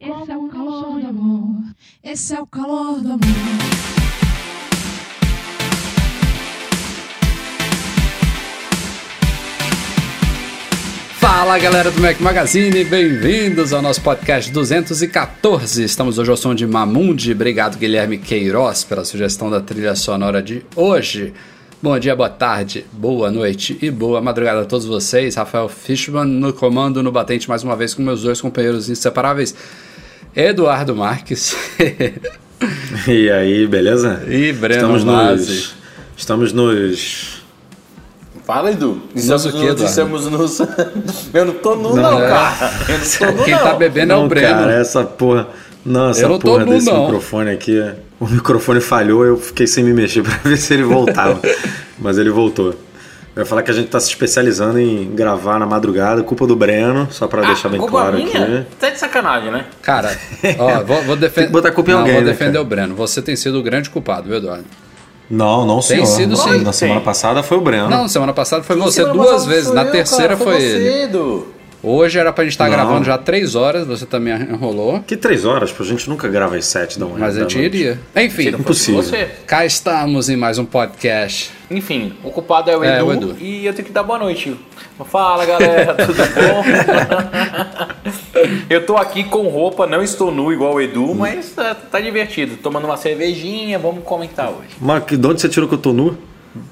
Esse 0.00 0.32
é 0.32 0.36
o 0.36 0.48
calor 0.48 1.00
do 1.00 1.06
amor. 1.06 1.74
Esse 2.02 2.34
é 2.34 2.40
o 2.40 2.46
calor 2.46 3.00
do 3.00 3.12
amor. 3.12 3.20
Fala 11.20 11.56
galera 11.60 11.92
do 11.92 12.00
Mac 12.00 12.18
Magazine, 12.18 12.82
bem-vindos 12.82 13.72
ao 13.72 13.80
nosso 13.80 14.02
podcast 14.02 14.50
214. 14.50 15.84
Estamos 15.84 16.18
hoje 16.18 16.32
ao 16.32 16.36
som 16.36 16.52
de 16.52 16.66
Mamundi. 16.66 17.30
Obrigado, 17.30 17.78
Guilherme 17.78 18.18
Queiroz, 18.18 18.82
pela 18.82 19.04
sugestão 19.04 19.48
da 19.48 19.60
trilha 19.60 19.94
sonora 19.94 20.42
de 20.42 20.66
hoje. 20.74 21.32
Bom 21.82 21.98
dia, 21.98 22.14
boa 22.14 22.28
tarde, 22.28 22.84
boa 22.92 23.30
noite 23.30 23.78
e 23.80 23.90
boa 23.90 24.20
madrugada 24.20 24.60
a 24.60 24.64
todos 24.66 24.84
vocês. 24.84 25.34
Rafael 25.36 25.66
Fishman 25.68 26.26
no 26.26 26.52
comando, 26.52 27.02
no 27.02 27.10
batente, 27.10 27.48
mais 27.48 27.62
uma 27.62 27.74
vez 27.74 27.94
com 27.94 28.02
meus 28.02 28.22
dois 28.22 28.38
companheiros 28.40 28.90
inseparáveis, 28.90 29.54
Eduardo 30.34 30.94
Marques. 30.94 31.56
E 33.08 33.30
aí, 33.30 33.66
beleza? 33.66 34.22
E 34.28 34.52
Breno 34.52 34.94
estamos 34.94 35.02
Mazzi. 35.04 35.50
nos, 35.54 35.74
estamos 36.14 36.52
nos. 36.52 37.42
Fala, 38.46 38.70
Edu. 38.70 39.00
Nos 39.14 39.46
o 39.46 39.52
quê? 39.52 39.82
Estamos 39.82 40.26
nos... 40.26 40.60
Eu 41.32 41.46
não 41.46 41.54
tô 41.54 41.74
nu, 41.74 41.96
Não, 41.96 42.02
não, 42.02 42.22
é. 42.22 42.28
cara. 42.28 42.70
Eu 42.86 42.98
não 42.98 43.06
tô 43.06 43.38
nu, 43.38 43.44
Quem 43.44 43.54
não. 43.54 43.62
tá 43.62 43.74
bebendo 43.76 44.12
é 44.12 44.16
o 44.16 44.28
Breno. 44.28 44.48
cara, 44.48 44.74
essa 44.74 45.02
porra. 45.04 45.48
Não, 45.84 46.10
essa 46.10 46.22
Eu 46.22 46.28
não 46.28 46.38
porra 46.38 46.64
desse 46.66 46.86
não. 46.90 47.04
microfone 47.04 47.50
aqui. 47.50 47.82
O 48.18 48.26
microfone 48.26 48.80
falhou, 48.80 49.24
eu 49.24 49.36
fiquei 49.36 49.66
sem 49.66 49.82
me 49.82 49.92
mexer 49.92 50.22
pra 50.24 50.36
ver 50.44 50.56
se 50.56 50.74
ele 50.74 50.82
voltava. 50.82 51.40
Mas 51.98 52.18
ele 52.18 52.30
voltou. 52.30 52.74
Eu 53.34 53.42
ia 53.42 53.46
falar 53.46 53.62
que 53.62 53.70
a 53.70 53.74
gente 53.74 53.88
tá 53.88 53.98
se 54.00 54.08
especializando 54.08 54.78
em 54.78 55.08
gravar 55.14 55.58
na 55.58 55.64
madrugada, 55.64 56.22
culpa 56.22 56.46
do 56.46 56.56
Breno, 56.56 57.06
só 57.10 57.26
pra 57.28 57.42
deixar 57.42 57.68
bem 57.68 57.80
claro 57.80 58.16
minha? 58.16 58.26
aqui. 58.28 58.66
Tá 58.78 58.90
de 58.90 58.98
sacanagem, 58.98 59.50
né? 59.52 59.66
Cara, 59.80 60.18
ó, 60.58 60.82
vou, 60.84 61.02
vou 61.04 61.16
defender. 61.16 61.46
Que 61.46 61.52
botar 61.52 61.70
culpa 61.70 61.90
em 61.90 61.94
não, 61.94 62.00
alguém, 62.00 62.14
vou 62.16 62.24
né, 62.24 62.30
defender 62.32 62.52
cara? 62.52 62.62
o 62.62 62.64
Breno. 62.64 62.94
Você 62.96 63.22
tem 63.22 63.36
sido 63.36 63.58
o 63.58 63.62
grande 63.62 63.88
culpado, 63.88 64.28
viu, 64.28 64.36
Eduardo? 64.38 64.64
Não, 65.30 65.64
não, 65.64 65.76
Tem 65.76 66.04
senhor. 66.04 66.06
sido, 66.06 66.30
Na- 66.36 66.36
sim. 66.42 66.58
Na 66.64 66.72
semana 66.72 67.00
passada 67.00 67.40
foi 67.40 67.56
o 67.56 67.60
Breno. 67.60 67.88
Não, 67.88 68.08
semana 68.08 68.32
passada 68.32 68.64
foi 68.64 68.74
você 68.74 69.02
Semana 69.02 69.14
duas 69.14 69.46
vezes. 69.46 69.72
Na 69.72 69.84
eu, 69.84 69.92
terceira 69.92 70.36
cara, 70.36 70.50
foi 70.50 70.54
você, 70.60 70.66
ele. 70.66 71.02
Edu. 71.04 71.46
Hoje 71.82 72.18
era 72.18 72.30
pra 72.30 72.44
gente 72.44 72.52
estar 72.52 72.64
Não. 72.64 72.72
gravando 72.72 73.04
já 73.04 73.16
três 73.16 73.54
horas, 73.54 73.86
você 73.86 74.04
também 74.04 74.34
enrolou. 74.34 75.00
Que 75.00 75.16
três 75.16 75.46
horas, 75.46 75.72
pô, 75.72 75.82
a 75.82 75.86
gente 75.86 76.10
nunca 76.10 76.28
grava 76.28 76.56
às 76.56 76.66
sete 76.66 76.98
da 76.98 77.06
manhã. 77.06 77.18
Mas 77.20 77.36
a 77.38 77.40
gente 77.40 77.56
noite. 77.56 77.76
iria. 77.76 77.98
Enfim, 78.16 78.50
fosse 78.52 78.60
Impossível. 78.60 79.02
você. 79.02 79.28
cá 79.46 79.64
estamos 79.64 80.28
em 80.28 80.36
mais 80.36 80.58
um 80.58 80.64
podcast. 80.66 81.50
Enfim, 81.70 82.12
o 82.22 82.30
culpado 82.30 82.70
é 82.70 82.76
o 82.76 82.84
É, 82.84 82.96
Edu, 82.98 83.06
o 83.06 83.12
Edu. 83.14 83.36
e 83.40 83.64
eu 83.64 83.72
tenho 83.72 83.86
que 83.86 83.92
dar 83.92 84.02
boa 84.02 84.18
noite. 84.18 84.54
Fala, 85.06 85.46
galera, 85.46 85.94
tudo 85.94 86.14
bom? 86.34 86.64
eu 88.68 88.84
tô 88.84 88.96
aqui 88.98 89.24
com 89.24 89.48
roupa, 89.48 89.86
não 89.86 90.02
estou 90.02 90.30
nu 90.30 90.52
igual 90.52 90.74
o 90.74 90.80
Edu, 90.82 91.14
mas 91.14 91.50
tá, 91.52 91.74
tá 91.74 91.98
divertido. 91.98 92.56
Tomando 92.58 92.84
uma 92.84 92.98
cervejinha, 92.98 93.78
vamos 93.78 94.04
comentar 94.04 94.48
hoje. 94.50 94.68
Mas 94.78 95.02
de 95.06 95.26
onde 95.26 95.40
você 95.40 95.48
tirou 95.48 95.66
que 95.66 95.74
eu 95.74 95.78
tô 95.78 95.94
nu? 95.94 96.18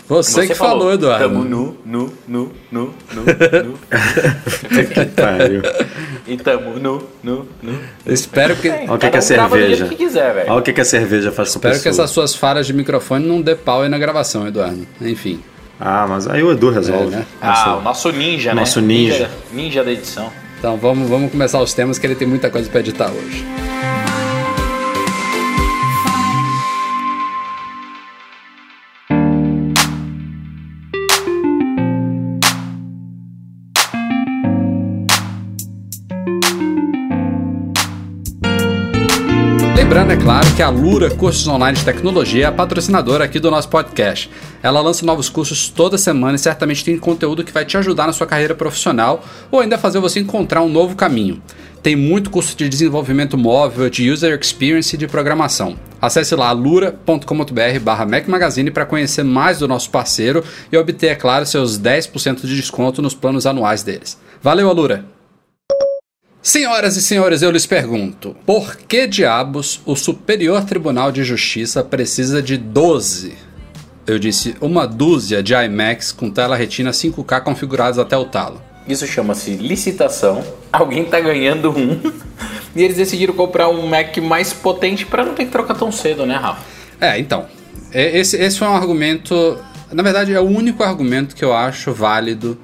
Você, 0.09 0.47
que 0.47 0.55
falou, 0.55 0.93
Eduardo. 0.93 1.29
Tamo 1.29 1.45
nu, 1.45 1.77
nu, 1.85 2.13
nu, 2.27 2.53
nu, 2.71 2.95
nu, 3.13 3.25
nu. 3.65 3.75
que 4.93 5.05
pariu. 5.07 5.63
E 6.27 6.37
tamo 6.37 6.79
nu, 6.79 7.03
nu, 7.23 7.47
nu. 7.63 7.79
Espero 8.05 8.57
que, 8.57 8.69
Olha 8.69 8.93
o 8.95 8.99
que, 8.99 9.11
que 9.11 9.17
é 9.17 9.19
um 9.19 9.23
cerveja. 9.23 9.87
que 9.87 9.95
quiser. 9.95 10.47
Olha 10.49 10.59
o 10.59 10.63
que, 10.63 10.73
que 10.73 10.81
a 10.81 10.85
cerveja 10.85 11.31
faz 11.31 11.51
com 11.51 11.59
a 11.59 11.71
espero 11.71 11.83
que 11.83 11.89
essas 11.89 12.11
suas 12.11 12.35
falhas 12.35 12.67
de 12.67 12.73
microfone 12.73 13.25
não 13.27 13.41
dê 13.41 13.55
pau 13.55 13.83
aí 13.83 13.89
na 13.89 13.99
gravação, 13.99 14.49
Eduardo. 14.49 14.87
Enfim. 15.01 15.41
Ah, 15.81 16.07
mas 16.09 16.27
aí 16.27 16.43
o 16.43 16.51
Edu 16.51 16.71
resolve. 16.71 17.15
É, 17.15 17.19
né? 17.19 17.27
Ah, 17.41 17.77
o 17.77 17.83
nosso 17.83 18.11
ninja, 18.11 18.53
né? 18.53 18.61
Nosso 18.61 18.81
ninja. 18.81 19.31
Ninja 19.53 19.85
da 19.85 19.93
edição. 19.93 20.33
Então 20.59 20.77
vamos, 20.77 21.09
vamos 21.09 21.31
começar 21.31 21.61
os 21.61 21.73
temas 21.73 21.99
que 21.99 22.07
ele 22.07 22.17
tem 22.17 22.27
muita 22.27 22.51
coisa 22.51 22.69
pra 22.69 22.81
editar 22.81 23.11
hoje. 23.11 23.45
Lembrando, 40.09 40.23
é 40.23 40.25
claro, 40.25 40.57
que 40.57 40.63
a 40.63 40.71
Lura 40.71 41.11
Cursos 41.11 41.47
Online 41.47 41.77
de 41.77 41.85
Tecnologia 41.85 42.45
é 42.45 42.47
a 42.47 42.53
patrocinadora 42.53 43.25
aqui 43.25 43.39
do 43.39 43.51
nosso 43.51 43.69
podcast. 43.69 44.31
Ela 44.63 44.81
lança 44.81 45.05
novos 45.05 45.29
cursos 45.29 45.69
toda 45.69 45.99
semana 45.99 46.37
e 46.37 46.39
certamente 46.39 46.83
tem 46.83 46.97
conteúdo 46.97 47.45
que 47.45 47.53
vai 47.53 47.67
te 47.67 47.77
ajudar 47.77 48.07
na 48.07 48.15
sua 48.15 48.27
carreira 48.27 48.55
profissional 48.55 49.23
ou 49.51 49.61
ainda 49.61 49.77
fazer 49.77 49.99
você 49.99 50.19
encontrar 50.19 50.63
um 50.63 50.69
novo 50.69 50.97
caminho. 50.97 51.43
Tem 51.83 51.95
muito 51.95 52.31
curso 52.31 52.57
de 52.57 52.71
desenvolvimento 52.71 53.37
móvel, 53.37 53.91
de 53.91 54.11
user 54.11 54.39
experience 54.41 54.95
e 54.95 54.99
de 54.99 55.07
programação. 55.07 55.77
Acesse 56.01 56.35
lá 56.35 56.51
lura.com.br 56.53 57.81
barra 57.83 58.07
Mac 58.07 58.29
Magazine 58.29 58.71
para 58.71 58.87
conhecer 58.87 59.25
mais 59.25 59.59
do 59.59 59.69
nosso 59.69 59.91
parceiro 59.91 60.43
e 60.73 60.77
obter, 60.79 61.09
é 61.09 61.15
claro, 61.15 61.45
seus 61.45 61.79
10% 61.79 62.47
de 62.47 62.57
desconto 62.57 63.03
nos 63.03 63.15
planos 63.15 63.45
anuais 63.45 63.83
deles. 63.83 64.19
Valeu, 64.43 64.71
Alura! 64.71 65.18
Senhoras 66.49 66.97
e 66.97 67.03
senhores, 67.03 67.43
eu 67.43 67.51
lhes 67.51 67.67
pergunto: 67.67 68.35
por 68.47 68.75
que 68.75 69.07
diabos 69.07 69.83
o 69.85 69.95
Superior 69.95 70.65
Tribunal 70.65 71.13
de 71.13 71.23
Justiça 71.23 71.85
precisa 71.85 72.41
de 72.41 72.57
12? 72.57 73.35
Eu 74.07 74.19
disse 74.19 74.57
uma 74.59 74.87
dúzia 74.87 75.43
de 75.43 75.53
iMacs 75.53 76.11
com 76.11 76.31
tela 76.31 76.57
retina 76.57 76.91
5K 76.91 77.43
configurados 77.43 77.99
até 77.99 78.17
o 78.17 78.25
talo. 78.25 78.63
Isso 78.89 79.07
chama-se 79.07 79.57
licitação. 79.57 80.43
Alguém 80.73 81.05
tá 81.05 81.21
ganhando 81.21 81.71
um. 81.71 82.01
E 82.75 82.83
eles 82.83 82.97
decidiram 82.97 83.35
comprar 83.35 83.69
um 83.69 83.87
Mac 83.87 84.17
mais 84.19 84.53
potente 84.53 85.05
pra 85.05 85.25
não 85.25 85.35
ter 85.35 85.47
que 85.47 85.51
trocar 85.51 85.75
tão 85.75 85.91
cedo, 85.91 86.25
né, 86.25 86.37
Rafa? 86.37 86.63
É, 87.01 87.19
então. 87.19 87.47
Esse, 87.93 88.37
esse 88.37 88.59
foi 88.59 88.69
um 88.69 88.75
argumento. 88.75 89.59
Na 89.91 90.03
verdade, 90.03 90.33
é 90.33 90.41
o 90.41 90.45
único 90.45 90.83
argumento 90.83 91.35
que 91.35 91.45
eu 91.45 91.53
acho 91.53 91.93
válido 91.93 92.59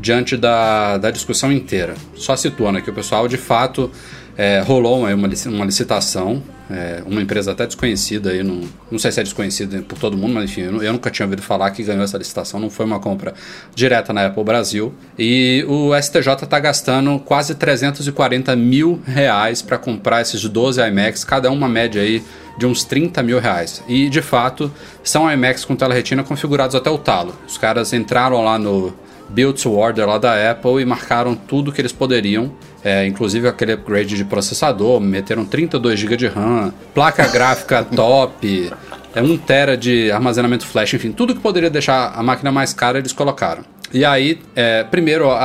diante 0.00 0.36
da, 0.36 0.98
da 0.98 1.10
discussão 1.10 1.50
inteira. 1.52 1.94
Só 2.14 2.36
situando 2.36 2.78
aqui, 2.78 2.90
o 2.90 2.94
pessoal 2.94 3.26
de 3.28 3.36
fato 3.36 3.90
é, 4.36 4.60
rolou 4.60 5.00
uma, 5.00 5.14
uma 5.14 5.28
lici- 5.28 5.48
uma 5.48 5.64
licitação. 5.64 6.42
é, 6.70 7.00
uma 7.06 7.22
empresa 7.22 7.52
até 7.52 7.64
desconhecida 7.64 8.30
aí, 8.30 8.42
não, 8.42 8.60
não 8.90 8.98
sei 8.98 9.12
se 9.12 9.20
é 9.20 9.22
desconhecida 9.22 9.82
por 9.82 9.96
todo 9.98 10.16
mundo, 10.16 10.34
mas 10.34 10.44
enfim, 10.50 10.62
eu, 10.62 10.82
eu 10.82 10.92
nunca 10.92 11.10
tinha 11.10 11.24
ouvido 11.24 11.40
falar 11.40 11.70
que 11.70 11.82
ganhou 11.84 12.02
essa 12.02 12.18
licitação, 12.18 12.58
não 12.58 12.68
foi 12.68 12.84
uma 12.84 12.98
compra 12.98 13.34
direta 13.74 14.12
na 14.12 14.26
Apple 14.26 14.42
Brasil. 14.42 14.92
E 15.16 15.64
o 15.68 15.94
STJ 15.96 16.32
está 16.42 16.58
gastando 16.58 17.18
quase 17.20 17.54
340 17.54 18.54
mil 18.56 19.00
reais 19.06 19.62
para 19.62 19.78
comprar 19.78 20.20
esses 20.22 20.42
12 20.42 20.80
iMacs, 20.88 21.22
cada 21.24 21.50
uma 21.52 21.68
média 21.68 22.02
aí 22.02 22.20
de 22.58 22.66
uns 22.66 22.82
30 22.84 23.22
mil 23.22 23.38
reais. 23.38 23.82
E 23.86 24.08
de 24.10 24.20
fato, 24.20 24.70
são 25.04 25.30
iMacs 25.32 25.64
com 25.64 25.76
tela 25.76 25.94
retina 25.94 26.24
configurados 26.24 26.74
até 26.74 26.90
o 26.90 26.98
talo. 26.98 27.34
Os 27.46 27.56
caras 27.56 27.92
entraram 27.92 28.42
lá 28.44 28.58
no 28.58 28.92
Build 29.28 29.60
to 29.62 29.72
Order 29.72 30.06
lá 30.06 30.18
da 30.18 30.50
Apple 30.50 30.80
e 30.80 30.84
marcaram 30.84 31.34
tudo 31.34 31.72
que 31.72 31.80
eles 31.80 31.92
poderiam. 31.92 32.52
É, 32.84 33.04
inclusive 33.06 33.48
aquele 33.48 33.72
upgrade 33.72 34.14
de 34.16 34.24
processador, 34.24 35.00
meteram 35.00 35.44
32 35.44 35.98
GB 35.98 36.16
de 36.16 36.26
RAM, 36.28 36.72
placa 36.94 37.26
gráfica 37.32 37.82
top, 37.84 38.70
é 39.12 39.20
1 39.20 39.36
tera 39.38 39.76
de 39.76 40.10
armazenamento 40.12 40.64
flash, 40.64 40.94
enfim, 40.94 41.10
tudo 41.10 41.34
que 41.34 41.40
poderia 41.40 41.68
deixar 41.68 42.12
a 42.14 42.22
máquina 42.22 42.52
mais 42.52 42.72
cara 42.72 42.98
eles 42.98 43.12
colocaram. 43.12 43.64
E 43.92 44.04
aí, 44.04 44.38
é, 44.54 44.84
primeiro, 44.84 45.28
a- 45.30 45.36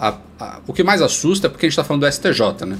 a- 0.00 0.14
a- 0.40 0.58
o 0.66 0.72
que 0.72 0.82
mais 0.82 1.00
assusta 1.00 1.46
é 1.46 1.50
porque 1.50 1.66
a 1.66 1.68
gente 1.68 1.74
está 1.74 1.84
falando 1.84 2.02
do 2.02 2.06
STJ, 2.12 2.64
né? 2.66 2.76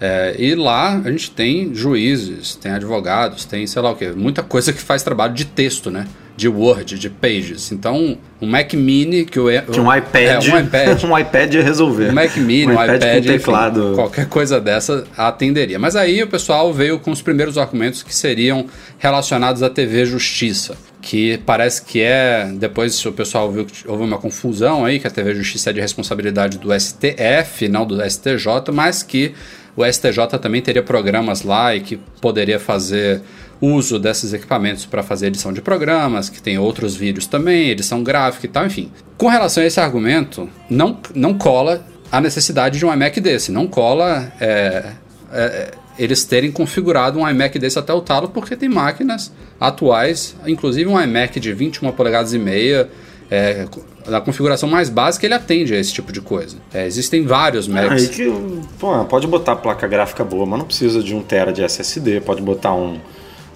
É, 0.00 0.34
e 0.38 0.54
lá 0.54 1.00
a 1.02 1.10
gente 1.10 1.30
tem 1.30 1.74
juízes, 1.74 2.56
tem 2.56 2.72
advogados, 2.72 3.44
tem 3.46 3.66
sei 3.66 3.80
lá 3.80 3.92
o 3.92 3.96
que, 3.96 4.10
muita 4.10 4.42
coisa 4.42 4.72
que 4.74 4.80
faz 4.80 5.02
trabalho 5.02 5.32
de 5.32 5.44
texto, 5.46 5.90
né? 5.90 6.06
De 6.36 6.48
Word, 6.48 6.98
de 6.98 7.08
Pages. 7.08 7.70
Então, 7.70 8.18
um 8.40 8.46
Mac 8.46 8.72
Mini 8.74 9.24
que 9.24 9.38
o 9.38 9.46
Que 9.70 9.80
um 9.80 9.94
iPad, 9.94 10.46
é, 10.46 10.52
um 10.52 10.60
iPad, 10.60 11.04
um 11.04 11.18
iPad 11.18 11.54
ia 11.54 11.62
resolver. 11.62 12.10
um 12.10 12.12
Mac 12.12 12.36
Mini, 12.36 12.66
um, 12.66 12.72
iPad, 12.72 13.02
com 13.02 13.18
enfim, 13.18 13.28
teclado. 13.28 13.92
qualquer 13.94 14.28
coisa 14.28 14.60
dessa 14.60 15.04
atenderia. 15.16 15.78
Mas 15.78 15.94
aí 15.94 16.22
o 16.22 16.26
pessoal 16.26 16.72
veio 16.72 16.98
com 16.98 17.10
os 17.10 17.22
primeiros 17.22 17.56
argumentos 17.56 18.02
que 18.02 18.14
seriam 18.14 18.66
relacionados 18.98 19.62
à 19.62 19.70
TV 19.70 20.04
Justiça. 20.04 20.76
que 21.00 21.38
parece 21.44 21.82
que 21.82 22.00
é. 22.00 22.50
Depois 22.54 23.04
o 23.04 23.12
pessoal 23.12 23.52
viu 23.52 23.64
que 23.64 23.86
houve 23.86 24.02
uma 24.02 24.18
confusão 24.18 24.84
aí, 24.84 24.98
que 24.98 25.06
a 25.06 25.10
TV 25.10 25.34
Justiça 25.34 25.70
é 25.70 25.72
de 25.72 25.80
responsabilidade 25.80 26.58
do 26.58 26.68
STF, 26.78 27.68
não 27.68 27.86
do 27.86 28.02
STJ, 28.02 28.72
mas 28.72 29.02
que 29.02 29.34
o 29.76 29.84
STJ 29.84 30.38
também 30.40 30.62
teria 30.62 30.82
programas 30.82 31.42
lá 31.42 31.74
e 31.74 31.80
que 31.80 31.96
poderia 32.20 32.58
fazer 32.58 33.20
uso 33.64 33.98
desses 33.98 34.32
equipamentos 34.32 34.86
para 34.86 35.02
fazer 35.02 35.28
edição 35.28 35.52
de 35.52 35.60
programas, 35.60 36.28
que 36.28 36.40
tem 36.40 36.58
outros 36.58 36.94
vídeos 36.94 37.26
também, 37.26 37.70
edição 37.70 38.02
gráfica 38.02 38.46
e 38.46 38.48
tal, 38.48 38.66
enfim. 38.66 38.90
Com 39.16 39.28
relação 39.28 39.62
a 39.62 39.66
esse 39.66 39.80
argumento, 39.80 40.48
não, 40.68 40.98
não 41.14 41.34
cola 41.34 41.84
a 42.10 42.20
necessidade 42.20 42.78
de 42.78 42.86
um 42.86 42.92
iMac 42.92 43.20
desse, 43.20 43.50
não 43.50 43.66
cola 43.66 44.32
é, 44.40 44.92
é, 45.32 45.70
eles 45.98 46.24
terem 46.24 46.50
configurado 46.50 47.18
um 47.18 47.28
iMac 47.28 47.58
desse 47.58 47.78
até 47.78 47.92
o 47.92 48.00
talo, 48.00 48.28
porque 48.28 48.56
tem 48.56 48.68
máquinas 48.68 49.32
atuais, 49.60 50.36
inclusive 50.46 50.88
um 50.88 51.00
iMac 51.00 51.38
de 51.38 51.52
21 51.52 51.92
polegadas 51.92 52.34
e 52.34 52.38
meia, 52.38 52.88
é, 53.30 53.66
na 54.06 54.20
configuração 54.20 54.68
mais 54.68 54.90
básica 54.90 55.26
ele 55.26 55.34
atende 55.34 55.74
a 55.74 55.78
esse 55.78 55.92
tipo 55.92 56.12
de 56.12 56.20
coisa. 56.20 56.56
É, 56.72 56.86
existem 56.86 57.24
vários 57.24 57.66
Macs. 57.66 58.02
Aí 58.02 58.08
que, 58.08 58.32
pô, 58.78 59.04
pode 59.04 59.26
botar 59.26 59.56
placa 59.56 59.86
gráfica 59.86 60.22
boa, 60.22 60.44
mas 60.44 60.58
não 60.58 60.66
precisa 60.66 61.02
de 61.02 61.14
um 61.14 61.22
tera 61.22 61.52
de 61.52 61.62
SSD, 61.62 62.20
pode 62.20 62.42
botar 62.42 62.74
um 62.74 62.98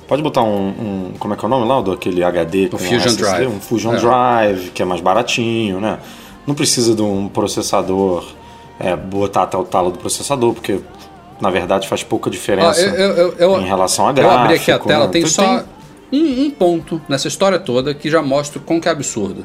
Pode 0.09 0.23
botar 0.23 0.43
um, 0.43 0.69
um, 0.69 1.13
Como 1.19 1.35
é 1.35 1.37
que 1.37 1.45
é 1.45 1.47
o 1.47 1.51
nome 1.51 1.69
lá? 1.69 1.83
Do 1.83 1.93
aquele 1.93 2.25
HD 2.25 2.71
o 2.73 2.79
Fusion 2.79 2.97
SSD? 2.97 3.23
Drive. 3.23 3.47
Um 3.47 3.61
Fusion 3.61 3.95
é. 3.95 3.97
Drive, 3.99 4.71
que 4.71 4.81
é 4.81 4.85
mais 4.87 5.03
baratinho, 5.03 5.81
né? 5.81 5.99
Não 6.47 6.55
precisa 6.55 6.95
de 6.95 7.03
um 7.03 7.29
processador, 7.29 8.25
é, 8.81 8.97
botar 8.97 9.43
até 9.43 9.59
o 9.59 9.65
talo 9.65 9.91
do 9.91 9.99
processador, 9.99 10.55
porque 10.55 10.81
na 11.39 11.51
verdade 11.51 11.87
faz 11.87 12.03
pouca 12.03 12.31
diferença 12.31 12.81
ah, 12.81 12.85
eu, 12.85 13.13
eu, 13.13 13.35
eu, 13.39 13.61
em 13.61 13.67
relação 13.67 14.09
a 14.09 14.13
gráfico. 14.13 14.35
Eu 14.35 14.41
abri 14.41 14.55
aqui 14.55 14.73
a 14.73 14.79
tela, 14.79 15.05
né? 15.05 15.13
tem 15.13 15.21
então, 15.21 15.31
só 15.31 15.65
tem... 16.11 16.23
Um, 16.23 16.47
um, 16.47 16.51
ponto 16.51 17.03
nessa 17.07 17.29
história 17.29 17.59
toda 17.59 17.93
que 17.93 18.09
já 18.09 18.23
mostra 18.23 18.59
o 18.59 18.63
quão 18.63 18.81
que 18.81 18.89
é 18.89 18.91
absurdo. 18.91 19.45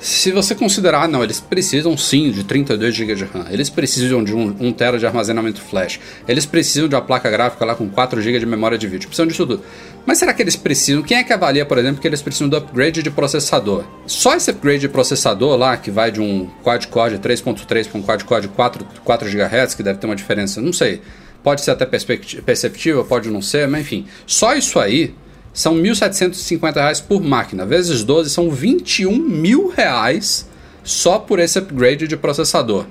Se 0.00 0.32
você 0.32 0.54
considerar, 0.54 1.06
não, 1.06 1.22
eles 1.22 1.40
precisam 1.40 1.94
sim 1.94 2.30
de 2.30 2.42
32 2.42 2.94
GB 2.94 3.14
de 3.14 3.24
RAM, 3.24 3.46
eles 3.50 3.68
precisam 3.68 4.24
de 4.24 4.34
1, 4.34 4.56
1 4.58 4.72
TB 4.72 4.98
de 4.98 5.06
armazenamento 5.06 5.60
flash, 5.60 6.00
eles 6.26 6.46
precisam 6.46 6.88
de 6.88 6.94
uma 6.94 7.02
placa 7.02 7.30
gráfica 7.30 7.66
lá 7.66 7.74
com 7.74 7.86
4 7.86 8.18
GB 8.22 8.38
de 8.38 8.46
memória 8.46 8.78
de 8.78 8.88
vídeo, 8.88 9.08
precisam 9.08 9.26
disso 9.26 9.46
tudo. 9.46 9.62
Mas 10.06 10.16
será 10.16 10.32
que 10.32 10.40
eles 10.40 10.56
precisam? 10.56 11.02
Quem 11.02 11.18
é 11.18 11.22
que 11.22 11.34
avalia, 11.34 11.66
por 11.66 11.76
exemplo, 11.76 12.00
que 12.00 12.08
eles 12.08 12.22
precisam 12.22 12.48
do 12.48 12.56
upgrade 12.56 13.02
de 13.02 13.10
processador? 13.10 13.84
Só 14.06 14.34
esse 14.34 14.50
upgrade 14.50 14.80
de 14.80 14.88
processador 14.88 15.54
lá, 15.58 15.76
que 15.76 15.90
vai 15.90 16.10
de 16.10 16.20
um 16.20 16.48
quad-core 16.64 17.18
3.3 17.18 17.88
para 17.88 18.00
um 18.00 18.02
quad-core 18.02 18.48
4, 18.48 18.86
4 19.04 19.28
GHz, 19.28 19.74
que 19.74 19.82
deve 19.82 19.98
ter 19.98 20.06
uma 20.06 20.16
diferença, 20.16 20.62
não 20.62 20.72
sei. 20.72 21.02
Pode 21.42 21.60
ser 21.60 21.72
até 21.72 21.84
perceptível, 21.86 23.04
pode 23.04 23.30
não 23.30 23.42
ser, 23.42 23.68
mas 23.68 23.82
enfim. 23.82 24.06
Só 24.26 24.54
isso 24.54 24.78
aí 24.78 25.14
são 25.52 25.74
R$ 25.74 25.82
1.750 25.82 27.02
por 27.06 27.22
máquina, 27.22 27.66
vezes 27.66 28.04
12 28.04 28.30
são 28.30 28.50
21 28.50 29.16
mil 29.16 29.68
reais 29.68 30.48
só 30.82 31.18
por 31.18 31.38
esse 31.38 31.58
upgrade 31.58 32.06
de 32.06 32.16
processador. 32.16 32.86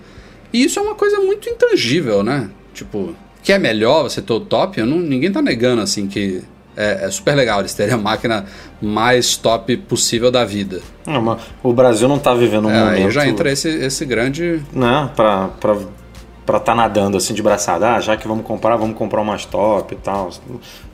E 0.52 0.64
isso 0.64 0.80
é 0.80 0.82
uma 0.82 0.96
coisa 0.96 1.20
muito 1.20 1.50
intangível, 1.50 2.24
né? 2.24 2.50
Tipo, 2.74 3.16
que 3.44 3.54
é 3.54 3.60
melhor 3.60 4.04
você 4.04 4.22
ter 4.22 4.34
o 4.34 4.40
top, 4.40 4.82
não, 4.82 5.00
ninguém 5.00 5.32
tá 5.32 5.42
negando 5.42 5.82
assim 5.82 6.08
que 6.08 6.42
é, 6.76 7.06
é, 7.06 7.12
super 7.12 7.36
legal 7.36 7.60
eles 7.60 7.74
terem 7.74 7.94
a 7.94 7.98
máquina 7.98 8.46
mais 8.82 9.36
top 9.36 9.76
possível 9.78 10.32
da 10.32 10.46
vida. 10.46 10.82
Não, 11.06 11.38
o 11.62 11.74
Brasil 11.74 12.08
não 12.08 12.18
tá 12.18 12.34
vivendo 12.34 12.68
um 12.68 12.72
é, 12.72 12.80
momento... 12.80 13.06
Aí 13.06 13.12
já 13.12 13.28
entra 13.28 13.52
esse, 13.52 13.68
esse 13.68 14.06
grande... 14.06 14.62
Né, 14.72 15.10
pra, 15.16 15.50
pra, 15.60 15.78
pra 16.50 16.60
tá 16.60 16.74
nadando 16.74 17.16
assim 17.16 17.36
de 17.36 17.44
braçada. 17.44 17.94
Ah, 17.94 18.00
já 18.00 18.18
que 18.18 18.28
vamos 18.28 18.44
comprar, 18.44 18.76
vamos 18.76 18.98
comprar 18.98 19.22
o 19.22 19.26
mais 19.26 19.46
top 19.46 19.94
e 19.94 19.98
tal. 19.98 20.32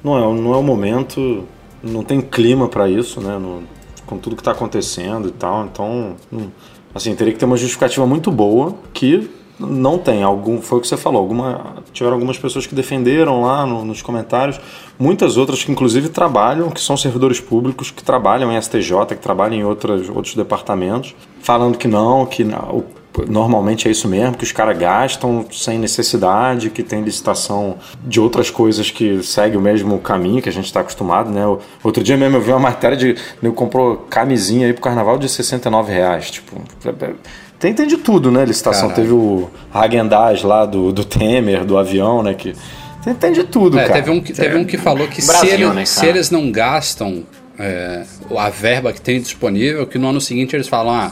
Não 0.04 0.18
é, 0.18 0.42
não 0.42 0.54
é 0.54 0.57
o 0.57 0.63
momento 0.63 1.46
não 1.81 2.04
tem 2.04 2.19
clima 2.19 2.68
para 2.68 2.90
isso, 2.90 3.22
né? 3.22 3.38
No, 3.38 3.63
com 4.06 4.18
tudo 4.18 4.36
que 4.36 4.42
está 4.42 4.52
acontecendo 4.52 5.30
e 5.30 5.31
tal. 5.31 5.63
Então, 5.63 6.18
hum, 6.34 6.50
assim, 6.94 7.16
teria 7.16 7.31
que 7.31 7.40
ter 7.40 7.46
uma 7.46 7.56
justificativa 7.56 8.06
muito 8.06 8.31
boa 8.31 8.75
que 8.92 9.30
não 9.57 9.98
tem. 9.98 10.24
Algum, 10.24 10.62
foi 10.62 10.80
o 10.80 10.81
que 10.81 10.90
você 10.90 10.98
falou. 10.98 11.22
Alguma, 11.22 11.75
tiveram 11.94 12.16
algumas 12.16 12.38
pessoas 12.38 12.68
que 12.68 12.75
defenderam 12.75 13.44
lá 13.44 13.66
no, 13.66 13.86
nos 13.86 14.01
comentários, 14.01 14.60
muitas 15.00 15.38
outras 15.38 15.63
que 15.63 15.72
inclusive 15.72 16.10
trabalham, 16.10 16.69
que 16.69 16.81
são 16.81 16.98
servidores 16.98 17.40
públicos, 17.40 17.92
que 17.92 18.04
trabalham 18.04 18.51
em 18.51 18.62
STJ, 18.62 19.06
que 19.10 19.16
trabalham 19.16 19.56
em 19.56 19.63
outras, 19.63 20.10
outros 20.10 20.36
departamentos, 20.36 21.16
falando 21.40 21.78
que 21.78 21.88
não, 21.88 22.25
que 22.25 22.44
o 22.44 22.84
normalmente 23.28 23.88
é 23.88 23.92
isso 23.92 24.08
mesmo, 24.08 24.36
que 24.38 24.44
os 24.44 24.52
caras 24.52 24.78
gastam 24.78 25.46
sem 25.52 25.78
necessidade, 25.78 26.70
que 26.70 26.84
tem 26.84 27.02
licitação 27.02 27.78
de 28.04 28.20
outras 28.20 28.50
coisas 28.50 28.92
que 28.92 29.22
segue 29.24 29.56
o 29.58 29.62
mesmo 29.62 30.00
caminho 30.00 30.42
que 30.42 30.50
a 30.50 30.52
gente 30.52 30.66
está 30.66 30.82
acostumado, 30.82 31.30
né? 31.30 31.42
Outro 31.84 32.04
dia 32.04 32.18
mesmo 32.18 32.38
eu 32.38 32.42
vi 32.42 32.52
uma 32.52 32.60
matéria 32.60 32.98
de. 32.98 33.16
Eu 33.42 33.54
comprou 33.54 33.98
camisinha 34.10 34.68
aí 34.68 34.74
pro 34.74 34.82
carnaval 34.82 35.18
de 35.18 35.30
69 35.30 35.92
reais. 35.92 36.32
Tipo. 36.32 36.62
Tem, 37.60 37.74
tem 37.74 37.88
de 37.88 37.98
tudo, 37.98 38.32
né? 38.32 38.44
Licitação. 38.44 38.90
Caralho. 38.90 39.04
Teve 39.04 39.14
o 39.14 39.50
Hagendaz 39.74 40.44
lá 40.44 40.66
do, 40.66 40.92
do 40.92 41.06
Temer, 41.06 41.64
do 41.64 41.78
avião, 41.78 42.22
né? 42.22 42.34
Que, 42.34 42.54
tem, 43.06 43.14
tem 43.14 43.32
de 43.32 43.44
tudo, 43.44 43.78
é, 43.78 43.84
cara. 43.84 44.02
Teve 44.02 44.10
um, 44.10 44.20
que, 44.20 44.34
teve 44.34 44.58
um 44.58 44.66
que 44.66 44.78
falou 44.78 45.08
que 45.08 45.24
Brasil, 45.24 45.48
se, 45.48 45.54
ele, 45.54 45.70
né, 45.74 45.86
se 45.86 46.06
eles 46.06 46.32
não 46.32 46.52
gastam 46.52 47.24
é, 47.58 48.04
a 48.36 48.50
verba 48.50 48.92
que 48.92 49.00
tem 49.00 49.22
disponível, 49.22 49.86
que 49.86 50.00
no 50.00 50.10
ano 50.10 50.20
seguinte 50.20 50.56
eles 50.56 50.68
falam, 50.68 50.94
ah, 50.94 51.12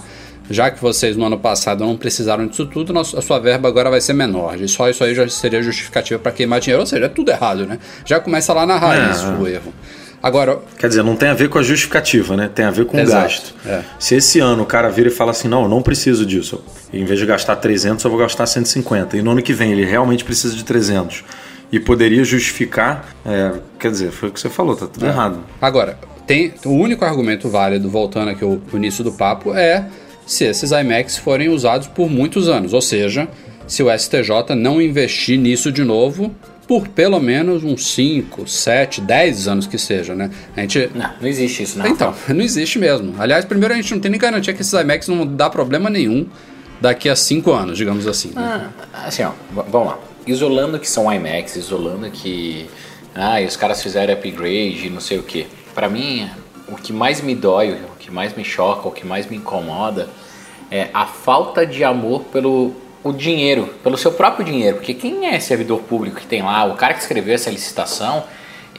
já 0.50 0.70
que 0.70 0.82
vocês 0.82 1.16
no 1.16 1.26
ano 1.26 1.38
passado 1.38 1.86
não 1.86 1.96
precisaram 1.96 2.48
disso 2.48 2.66
tudo, 2.66 2.98
a 2.98 3.04
sua 3.04 3.40
verba 3.40 3.68
agora 3.68 3.90
vai 3.90 4.02
ser 4.02 4.14
menor. 4.14 4.58
Só 4.68 4.90
isso 4.90 5.04
aí 5.04 5.16
já 5.16 5.28
seria 5.28 5.62
justificativa 5.62 6.20
para 6.20 6.32
queimar 6.32 6.60
dinheiro. 6.60 6.82
Ou 6.82 6.88
seja, 6.88 7.06
é 7.06 7.10
tudo 7.10 7.32
errado, 7.32 7.66
né? 7.66 7.80
Já 8.06 8.20
começa 8.20 8.54
lá 8.54 8.66
na 8.66 8.78
raiz 8.78 9.24
é, 9.24 9.28
o 9.28 9.48
erro. 9.48 9.74
Agora, 10.22 10.60
Quer 10.78 10.88
dizer, 10.88 11.04
não 11.04 11.18
tem 11.18 11.30
a 11.30 11.34
ver 11.34 11.50
com 11.50 11.60
a 11.60 11.64
justificativa, 11.64 12.38
né? 12.38 12.50
Tem 12.54 12.64
a 12.64 12.72
ver 12.72 12.86
com 12.86 12.98
exato, 12.98 13.20
o 13.20 13.24
gasto. 13.24 13.56
É. 13.66 13.82
Se 14.00 14.16
esse 14.16 14.40
ano 14.40 14.64
o 14.64 14.66
cara 14.66 14.90
vira 14.90 15.10
e 15.10 15.12
fala 15.12 15.32
assim, 15.32 15.50
não, 15.50 15.64
eu 15.64 15.70
não 15.70 15.82
preciso 15.82 16.26
disso. 16.26 16.64
Em 16.94 17.04
vez 17.04 17.20
de 17.20 17.26
gastar 17.26 17.58
300, 17.58 18.04
eu 18.04 18.10
vou 18.10 18.20
gastar 18.20 18.46
150. 18.46 19.18
E 19.18 19.22
no 19.22 19.32
ano 19.32 19.42
que 19.42 19.54
vem 19.54 19.72
ele 19.72 19.84
realmente 19.84 20.24
precisa 20.24 20.56
de 20.56 20.64
300. 20.64 21.26
E 21.72 21.80
poderia 21.80 22.24
justificar, 22.24 23.06
é, 23.26 23.54
quer 23.80 23.92
dizer, 23.92 24.12
foi 24.12 24.30
o 24.30 24.32
que 24.32 24.40
você 24.40 24.50
falou, 24.50 24.76
tá 24.76 24.88
tudo 24.88 25.06
é. 25.06 25.10
errado. 25.10 25.40
Agora, 25.60 25.98
tem 26.26 26.54
o 26.64 26.72
único 26.72 27.04
argumento 27.04 27.50
válido, 27.50 27.90
voltando 27.90 28.30
aqui 28.30 28.44
ao 28.46 28.62
início 28.74 29.04
do 29.04 29.12
papo, 29.12 29.54
é 29.54 29.88
se 30.26 30.46
esses 30.46 30.72
iMacs 30.72 31.18
forem 31.18 31.50
usados 31.50 31.88
por 31.88 32.10
muitos 32.10 32.48
anos, 32.50 32.74
ou 32.74 32.82
seja, 32.82 33.28
se 33.68 33.84
o 33.84 33.98
STJ 33.98 34.56
não 34.56 34.82
investir 34.82 35.38
nisso 35.38 35.72
de 35.72 35.84
novo 35.84 36.34
por 36.68 36.88
pelo 36.88 37.20
menos 37.20 37.64
uns 37.64 37.88
5, 37.94 38.48
7, 38.48 39.02
10 39.02 39.48
anos 39.48 39.68
que 39.68 39.78
seja, 39.78 40.16
né? 40.16 40.30
A 40.56 40.62
gente... 40.62 40.90
Não, 40.96 41.10
não 41.22 41.28
existe 41.28 41.64
isso, 41.64 41.78
não. 41.78 41.88
Então, 41.88 42.14
não 42.30 42.42
existe 42.42 42.80
mesmo. 42.80 43.14
Aliás, 43.20 43.44
primeiro 43.46 43.74
a 43.74 43.78
gente 43.78 43.94
não 43.94 44.00
tem 44.00 44.10
nem 44.10 44.20
garantia 44.20 44.54
que 44.54 44.62
esses 44.62 44.74
iMacs 44.74 45.08
não 45.08 45.26
dá 45.26 45.50
problema 45.50 45.90
nenhum 45.90 46.26
daqui 46.80 47.10
a 47.10 47.16
5 47.16 47.52
anos, 47.52 47.78
digamos 47.78 48.08
assim. 48.08 48.32
Né? 48.34 48.70
Ah, 48.94 49.08
assim, 49.08 49.24
ó, 49.24 49.32
vamos 49.52 49.88
lá. 49.90 50.00
Isolando 50.26 50.80
que 50.80 50.90
são 50.90 51.12
iMacs, 51.12 51.58
isolando 51.58 52.10
que 52.10 52.70
ah, 53.16 53.42
e 53.42 53.46
os 53.46 53.56
caras 53.56 53.82
fizeram 53.84 54.14
upgrade, 54.14 54.90
não 54.90 55.02
sei 55.02 55.20
o 55.20 55.24
que. 55.24 55.46
Para 55.76 55.90
mim, 55.90 56.30
o 56.68 56.76
que 56.76 56.94
mais 56.94 57.22
me 57.22 57.36
dói, 57.36 57.72
o 57.72 57.98
que 57.98 58.12
mais 58.12 58.36
me 58.36 58.44
choca, 58.44 58.88
o 58.88 58.92
que 58.92 59.06
mais 59.06 59.28
me 59.28 59.38
incomoda 59.38 60.10
é 60.72 60.90
a 60.94 61.06
falta 61.06 61.66
de 61.66 61.84
amor 61.84 62.24
pelo 62.32 62.74
o 63.04 63.12
dinheiro, 63.12 63.68
pelo 63.84 63.98
seu 63.98 64.14
próprio 64.14 64.46
dinheiro. 64.46 64.78
Porque 64.78 64.94
quem 64.94 65.28
é 65.28 65.40
servidor 65.40 65.82
público 65.82 66.22
que 66.22 66.26
tem 66.26 66.42
lá, 66.42 66.64
o 66.66 66.76
cara 66.76 66.94
que 66.94 67.02
escreveu 67.02 67.36
essa 67.36 67.50
licitação, 67.50 68.24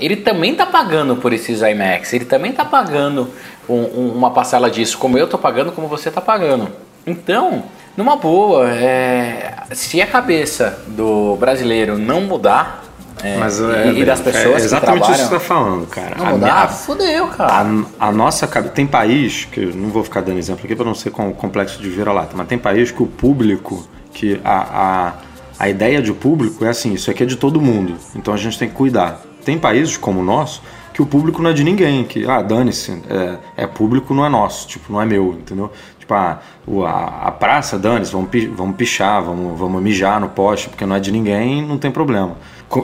ele 0.01 0.17
também 0.17 0.53
está 0.53 0.67
pagando 0.67 1.17
por 1.17 1.33
esses 1.33 1.61
IMAX, 1.61 2.13
ele 2.15 2.25
também 2.25 2.51
está 2.51 2.65
pagando 2.65 3.31
um, 3.69 3.75
um, 3.75 4.13
uma 4.15 4.31
parcela 4.31 4.71
disso, 4.71 4.99
como 4.99 5.19
eu 5.19 5.27
estou 5.27 5.39
pagando, 5.39 5.73
como 5.73 5.87
você 5.87 6.09
está 6.09 6.21
pagando. 6.21 6.69
Então, 7.07 7.65
numa 7.97 8.17
boa, 8.17 8.71
é, 8.71 9.55
se 9.73 10.01
a 10.01 10.07
cabeça 10.07 10.83
do 10.89 11.37
brasileiro 11.37 11.99
não 11.99 12.23
mudar, 12.23 12.83
é, 13.23 13.39
Mas, 13.39 13.61
é, 13.61 13.93
e, 13.93 14.01
e, 14.01 14.05
das 14.05 14.21
pessoas 14.21 14.63
é 14.63 14.65
exatamente 14.65 15.07
que 15.07 15.13
isso 15.13 15.23
que 15.23 15.29
você 15.29 15.37
está 15.37 15.41
falando, 15.41 15.87
cara. 15.87 16.17
Não, 16.17 16.27
a, 16.27 16.37
dá, 16.37 16.55
a, 16.63 16.69
fudeu, 16.69 17.29
cara. 17.29 17.85
A, 17.99 18.09
a 18.09 18.13
nossa 18.13 18.47
tem 18.47 18.87
país 18.87 19.45
que 19.45 19.61
eu 19.61 19.75
não 19.75 19.89
vou 19.91 20.03
ficar 20.05 20.21
dando 20.21 20.39
exemplo 20.39 20.65
aqui 20.65 20.75
para 20.75 20.85
não 20.85 20.95
ser 20.95 21.11
com 21.11 21.33
complexo 21.33 21.81
de 21.81 21.89
vira-lata, 21.89 22.35
mas 22.37 22.47
tem 22.49 22.59
país 22.59 22.91
que 22.91 23.03
o 23.03 23.07
público, 23.07 23.87
que 24.13 24.41
a, 24.45 25.13
a, 25.59 25.65
a 25.65 25.69
ideia 25.69 26.03
de 26.03 26.13
público 26.13 26.65
é 26.65 26.69
assim, 26.69 26.93
isso 26.95 27.11
aqui 27.11 27.23
é 27.23 27.27
de 27.27 27.37
todo 27.37 27.61
mundo, 27.61 27.95
então 28.17 28.35
a 28.35 28.37
gente 28.37 28.59
tem 28.59 28.69
que 28.69 28.75
cuidar. 28.75 29.21
Tem 29.45 29.59
países 29.59 29.97
como 29.97 30.21
o 30.21 30.25
nosso 30.25 30.63
que 30.95 31.03
o 31.03 31.07
público 31.07 31.43
não 31.43 31.51
é 31.51 31.53
de 31.53 31.65
ninguém, 31.65 32.05
que 32.05 32.25
ah 32.25 32.41
dane-se, 32.41 33.03
é, 33.11 33.65
é 33.65 33.67
público, 33.67 34.15
não 34.15 34.25
é 34.25 34.29
nosso, 34.29 34.69
tipo 34.69 34.93
não 34.93 35.03
é 35.03 35.05
meu, 35.05 35.33
entendeu? 35.33 35.73
Tipo, 35.99 36.15
a, 36.15 36.41
a, 36.87 37.29
a 37.29 37.33
praça, 37.33 37.77
dane-se, 37.77 38.13
vamos, 38.13 38.31
vamos 38.55 38.77
pichar, 38.77 39.21
vamos, 39.23 39.59
vamos 39.59 39.83
mijar 39.83 40.21
no 40.21 40.29
poste, 40.29 40.69
porque 40.69 40.87
não 40.87 40.95
é 40.95 41.01
de 41.01 41.11
ninguém, 41.11 41.61
não 41.67 41.79
tem 41.79 41.91
problema. 41.91 42.37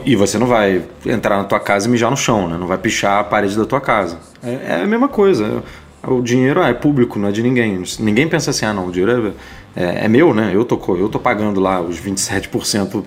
E 0.05 0.15
você 0.15 0.37
não 0.37 0.47
vai 0.47 0.83
entrar 1.05 1.37
na 1.37 1.43
tua 1.43 1.59
casa 1.59 1.87
e 1.87 1.91
mijar 1.91 2.09
no 2.09 2.17
chão, 2.17 2.47
né? 2.47 2.57
Não 2.57 2.67
vai 2.67 2.77
pichar 2.77 3.19
a 3.19 3.23
parede 3.23 3.57
da 3.57 3.65
tua 3.65 3.81
casa. 3.81 4.19
É, 4.43 4.79
é 4.79 4.81
a 4.83 4.87
mesma 4.87 5.07
coisa. 5.07 5.63
O 6.03 6.21
dinheiro 6.21 6.61
ah, 6.61 6.69
é 6.69 6.73
público, 6.73 7.19
não 7.19 7.29
é 7.29 7.31
de 7.31 7.43
ninguém. 7.43 7.83
Ninguém 7.99 8.27
pensa 8.27 8.49
assim, 8.49 8.65
ah 8.65 8.73
não, 8.73 8.87
o 8.87 8.91
dinheiro 8.91 9.33
é, 9.75 9.83
é, 9.83 10.05
é 10.05 10.07
meu, 10.07 10.33
né? 10.33 10.51
Eu 10.53 10.65
tô, 10.65 10.79
eu 10.95 11.09
tô 11.09 11.19
pagando 11.19 11.59
lá 11.59 11.79
os 11.79 11.99
27% 11.99 13.03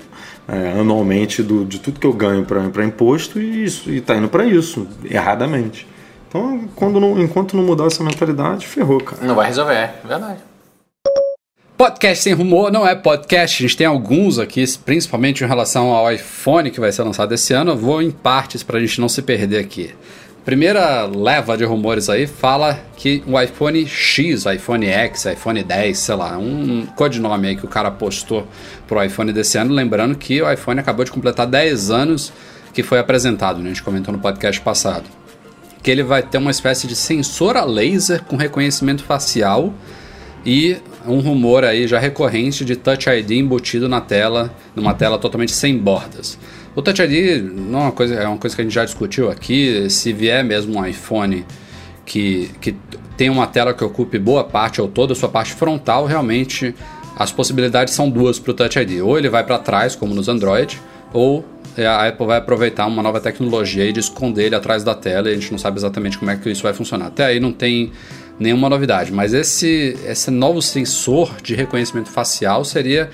é, 0.46 0.78
anualmente 0.78 1.42
do, 1.42 1.64
de 1.64 1.80
tudo 1.80 1.98
que 1.98 2.06
eu 2.06 2.12
ganho 2.12 2.44
para 2.44 2.84
imposto 2.84 3.40
e 3.40 3.64
isso 3.64 3.90
e 3.90 4.00
tá 4.00 4.14
indo 4.14 4.28
para 4.28 4.44
isso, 4.44 4.86
erradamente. 5.04 5.86
Então, 6.28 6.68
quando 6.74 7.00
não, 7.00 7.20
enquanto 7.20 7.56
não 7.56 7.64
mudar 7.64 7.86
essa 7.86 8.02
mentalidade, 8.02 8.66
ferrou, 8.66 9.00
cara. 9.00 9.24
Não 9.24 9.34
vai 9.34 9.46
resolver, 9.46 9.74
é 9.74 9.94
verdade. 10.04 10.38
Podcast 11.76 12.23
sem 12.23 12.33
rumor 12.33 12.71
não 12.71 12.87
é 12.87 12.95
podcast, 12.95 13.61
a 13.61 13.66
gente 13.66 13.76
tem 13.76 13.85
alguns 13.85 14.38
aqui, 14.38 14.64
principalmente 14.85 15.43
em 15.43 15.47
relação 15.47 15.88
ao 15.88 16.11
iPhone 16.12 16.71
que 16.71 16.78
vai 16.78 16.93
ser 16.93 17.02
lançado 17.02 17.35
esse 17.35 17.52
ano. 17.52 17.73
Eu 17.73 17.76
vou 17.76 18.00
em 18.00 18.12
partes 18.12 18.62
para 18.62 18.78
a 18.78 18.81
gente 18.81 19.00
não 19.00 19.09
se 19.09 19.21
perder 19.21 19.59
aqui. 19.59 19.93
Primeira 20.45 21.04
leva 21.04 21.57
de 21.57 21.64
rumores 21.64 22.09
aí 22.09 22.28
fala 22.28 22.78
que 22.97 23.25
o 23.26 23.40
iPhone 23.40 23.88
X, 23.88 24.45
iPhone 24.47 24.87
X, 24.87 25.25
iPhone 25.25 25.64
10, 25.64 25.99
sei 25.99 26.14
lá, 26.14 26.38
um 26.38 26.87
codinome 26.95 27.49
aí 27.49 27.57
que 27.57 27.64
o 27.64 27.69
cara 27.69 27.90
postou 27.90 28.47
pro 28.87 29.02
iPhone 29.02 29.33
desse 29.33 29.59
ano, 29.59 29.75
lembrando 29.75 30.14
que 30.14 30.40
o 30.40 30.52
iPhone 30.52 30.78
acabou 30.78 31.04
de 31.04 31.11
completar 31.11 31.45
10 31.45 31.90
anos 31.90 32.33
que 32.73 32.85
foi 32.85 33.00
apresentado, 33.00 33.59
né? 33.59 33.64
a 33.64 33.69
gente 33.69 33.83
comentou 33.83 34.14
no 34.14 34.21
podcast 34.21 34.61
passado. 34.61 35.07
Que 35.83 35.90
ele 35.90 36.04
vai 36.04 36.23
ter 36.23 36.38
uma 36.38 36.52
espécie 36.52 36.87
de 36.87 36.95
sensor 36.95 37.57
a 37.57 37.64
laser 37.64 38.23
com 38.23 38.37
reconhecimento 38.37 39.02
facial 39.02 39.75
e 40.47 40.76
um 41.06 41.20
rumor 41.20 41.64
aí 41.64 41.87
já 41.87 41.99
recorrente 41.99 42.64
de 42.64 42.76
Touch 42.76 43.08
ID 43.08 43.30
embutido 43.32 43.88
na 43.88 44.00
tela, 44.00 44.54
numa 44.75 44.94
tela 44.94 45.18
totalmente 45.18 45.52
sem 45.52 45.76
bordas. 45.76 46.38
O 46.75 46.82
Touch 46.82 47.00
ID 47.02 47.42
não 47.42 47.80
é 47.80 47.82
uma 47.82 47.92
coisa, 47.92 48.14
é 48.14 48.26
uma 48.26 48.38
coisa 48.38 48.56
que 48.56 48.62
a 48.62 48.64
gente 48.64 48.75
já 48.75 48.84
discutiu 48.84 49.30
aqui. 49.30 49.88
Se 49.88 50.12
vier 50.12 50.42
mesmo 50.42 50.78
um 50.78 50.84
iPhone 50.84 51.44
que, 52.04 52.50
que 52.61 52.75
tem 53.16 53.30
uma 53.30 53.46
tela 53.46 53.73
que 53.73 53.84
ocupe 53.84 54.18
boa 54.18 54.44
parte 54.44 54.80
ou 54.80 54.88
toda 54.88 55.12
a 55.12 55.16
sua 55.16 55.28
parte 55.28 55.52
frontal, 55.52 56.06
realmente 56.06 56.75
as 57.16 57.30
possibilidades 57.30 57.94
são 57.94 58.11
duas 58.11 58.38
para 58.38 58.50
o 58.50 58.54
Touch 58.54 58.78
ID. 58.78 59.00
Ou 59.02 59.16
ele 59.16 59.28
vai 59.28 59.44
para 59.44 59.58
trás, 59.58 59.94
como 59.94 60.14
nos 60.14 60.28
Android, 60.28 60.80
ou 61.12 61.44
a 61.78 62.08
Apple 62.08 62.26
vai 62.26 62.38
aproveitar 62.38 62.87
uma 62.87 63.02
nova 63.02 63.20
tecnologia 63.20 63.84
e 63.84 63.92
de 63.92 64.00
esconder 64.00 64.46
ele 64.46 64.54
atrás 64.54 64.84
da 64.84 64.94
tela 64.94 65.28
e 65.28 65.32
a 65.32 65.34
gente 65.34 65.50
não 65.50 65.58
sabe 65.58 65.78
exatamente 65.78 66.18
como 66.18 66.30
é 66.30 66.37
que 66.37 66.50
isso 66.50 66.62
vai 66.62 66.73
funcionar. 66.73 67.06
Até 67.06 67.25
aí 67.25 67.40
não 67.40 67.52
tem 67.52 67.92
nenhuma 68.38 68.68
novidade. 68.68 69.12
Mas 69.12 69.32
esse, 69.32 69.96
esse 70.06 70.30
novo 70.30 70.60
sensor 70.60 71.36
de 71.42 71.54
reconhecimento 71.54 72.10
facial 72.10 72.64
seria 72.64 73.10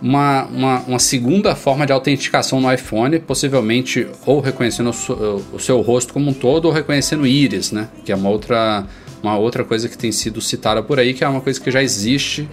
uma, 0.00 0.44
uma, 0.44 0.80
uma, 0.80 0.98
segunda 0.98 1.54
forma 1.54 1.86
de 1.86 1.92
autenticação 1.92 2.60
no 2.60 2.72
iPhone, 2.72 3.18
possivelmente 3.20 4.06
ou 4.26 4.40
reconhecendo 4.40 4.90
o, 4.90 5.56
o, 5.56 5.58
seu 5.58 5.80
rosto 5.80 6.12
como 6.12 6.30
um 6.30 6.34
todo 6.34 6.66
ou 6.66 6.72
reconhecendo 6.72 7.26
íris, 7.26 7.72
né? 7.72 7.88
Que 8.04 8.12
é 8.12 8.16
uma 8.16 8.28
outra, 8.28 8.86
uma 9.22 9.36
outra 9.38 9.64
coisa 9.64 9.88
que 9.88 9.96
tem 9.96 10.12
sido 10.12 10.40
citada 10.40 10.82
por 10.82 10.98
aí, 10.98 11.14
que 11.14 11.24
é 11.24 11.28
uma 11.28 11.40
coisa 11.40 11.60
que 11.60 11.70
já 11.70 11.82
existe. 11.82 12.48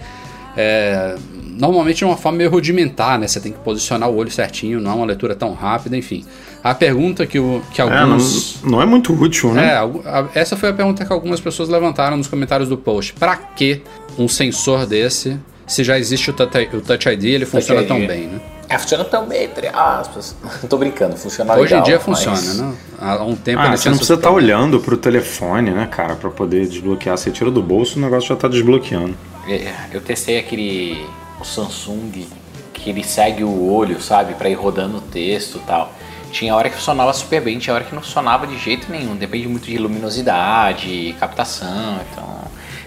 É, 0.56 1.16
normalmente 1.58 1.98
de 1.98 2.04
uma 2.04 2.16
forma 2.16 2.38
meio 2.38 2.50
rudimentar, 2.50 3.18
né? 3.18 3.26
Você 3.26 3.40
tem 3.40 3.52
que 3.52 3.58
posicionar 3.58 4.08
o 4.08 4.16
olho 4.16 4.30
certinho, 4.30 4.80
não 4.80 4.90
é 4.90 4.94
uma 4.94 5.06
leitura 5.06 5.34
tão 5.34 5.52
rápida, 5.52 5.96
enfim. 5.96 6.24
A 6.62 6.74
pergunta 6.74 7.26
que, 7.26 7.38
o, 7.38 7.60
que 7.72 7.80
alguns. 7.80 8.56
É, 8.56 8.64
não, 8.64 8.72
não, 8.72 8.82
é 8.82 8.86
muito 8.86 9.12
útil, 9.12 9.52
né? 9.52 9.72
É, 9.72 9.76
a, 9.76 10.28
essa 10.34 10.56
foi 10.56 10.68
a 10.68 10.72
pergunta 10.72 11.04
que 11.04 11.12
algumas 11.12 11.40
pessoas 11.40 11.68
levantaram 11.68 12.16
nos 12.16 12.28
comentários 12.28 12.68
do 12.68 12.76
post. 12.76 13.14
Para 13.14 13.36
que 13.36 13.82
um 14.16 14.28
sensor 14.28 14.86
desse, 14.86 15.38
se 15.66 15.82
já 15.82 15.98
existe 15.98 16.30
o 16.30 16.32
Touch, 16.32 16.76
o 16.76 16.80
touch 16.80 17.08
ID 17.08 17.24
ele 17.24 17.46
funciona 17.46 17.80
ID. 17.80 17.88
tão 17.88 18.06
bem, 18.06 18.26
né? 18.28 18.40
É, 18.68 18.78
funciona 18.78 19.04
tão 19.04 19.26
bem, 19.26 19.44
entre 19.44 19.68
aspas. 19.68 20.36
Não 20.62 20.68
tô 20.68 20.78
brincando, 20.78 21.16
funciona 21.16 21.52
Hoje 21.54 21.74
legal, 21.74 21.80
em 21.80 21.82
dia 21.82 21.94
mas... 21.96 22.04
funciona, 22.04 22.68
né? 22.68 22.76
Há 22.98 23.24
um 23.24 23.34
tempo 23.34 23.60
ah, 23.60 23.76
você 23.76 23.90
não 23.90 23.96
precisa 23.96 24.14
estar 24.14 24.28
tá 24.28 24.34
olhando 24.34 24.78
pro 24.78 24.96
telefone, 24.96 25.72
né, 25.72 25.88
cara, 25.90 26.14
para 26.14 26.30
poder 26.30 26.68
desbloquear. 26.68 27.18
Você 27.18 27.32
tira 27.32 27.50
do 27.50 27.60
bolso, 27.60 27.98
o 27.98 28.02
negócio 28.02 28.28
já 28.28 28.36
tá 28.36 28.46
desbloqueando. 28.46 29.16
É, 29.48 29.72
eu 29.92 30.00
testei 30.00 30.38
aquele 30.38 31.04
o 31.40 31.44
Samsung 31.44 32.28
que 32.72 32.90
ele 32.90 33.02
segue 33.02 33.42
o 33.42 33.72
olho, 33.72 34.00
sabe, 34.00 34.34
para 34.34 34.48
ir 34.48 34.54
rodando 34.54 34.98
o 34.98 35.00
texto 35.00 35.58
e 35.58 35.66
tal. 35.66 35.92
Tinha 36.32 36.56
hora 36.56 36.70
que 36.70 36.76
funcionava 36.76 37.12
super 37.12 37.42
bem, 37.42 37.58
tinha 37.58 37.74
hora 37.74 37.84
que 37.84 37.94
não 37.94 38.02
funcionava 38.02 38.46
de 38.46 38.58
jeito 38.58 38.90
nenhum. 38.90 39.14
Depende 39.14 39.46
muito 39.46 39.66
de 39.66 39.76
luminosidade, 39.76 41.14
captação. 41.20 42.00
Então, 42.10 42.42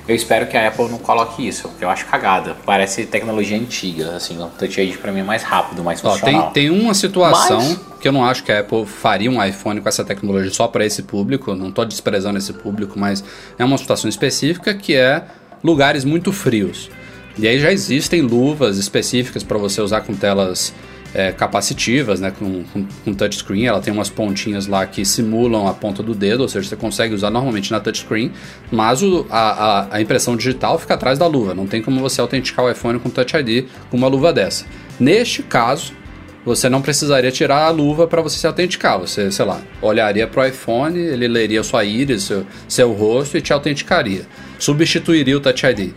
eu 0.07 0.15
espero 0.15 0.47
que 0.47 0.57
a 0.57 0.67
Apple 0.67 0.89
não 0.89 0.97
coloque 0.97 1.47
isso, 1.47 1.69
porque 1.69 1.85
eu 1.85 1.89
acho 1.89 2.05
cagada. 2.07 2.55
Parece 2.65 3.05
tecnologia 3.05 3.55
antiga, 3.55 4.15
assim, 4.15 4.41
o 4.41 4.47
Touch 4.47 4.81
ID 4.81 4.97
para 4.97 5.11
mim 5.11 5.19
é 5.19 5.23
mais 5.23 5.43
rápido, 5.43 5.83
mais 5.83 6.01
funcional. 6.01 6.47
Ó, 6.47 6.51
tem, 6.51 6.69
tem 6.69 6.81
uma 6.81 6.93
situação 6.93 7.57
Mas... 7.57 7.79
que 8.01 8.07
eu 8.07 8.11
não 8.11 8.25
acho 8.25 8.43
que 8.43 8.51
a 8.51 8.59
Apple 8.59 8.85
faria 8.85 9.29
um 9.29 9.43
iPhone 9.43 9.79
com 9.79 9.87
essa 9.87 10.03
tecnologia 10.03 10.51
só 10.51 10.67
para 10.67 10.83
esse 10.83 11.03
público. 11.03 11.55
Não 11.55 11.69
estou 11.69 11.85
desprezando 11.85 12.37
esse 12.37 12.51
público, 12.51 12.99
mas 12.99 13.23
é 13.57 13.63
uma 13.63 13.77
situação 13.77 14.09
específica 14.09 14.73
que 14.73 14.95
é 14.95 15.23
lugares 15.63 16.03
muito 16.03 16.31
frios. 16.31 16.89
E 17.37 17.47
aí 17.47 17.59
já 17.59 17.71
existem 17.71 18.21
luvas 18.21 18.77
específicas 18.77 19.43
para 19.43 19.57
você 19.57 19.81
usar 19.81 20.01
com 20.01 20.15
telas 20.15 20.73
é, 21.15 21.31
capacitivas, 21.31 22.19
né, 22.19 22.31
com, 22.37 22.63
com, 22.65 22.85
com, 23.05 23.13
touchscreen. 23.13 23.65
Ela 23.65 23.79
tem 23.79 23.93
umas 23.93 24.09
pontinhas 24.09 24.67
lá 24.67 24.85
que 24.85 25.05
simulam 25.05 25.65
a 25.65 25.73
ponta 25.73 26.03
do 26.03 26.13
dedo, 26.13 26.41
ou 26.41 26.49
seja, 26.49 26.67
você 26.67 26.75
consegue 26.75 27.15
usar 27.15 27.29
normalmente 27.29 27.71
na 27.71 27.79
touchscreen, 27.79 28.33
mas 28.69 29.01
o, 29.01 29.25
a, 29.29 29.39
a, 29.39 29.95
a, 29.95 30.01
impressão 30.01 30.35
digital 30.35 30.77
fica 30.77 30.93
atrás 30.93 31.17
da 31.17 31.25
luva. 31.25 31.53
Não 31.53 31.65
tem 31.65 31.81
como 31.81 32.01
você 32.01 32.19
autenticar 32.19 32.65
o 32.65 32.69
iPhone 32.69 32.99
com 32.99 33.09
Touch 33.09 33.33
ID 33.37 33.65
com 33.89 33.95
uma 33.95 34.09
luva 34.09 34.33
dessa. 34.33 34.65
Neste 34.99 35.41
caso, 35.41 35.93
você 36.43 36.67
não 36.67 36.81
precisaria 36.81 37.31
tirar 37.31 37.65
a 37.65 37.69
luva 37.69 38.07
para 38.07 38.21
você 38.21 38.37
se 38.37 38.45
autenticar. 38.45 38.99
Você, 38.99 39.31
sei 39.31 39.45
lá, 39.45 39.61
olharia 39.81 40.27
para 40.27 40.43
o 40.43 40.45
iPhone, 40.45 40.99
ele 40.99 41.29
leria 41.29 41.63
sua 41.63 41.85
íris, 41.85 42.23
seu, 42.23 42.45
seu 42.67 42.91
rosto 42.91 43.37
e 43.37 43.41
te 43.41 43.53
autenticaria. 43.53 44.25
Substituiria 44.59 45.37
o 45.37 45.39
Touch 45.39 45.65
ID. 45.65 45.93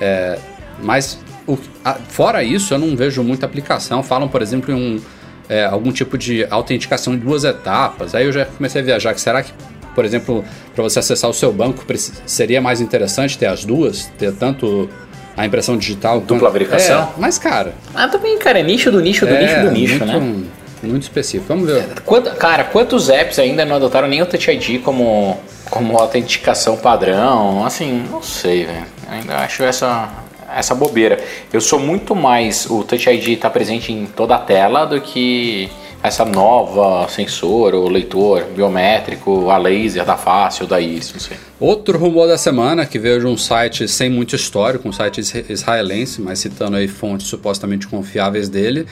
É, 0.00 0.38
mas 0.82 1.18
o, 1.46 1.58
a, 1.84 1.94
fora 1.94 2.42
isso, 2.42 2.74
eu 2.74 2.78
não 2.78 2.96
vejo 2.96 3.22
muita 3.22 3.46
aplicação. 3.46 4.02
Falam, 4.02 4.28
por 4.28 4.42
exemplo, 4.42 4.72
em 4.72 4.74
um, 4.74 5.00
é, 5.48 5.64
algum 5.64 5.92
tipo 5.92 6.16
de 6.16 6.46
autenticação 6.50 7.14
em 7.14 7.18
duas 7.18 7.44
etapas. 7.44 8.14
Aí 8.14 8.24
eu 8.24 8.32
já 8.32 8.44
comecei 8.44 8.80
a 8.80 8.84
viajar. 8.84 9.18
Será 9.18 9.42
que, 9.42 9.52
por 9.94 10.04
exemplo, 10.04 10.44
para 10.74 10.82
você 10.82 10.98
acessar 10.98 11.28
o 11.28 11.34
seu 11.34 11.52
banco, 11.52 11.84
seria 12.26 12.60
mais 12.60 12.80
interessante 12.80 13.36
ter 13.36 13.46
as 13.46 13.64
duas? 13.64 14.06
Ter 14.18 14.32
tanto 14.32 14.88
a 15.36 15.44
impressão 15.46 15.76
digital. 15.76 16.20
Dupla 16.20 16.40
quanto... 16.40 16.52
verificação? 16.52 17.02
É, 17.02 17.08
mas, 17.18 17.38
cara. 17.38 17.74
Ah, 17.94 18.08
também, 18.08 18.38
cara, 18.38 18.60
é 18.60 18.62
nicho 18.62 18.90
do 18.90 19.00
nicho 19.00 19.26
do 19.26 19.32
é, 19.32 19.40
nicho 19.40 19.60
do 19.60 19.70
nicho, 19.70 19.98
muito, 19.98 20.06
né? 20.06 20.44
Muito 20.82 21.02
específico. 21.02 21.46
Vamos 21.48 21.66
ver. 21.70 22.00
Quanto, 22.04 22.30
cara, 22.36 22.64
quantos 22.64 23.08
apps 23.08 23.38
ainda 23.38 23.64
não 23.64 23.76
adotaram 23.76 24.08
nem 24.08 24.20
o 24.20 24.26
Touch 24.26 24.50
ID 24.50 24.82
como, 24.82 25.38
como 25.70 25.96
autenticação 25.96 26.76
padrão? 26.76 27.64
Assim, 27.64 28.04
não 28.10 28.22
sei, 28.22 28.64
velho. 28.64 28.86
Ainda 29.08 29.36
acho 29.36 29.62
essa 29.62 30.10
essa 30.56 30.74
bobeira. 30.74 31.22
Eu 31.52 31.60
sou 31.60 31.78
muito 31.78 32.14
mais 32.14 32.66
o 32.70 32.82
Touch 32.84 33.08
ID 33.08 33.28
estar 33.28 33.48
tá 33.48 33.50
presente 33.50 33.92
em 33.92 34.06
toda 34.06 34.34
a 34.36 34.38
tela 34.38 34.84
do 34.84 35.00
que 35.00 35.70
essa 36.02 36.24
nova 36.24 37.08
sensor 37.08 37.74
ou 37.74 37.88
leitor 37.88 38.44
biométrico, 38.46 39.48
a 39.50 39.56
laser 39.56 40.04
da 40.04 40.16
face 40.16 40.62
ou 40.62 40.68
da 40.68 40.80
íris, 40.80 41.12
não 41.12 41.20
sei. 41.20 41.36
Outro 41.60 41.96
rumor 41.96 42.26
da 42.26 42.36
semana 42.36 42.84
que 42.84 42.98
veio 42.98 43.20
de 43.20 43.26
um 43.26 43.36
site 43.36 43.86
sem 43.86 44.10
muito 44.10 44.34
histórico, 44.34 44.88
um 44.88 44.92
site 44.92 45.20
israelense, 45.48 46.20
mas 46.20 46.40
citando 46.40 46.76
aí 46.76 46.88
fontes 46.88 47.28
supostamente 47.28 47.86
confiáveis 47.86 48.48
dele, 48.48 48.86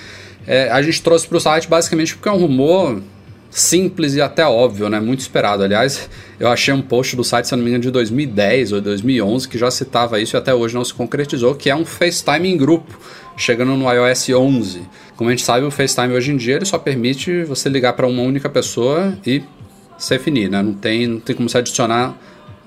é, 0.46 0.70
a 0.70 0.80
gente 0.80 1.02
trouxe 1.02 1.26
para 1.26 1.36
o 1.36 1.40
site 1.40 1.68
basicamente 1.68 2.14
porque 2.14 2.28
é 2.28 2.32
um 2.32 2.38
rumor 2.38 3.02
simples 3.50 4.14
e 4.14 4.20
até 4.20 4.46
óbvio, 4.46 4.88
né? 4.88 5.00
Muito 5.00 5.20
esperado. 5.20 5.62
Aliás, 5.62 6.08
eu 6.38 6.48
achei 6.48 6.72
um 6.72 6.80
post 6.80 7.16
do 7.16 7.24
site, 7.24 7.46
se 7.46 7.56
não 7.56 7.62
me 7.62 7.68
engano, 7.68 7.82
de 7.82 7.90
2010 7.90 8.72
ou 8.72 8.80
2011 8.80 9.48
que 9.48 9.58
já 9.58 9.70
citava 9.70 10.20
isso 10.20 10.36
e 10.36 10.38
até 10.38 10.54
hoje 10.54 10.74
não 10.74 10.84
se 10.84 10.94
concretizou, 10.94 11.54
que 11.54 11.68
é 11.68 11.74
um 11.74 11.84
FaceTime 11.84 12.48
em 12.48 12.56
grupo, 12.56 12.98
chegando 13.36 13.74
no 13.76 13.92
iOS 13.92 14.30
11. 14.30 14.82
Como 15.16 15.28
a 15.28 15.32
gente 15.32 15.44
sabe, 15.44 15.66
o 15.66 15.70
FaceTime 15.70 16.14
hoje 16.14 16.32
em 16.32 16.36
dia 16.36 16.56
ele 16.56 16.64
só 16.64 16.78
permite 16.78 17.42
você 17.44 17.68
ligar 17.68 17.94
para 17.94 18.06
uma 18.06 18.22
única 18.22 18.48
pessoa 18.48 19.18
e 19.26 19.42
se 19.98 20.10
definir, 20.10 20.48
né? 20.48 20.62
Não 20.62 20.72
tem, 20.72 21.06
não 21.06 21.20
tem 21.20 21.34
como 21.34 21.48
se 21.48 21.58
adicionar 21.58 22.16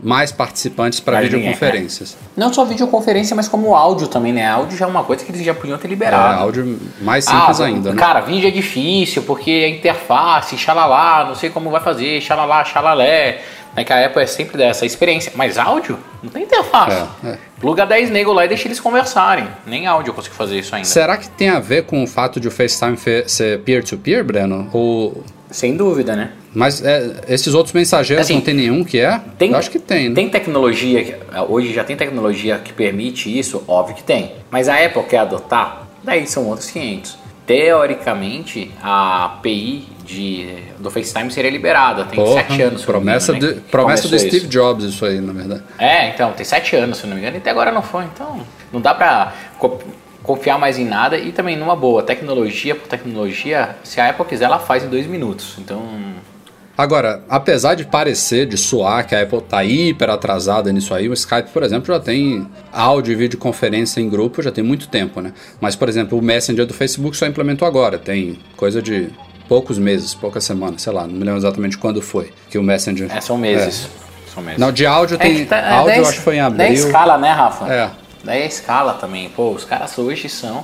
mais 0.02 0.32
participantes 0.32 1.00
para 1.00 1.22
videoconferências. 1.22 2.18
É. 2.20 2.40
Não 2.40 2.54
só 2.54 2.66
videoconferência, 2.66 3.36
mas 3.36 3.48
como 3.48 3.76
áudio 3.76 4.08
também, 4.08 4.34
né? 4.34 4.48
Áudio 4.48 4.78
já 4.78 4.86
é 4.86 4.88
uma 4.88 5.04
coisa 5.04 5.24
que 5.24 5.32
eles 5.32 5.44
já 5.44 5.54
podiam 5.54 5.78
ter 5.78 5.88
liberado. 5.88 6.34
É, 6.34 6.42
áudio 6.42 6.80
mais 7.02 7.26
simples 7.26 7.62
ah, 7.62 7.66
ainda, 7.66 7.92
né? 7.92 8.00
Cara, 8.00 8.22
vídeo 8.22 8.48
é 8.48 8.52
difícil, 8.52 9.24
porque 9.24 9.52
a 9.52 9.70
interface, 9.70 10.58
xalala, 10.58 11.30
não 11.30 11.36
sei 11.36 11.50
como 11.50 11.70
vai 11.70 11.82
fazer, 11.82 12.22
xalala, 12.22 12.64
xalalé. 12.66 13.42
Né, 13.76 13.84
que 13.84 13.92
a 13.92 14.06
Apple 14.06 14.22
é 14.22 14.28
sempre 14.28 14.56
dessa 14.56 14.86
experiência. 14.86 15.32
Mas 15.36 15.58
áudio? 15.58 15.98
Não 16.22 16.30
tem 16.30 16.44
interface. 16.44 17.08
É, 17.24 17.30
é. 17.30 17.38
Pluga 17.60 17.88
10 17.88 18.12
negros 18.12 18.36
lá 18.36 18.46
e 18.46 18.48
deixa 18.48 18.68
eles 18.68 18.80
conversarem. 18.80 19.48
Nem 19.66 19.88
áudio 19.88 20.12
eu 20.12 20.14
consigo 20.14 20.36
fazer 20.36 20.60
isso 20.60 20.76
ainda. 20.76 20.88
Será 20.88 21.18
que 21.18 21.28
tem 21.28 21.50
a 21.50 21.60
ver 21.60 21.86
com 21.86 22.04
o 22.04 22.08
fato 22.08 22.40
de 22.40 22.48
o 22.48 22.52
FaceTime 22.52 22.96
ser 23.26 23.62
peer-to-peer, 23.62 24.20
-peer, 24.20 24.24
Breno? 24.24 24.70
Ou 24.72 25.24
sem 25.53 25.77
dúvida, 25.77 26.15
né? 26.15 26.31
Mas 26.53 26.83
é, 26.83 27.22
esses 27.27 27.53
outros 27.53 27.74
mensageiros 27.74 28.25
assim, 28.25 28.36
não 28.36 28.41
tem 28.41 28.53
nenhum 28.55 28.83
que 28.83 29.00
é? 29.00 29.22
Tem, 29.38 29.51
Eu 29.51 29.57
acho 29.57 29.69
que 29.69 29.79
tem. 29.79 30.10
Né? 30.10 30.15
Tem 30.15 30.27
tecnologia, 30.27 31.19
hoje 31.48 31.72
já 31.72 31.83
tem 31.83 31.95
tecnologia 31.95 32.57
que 32.57 32.74
permite 32.74 33.38
isso? 33.38 33.63
Óbvio 33.67 33.95
que 33.95 34.03
tem. 34.03 34.33
Mas 34.50 34.67
a 34.67 34.83
Apple 34.83 35.03
quer 35.03 35.19
adotar? 35.19 35.88
Daí 36.03 36.25
são 36.27 36.48
outros 36.48 36.69
500. 36.72 37.17
Teoricamente, 37.45 38.72
a 38.81 39.25
API 39.25 39.88
de, 40.03 40.55
do 40.79 40.89
FaceTime 40.89 41.31
seria 41.31 41.51
liberada. 41.51 42.05
Tem 42.05 42.15
Porra, 42.15 42.41
sete 42.41 42.62
anos. 42.62 42.83
Promessa, 42.83 43.36
engano, 43.36 43.53
de, 43.53 43.60
né, 43.60 43.65
promessa 43.69 44.07
do 44.07 44.17
Steve 44.17 44.38
isso. 44.38 44.48
Jobs, 44.48 44.86
isso 44.86 45.05
aí, 45.05 45.22
na 45.22 45.33
verdade. 45.33 45.63
É, 45.77 46.10
então, 46.10 46.31
tem 46.31 46.45
sete 46.45 46.75
anos, 46.75 46.98
se 46.98 47.05
não 47.05 47.13
me 47.13 47.22
engano, 47.22 47.38
e 47.38 47.39
até 47.39 47.51
agora 47.51 47.72
não 47.72 47.81
foi. 47.81 48.05
Então, 48.05 48.41
não 48.72 48.81
dá 48.81 48.93
pra 48.93 49.33
confiar 50.24 50.58
mais 50.58 50.80
em 50.80 50.86
nada 50.86 51.18
e 51.18 51.32
também 51.32 51.56
numa 51.56 51.75
boa, 51.75 52.01
tecnologia 52.01 52.74
por 52.74 52.88
tecnologia, 52.88 53.75
se 53.84 54.00
a 54.01 54.10
Apple 54.10 54.25
quiser, 54.25 54.46
ela 54.46 54.58
faz 54.60 54.84
em 54.84 54.88
dois 54.88 55.06
minutos. 55.06 55.56
Então, 55.60 55.84
Agora, 56.75 57.22
apesar 57.30 57.75
de 57.75 57.86
parecer, 57.86 58.48
de 58.48 58.58
soar 58.58 59.06
que 59.06 59.13
a 59.13 59.22
Apple 59.22 59.42
tá 59.42 59.63
hiper 59.63 60.10
atrasada 60.10 60.72
nisso 60.74 60.92
aí, 60.92 61.08
o 61.08 61.13
Skype, 61.13 61.50
por 61.53 61.62
exemplo, 61.62 61.94
já 61.94 62.00
tem 62.00 62.48
áudio 62.72 63.12
e 63.12 63.15
videoconferência 63.15 64.01
em 64.01 64.10
grupo 64.10 64.42
já 64.42 64.51
tem 64.51 64.63
muito 64.63 64.88
tempo, 64.88 65.22
né? 65.22 65.34
Mas, 65.62 65.75
por 65.75 65.88
exemplo, 65.88 66.18
o 66.18 66.22
Messenger 66.22 66.65
do 66.65 66.74
Facebook 66.74 67.15
só 67.15 67.27
implementou 67.27 67.68
agora, 67.68 68.00
tem 68.00 68.39
coisa 68.58 68.82
de 68.82 69.10
poucos 69.48 69.77
meses, 69.77 70.15
poucas 70.15 70.44
semanas, 70.46 70.82
sei 70.82 70.92
lá, 70.94 71.03
não 71.06 71.13
me 71.13 71.20
lembro 71.24 71.38
exatamente 71.38 71.77
quando 71.77 72.01
foi 72.01 72.34
que 72.50 72.58
o 72.58 72.63
Messenger... 72.63 73.08
É, 73.15 73.22
são 73.22 73.38
meses. 73.38 73.88
São 74.34 74.42
meses. 74.42 74.60
Não, 74.60 74.72
de 74.72 74.84
áudio 74.88 75.13
É 75.13 75.18
tem... 75.20 75.46
tá- 75.46 75.58
é, 75.58 75.70
áudio 75.74 75.86
daí- 75.92 76.00
eu 76.00 76.06
acho 76.08 76.18
que 76.18 76.24
foi 76.24 76.38
em 76.38 76.39
abril. 76.39 76.58
Daí 76.58 76.74
escala, 76.74 77.20
né, 77.20 77.32
Rafa? 77.34 77.72
É. 77.72 77.92
Daí 78.24 78.44
a 78.44 78.46
escala 78.46 78.94
também. 78.94 79.30
Pô, 79.30 79.51
os 79.51 79.65
caras 79.65 79.98
hoje 79.98 80.30
são 80.30 80.63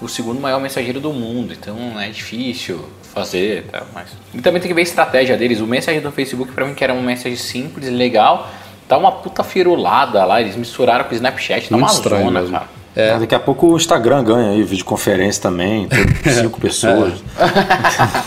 o 0.00 0.08
segundo 0.08 0.40
maior 0.40 0.60
mensageiro 0.60 1.00
do 1.00 1.12
mundo, 1.12 1.52
então 1.52 2.00
é 2.00 2.08
difícil 2.08 2.84
fazer, 3.12 3.64
tá? 3.64 3.82
Mas... 3.92 4.08
E 4.32 4.40
também 4.40 4.60
tem 4.60 4.68
que 4.68 4.74
ver 4.74 4.80
a 4.80 4.84
estratégia 4.84 5.36
deles. 5.36 5.60
O 5.60 5.66
mensagem 5.66 6.00
do 6.00 6.10
Facebook, 6.10 6.52
pra 6.52 6.64
mim, 6.64 6.74
que 6.74 6.82
era 6.82 6.92
uma 6.92 7.02
mensagem 7.02 7.36
simples, 7.36 7.90
legal, 7.90 8.48
tá 8.88 8.96
uma 8.96 9.12
puta 9.12 9.42
firulada 9.42 10.24
lá. 10.24 10.40
Eles 10.40 10.56
misturaram 10.56 11.04
com 11.04 11.12
o 11.12 11.14
Snapchat, 11.14 11.68
tá 11.68 11.76
Muito 11.76 11.90
uma 11.90 11.94
estranho 11.94 12.24
zona, 12.24 12.40
mesmo. 12.40 12.56
cara. 12.56 12.80
É. 12.96 13.18
Daqui 13.18 13.34
a 13.34 13.38
pouco 13.38 13.68
o 13.68 13.76
Instagram 13.76 14.24
ganha 14.24 14.50
aí, 14.50 14.62
videoconferência 14.62 15.40
também, 15.40 15.88
cinco 16.28 16.60
pessoas. 16.60 17.22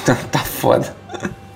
tá, 0.05 0.15
tá 0.31 0.39
foda. 0.39 0.95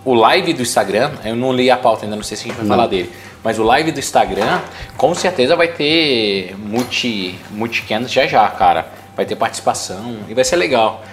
O 0.03 0.13
live 0.13 0.53
do 0.53 0.61
Instagram, 0.61 1.11
eu 1.23 1.35
não 1.35 1.53
li 1.53 1.69
a 1.69 1.77
pauta 1.77 2.05
ainda, 2.05 2.15
não 2.15 2.23
sei 2.23 2.37
se 2.37 2.43
a 2.43 2.47
gente 2.47 2.57
vai 2.57 2.65
falar 2.65 2.87
dele. 2.87 3.09
Mas 3.43 3.59
o 3.59 3.63
live 3.63 3.91
do 3.91 3.99
Instagram, 3.99 4.61
com 4.97 5.13
certeza 5.13 5.55
vai 5.55 5.67
ter 5.67 6.55
multi, 6.57 7.35
multicams 7.51 8.11
já 8.11 8.27
já, 8.27 8.47
cara. 8.49 8.87
Vai 9.15 9.25
ter 9.25 9.35
participação 9.35 10.17
e 10.27 10.33
vai 10.33 10.43
ser 10.43 10.57
legal. 10.57 11.03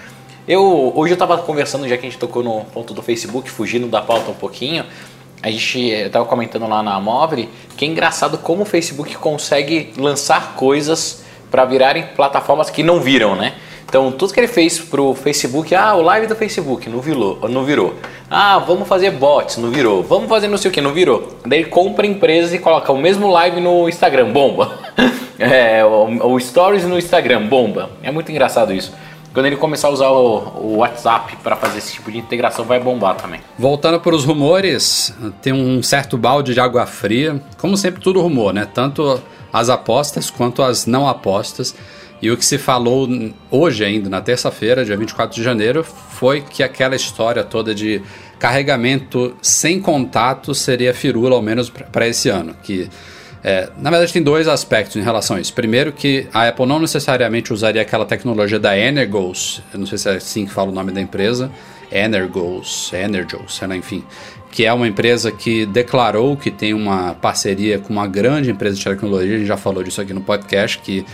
Eu, 0.46 0.92
hoje 0.94 1.14
eu 1.14 1.16
tava 1.16 1.38
conversando, 1.38 1.88
já 1.88 1.96
que 1.96 2.06
a 2.06 2.10
gente 2.10 2.18
tocou 2.18 2.42
no 2.42 2.64
ponto 2.66 2.92
do 2.92 3.02
Facebook, 3.02 3.50
fugindo 3.50 3.88
da 3.88 4.02
pauta 4.02 4.30
um 4.30 4.34
pouquinho. 4.34 4.84
A 5.42 5.50
gente 5.50 5.78
eu 5.78 6.10
tava 6.10 6.24
comentando 6.24 6.66
lá 6.66 6.82
na 6.82 6.98
Mobile 7.00 7.48
que 7.76 7.84
é 7.84 7.88
engraçado 7.88 8.38
como 8.38 8.62
o 8.62 8.64
Facebook 8.64 9.14
consegue 9.16 9.92
lançar 9.96 10.54
coisas 10.54 11.22
para 11.50 11.64
virarem 11.64 12.06
plataformas 12.16 12.70
que 12.70 12.82
não 12.82 13.00
viram, 13.00 13.36
né? 13.36 13.54
Então, 13.86 14.10
tudo 14.10 14.32
que 14.32 14.40
ele 14.40 14.48
fez 14.48 14.78
pro 14.78 15.14
Facebook, 15.14 15.74
ah, 15.74 15.94
o 15.94 16.02
live 16.02 16.26
do 16.26 16.34
Facebook, 16.34 16.88
não 16.88 17.00
virou, 17.00 17.48
não 17.48 17.64
virou. 17.64 17.94
Ah, 18.30 18.58
vamos 18.58 18.88
fazer 18.88 19.10
bots, 19.12 19.56
não 19.58 19.70
virou. 19.70 20.02
Vamos 20.02 20.28
fazer 20.28 20.48
não 20.48 20.56
sei 20.56 20.70
o 20.70 20.74
que, 20.74 20.80
não 20.80 20.92
virou. 20.92 21.36
Daí 21.46 21.60
ele 21.60 21.68
compra 21.68 22.06
empresas 22.06 22.52
e 22.52 22.58
coloca 22.58 22.90
o 22.90 22.98
mesmo 22.98 23.30
live 23.30 23.60
no 23.60 23.88
Instagram, 23.88 24.32
bomba. 24.32 24.72
É, 25.36 25.84
o, 25.84 26.34
o 26.34 26.38
Stories 26.38 26.84
no 26.84 26.96
Instagram, 26.96 27.48
bomba. 27.48 27.90
É 28.04 28.12
muito 28.12 28.30
engraçado 28.30 28.72
isso. 28.72 28.92
Quando 29.34 29.46
ele 29.46 29.56
começar 29.56 29.88
a 29.88 29.90
usar 29.90 30.10
o, 30.10 30.36
o 30.60 30.76
WhatsApp 30.76 31.36
para 31.42 31.56
fazer 31.56 31.78
esse 31.78 31.94
tipo 31.94 32.10
de 32.12 32.18
integração, 32.18 32.64
vai 32.64 32.78
bombar 32.78 33.16
também. 33.16 33.40
Voltando 33.58 33.98
para 33.98 34.14
os 34.14 34.24
rumores, 34.24 35.12
tem 35.42 35.52
um 35.52 35.82
certo 35.82 36.16
balde 36.16 36.54
de 36.54 36.60
água 36.60 36.86
fria. 36.86 37.42
Como 37.58 37.76
sempre, 37.76 38.00
tudo 38.00 38.20
rumor, 38.20 38.54
né? 38.54 38.64
Tanto 38.72 39.20
as 39.52 39.68
apostas 39.68 40.30
quanto 40.30 40.62
as 40.62 40.86
não 40.86 41.08
apostas. 41.08 41.74
E 42.24 42.30
o 42.30 42.38
que 42.38 42.44
se 42.46 42.56
falou 42.56 43.06
hoje 43.50 43.84
ainda, 43.84 44.08
na 44.08 44.18
terça-feira, 44.18 44.82
dia 44.82 44.96
24 44.96 45.36
de 45.36 45.42
janeiro, 45.42 45.84
foi 45.84 46.40
que 46.40 46.62
aquela 46.62 46.96
história 46.96 47.44
toda 47.44 47.74
de 47.74 48.00
carregamento 48.38 49.36
sem 49.42 49.78
contato 49.78 50.54
seria 50.54 50.94
firula, 50.94 51.34
ao 51.34 51.42
menos 51.42 51.68
para 51.68 52.08
esse 52.08 52.30
ano. 52.30 52.56
Que, 52.62 52.88
é, 53.42 53.68
na 53.76 53.90
verdade, 53.90 54.10
tem 54.10 54.22
dois 54.22 54.48
aspectos 54.48 54.96
em 54.96 55.02
relação 55.02 55.36
a 55.36 55.40
isso. 55.42 55.52
Primeiro, 55.52 55.92
que 55.92 56.26
a 56.32 56.48
Apple 56.48 56.64
não 56.64 56.78
necessariamente 56.78 57.52
usaria 57.52 57.82
aquela 57.82 58.06
tecnologia 58.06 58.58
da 58.58 58.74
Energos, 58.74 59.60
eu 59.70 59.80
não 59.80 59.86
sei 59.86 59.98
se 59.98 60.08
é 60.08 60.12
assim 60.12 60.46
que 60.46 60.50
fala 60.50 60.70
o 60.70 60.74
nome 60.74 60.92
da 60.92 61.02
empresa, 61.02 61.50
Energos, 61.92 62.90
Energos, 62.94 63.60
enfim, 63.76 64.02
que 64.50 64.64
é 64.64 64.72
uma 64.72 64.88
empresa 64.88 65.30
que 65.30 65.66
declarou 65.66 66.38
que 66.38 66.50
tem 66.50 66.72
uma 66.72 67.12
parceria 67.12 67.78
com 67.78 67.92
uma 67.92 68.06
grande 68.06 68.50
empresa 68.50 68.76
de 68.76 68.84
tecnologia, 68.84 69.34
a 69.34 69.38
gente 69.38 69.46
já 69.46 69.58
falou 69.58 69.82
disso 69.82 70.00
aqui 70.00 70.14
no 70.14 70.22
podcast, 70.22 70.78
que 70.78 71.04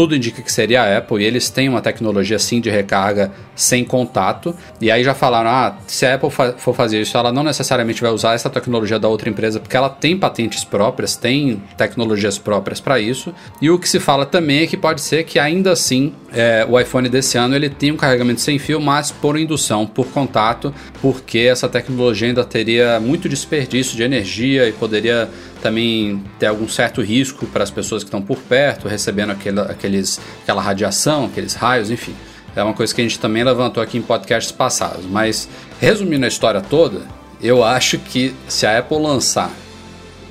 tudo 0.00 0.16
indica 0.16 0.40
que 0.40 0.50
seria 0.50 0.82
a 0.82 0.96
Apple, 0.96 1.22
e 1.22 1.26
eles 1.26 1.50
têm 1.50 1.68
uma 1.68 1.82
tecnologia 1.82 2.38
sim 2.38 2.58
de 2.58 2.70
recarga 2.70 3.30
sem 3.54 3.84
contato. 3.84 4.56
E 4.80 4.90
aí 4.90 5.04
já 5.04 5.12
falaram: 5.12 5.50
ah, 5.50 5.76
se 5.86 6.06
a 6.06 6.14
Apple 6.14 6.30
fa 6.30 6.54
for 6.56 6.74
fazer 6.74 7.02
isso, 7.02 7.18
ela 7.18 7.30
não 7.30 7.42
necessariamente 7.42 8.00
vai 8.00 8.10
usar 8.10 8.32
essa 8.32 8.48
tecnologia 8.48 8.98
da 8.98 9.08
outra 9.08 9.28
empresa, 9.28 9.60
porque 9.60 9.76
ela 9.76 9.90
tem 9.90 10.16
patentes 10.16 10.64
próprias, 10.64 11.16
tem 11.16 11.62
tecnologias 11.76 12.38
próprias 12.38 12.80
para 12.80 12.98
isso. 12.98 13.34
E 13.60 13.68
o 13.68 13.78
que 13.78 13.86
se 13.86 14.00
fala 14.00 14.24
também 14.24 14.62
é 14.62 14.66
que 14.66 14.74
pode 14.74 15.02
ser 15.02 15.24
que 15.24 15.38
ainda 15.38 15.70
assim 15.70 16.14
é, 16.32 16.66
o 16.66 16.80
iPhone 16.80 17.06
desse 17.06 17.36
ano 17.36 17.54
ele 17.54 17.68
tenha 17.68 17.92
um 17.92 17.98
carregamento 17.98 18.40
sem 18.40 18.58
fio, 18.58 18.80
mas 18.80 19.10
por 19.10 19.38
indução, 19.38 19.86
por 19.86 20.06
contato, 20.06 20.72
porque 21.02 21.40
essa 21.40 21.68
tecnologia 21.68 22.28
ainda 22.28 22.42
teria 22.42 22.98
muito 22.98 23.28
desperdício 23.28 23.98
de 23.98 24.02
energia 24.02 24.66
e 24.66 24.72
poderia 24.72 25.28
também 25.60 26.22
ter 26.38 26.46
algum 26.46 26.68
certo 26.68 27.00
risco 27.02 27.46
para 27.46 27.62
as 27.62 27.70
pessoas 27.70 28.02
que 28.02 28.08
estão 28.08 28.20
por 28.22 28.38
perto, 28.38 28.88
recebendo 28.88 29.30
aquela, 29.30 29.62
aqueles, 29.62 30.20
aquela 30.42 30.60
radiação, 30.62 31.26
aqueles 31.26 31.54
raios, 31.54 31.90
enfim. 31.90 32.14
É 32.56 32.62
uma 32.62 32.74
coisa 32.74 32.94
que 32.94 33.00
a 33.00 33.04
gente 33.04 33.18
também 33.18 33.44
levantou 33.44 33.82
aqui 33.82 33.96
em 33.98 34.02
podcasts 34.02 34.50
passados. 34.50 35.06
Mas, 35.06 35.48
resumindo 35.80 36.24
a 36.24 36.28
história 36.28 36.60
toda, 36.60 37.02
eu 37.40 37.62
acho 37.62 37.98
que 37.98 38.34
se 38.48 38.66
a 38.66 38.78
Apple 38.78 38.98
lançar 38.98 39.50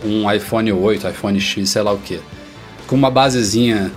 um 0.03 0.29
iPhone 0.31 0.71
8, 0.71 1.07
iPhone 1.07 1.39
X, 1.39 1.69
sei 1.69 1.81
lá 1.81 1.91
o 1.91 1.97
que, 1.97 2.19
com 2.87 2.95
uma 2.95 3.09
basezinha 3.09 3.91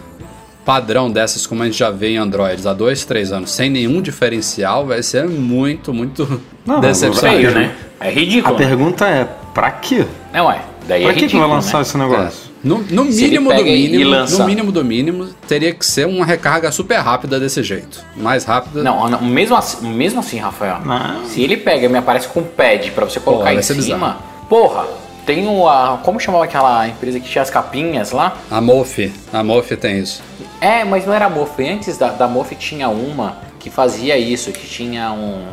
padrão 0.65 1.11
dessas 1.11 1.45
como 1.45 1.63
a 1.63 1.67
gente 1.67 1.79
já 1.79 1.91
vê 1.91 2.11
em 2.11 2.17
Androids 2.19 2.67
há 2.67 2.73
dois, 2.73 3.05
três 3.05 3.33
anos, 3.33 3.51
sem 3.51 3.69
nenhum 3.69 4.01
diferencial, 4.01 4.87
vai 4.87 5.03
ser 5.03 5.27
muito, 5.29 5.93
muito 5.93 6.41
Não, 6.65 6.81
decepcionante. 6.81 7.37
Feio, 7.37 7.55
né? 7.55 7.75
É 8.01 8.09
A 8.09 8.11
ridículo. 8.11 8.57
né? 8.59 8.67
pergunta 8.67 9.07
é, 9.09 9.25
pra 9.53 9.71
quê? 9.73 10.07
Não 10.33 10.51
é. 10.51 10.63
Daí 10.87 11.03
Pra 11.03 11.11
é 11.11 11.15
que, 11.15 11.21
que 11.21 11.27
ridículo, 11.27 11.49
vai 11.49 11.57
lançar 11.57 11.77
né? 11.79 11.83
esse 11.83 11.97
negócio? 11.99 12.53
No, 12.65 12.79
no 12.79 13.05
ele 13.05 13.13
mínimo 13.15 13.53
do 13.53 13.61
e 13.61 13.89
mínimo, 13.89 14.11
lança- 14.11 14.39
no 14.39 14.45
mínimo 14.47 14.73
do 14.73 14.85
mínimo, 14.85 15.29
teria 15.49 15.75
que 15.75 15.85
ser 15.85 16.07
uma 16.07 16.25
recarga 16.25 16.71
super 16.71 16.99
rápida 16.99 17.39
desse 17.41 17.63
jeito. 17.63 18.05
Mais 18.17 18.45
rápida. 18.45 18.83
Não, 18.83 19.09
não, 19.09 19.21
mesmo 19.23 19.57
assim, 19.57 19.87
mesmo 19.89 20.21
assim, 20.21 20.39
Rafael, 20.39 20.79
Não. 20.85 21.25
se 21.27 21.43
ele 21.43 21.57
pega 21.57 21.87
e 21.87 21.89
me 21.89 21.99
aparece 21.99 22.29
com 22.29 22.41
um 22.41 22.45
pad 22.45 22.91
pra 22.93 23.05
você 23.05 23.19
colocar 23.21 23.45
Porra, 23.51 23.55
em 23.55 23.63
cima, 23.63 23.79
bizarro. 23.81 24.17
porra, 24.49 24.87
tem 25.27 25.47
o, 25.49 25.69
a, 25.69 25.99
como 26.05 26.19
chamava 26.21 26.45
aquela 26.45 26.87
empresa 26.89 27.19
que 27.21 27.29
tinha 27.29 27.43
as 27.43 27.51
capinhas 27.51 28.11
lá? 28.13 28.37
A 28.51 28.61
Mofi, 28.61 29.13
a 29.33 29.43
Mofi 29.43 29.77
tem 29.77 29.99
isso. 29.99 30.23
É, 30.61 30.85
mas 30.85 31.05
não 31.07 31.13
era 31.13 31.27
a 31.27 31.31
Mof, 31.31 31.59
antes 31.69 31.97
da, 31.99 32.09
da 32.11 32.29
Mof 32.29 32.55
tinha 32.55 32.89
uma 32.89 33.37
que 33.59 33.71
fazia 33.71 34.17
isso, 34.19 34.51
que 34.53 34.67
tinha 34.67 35.11
um, 35.13 35.45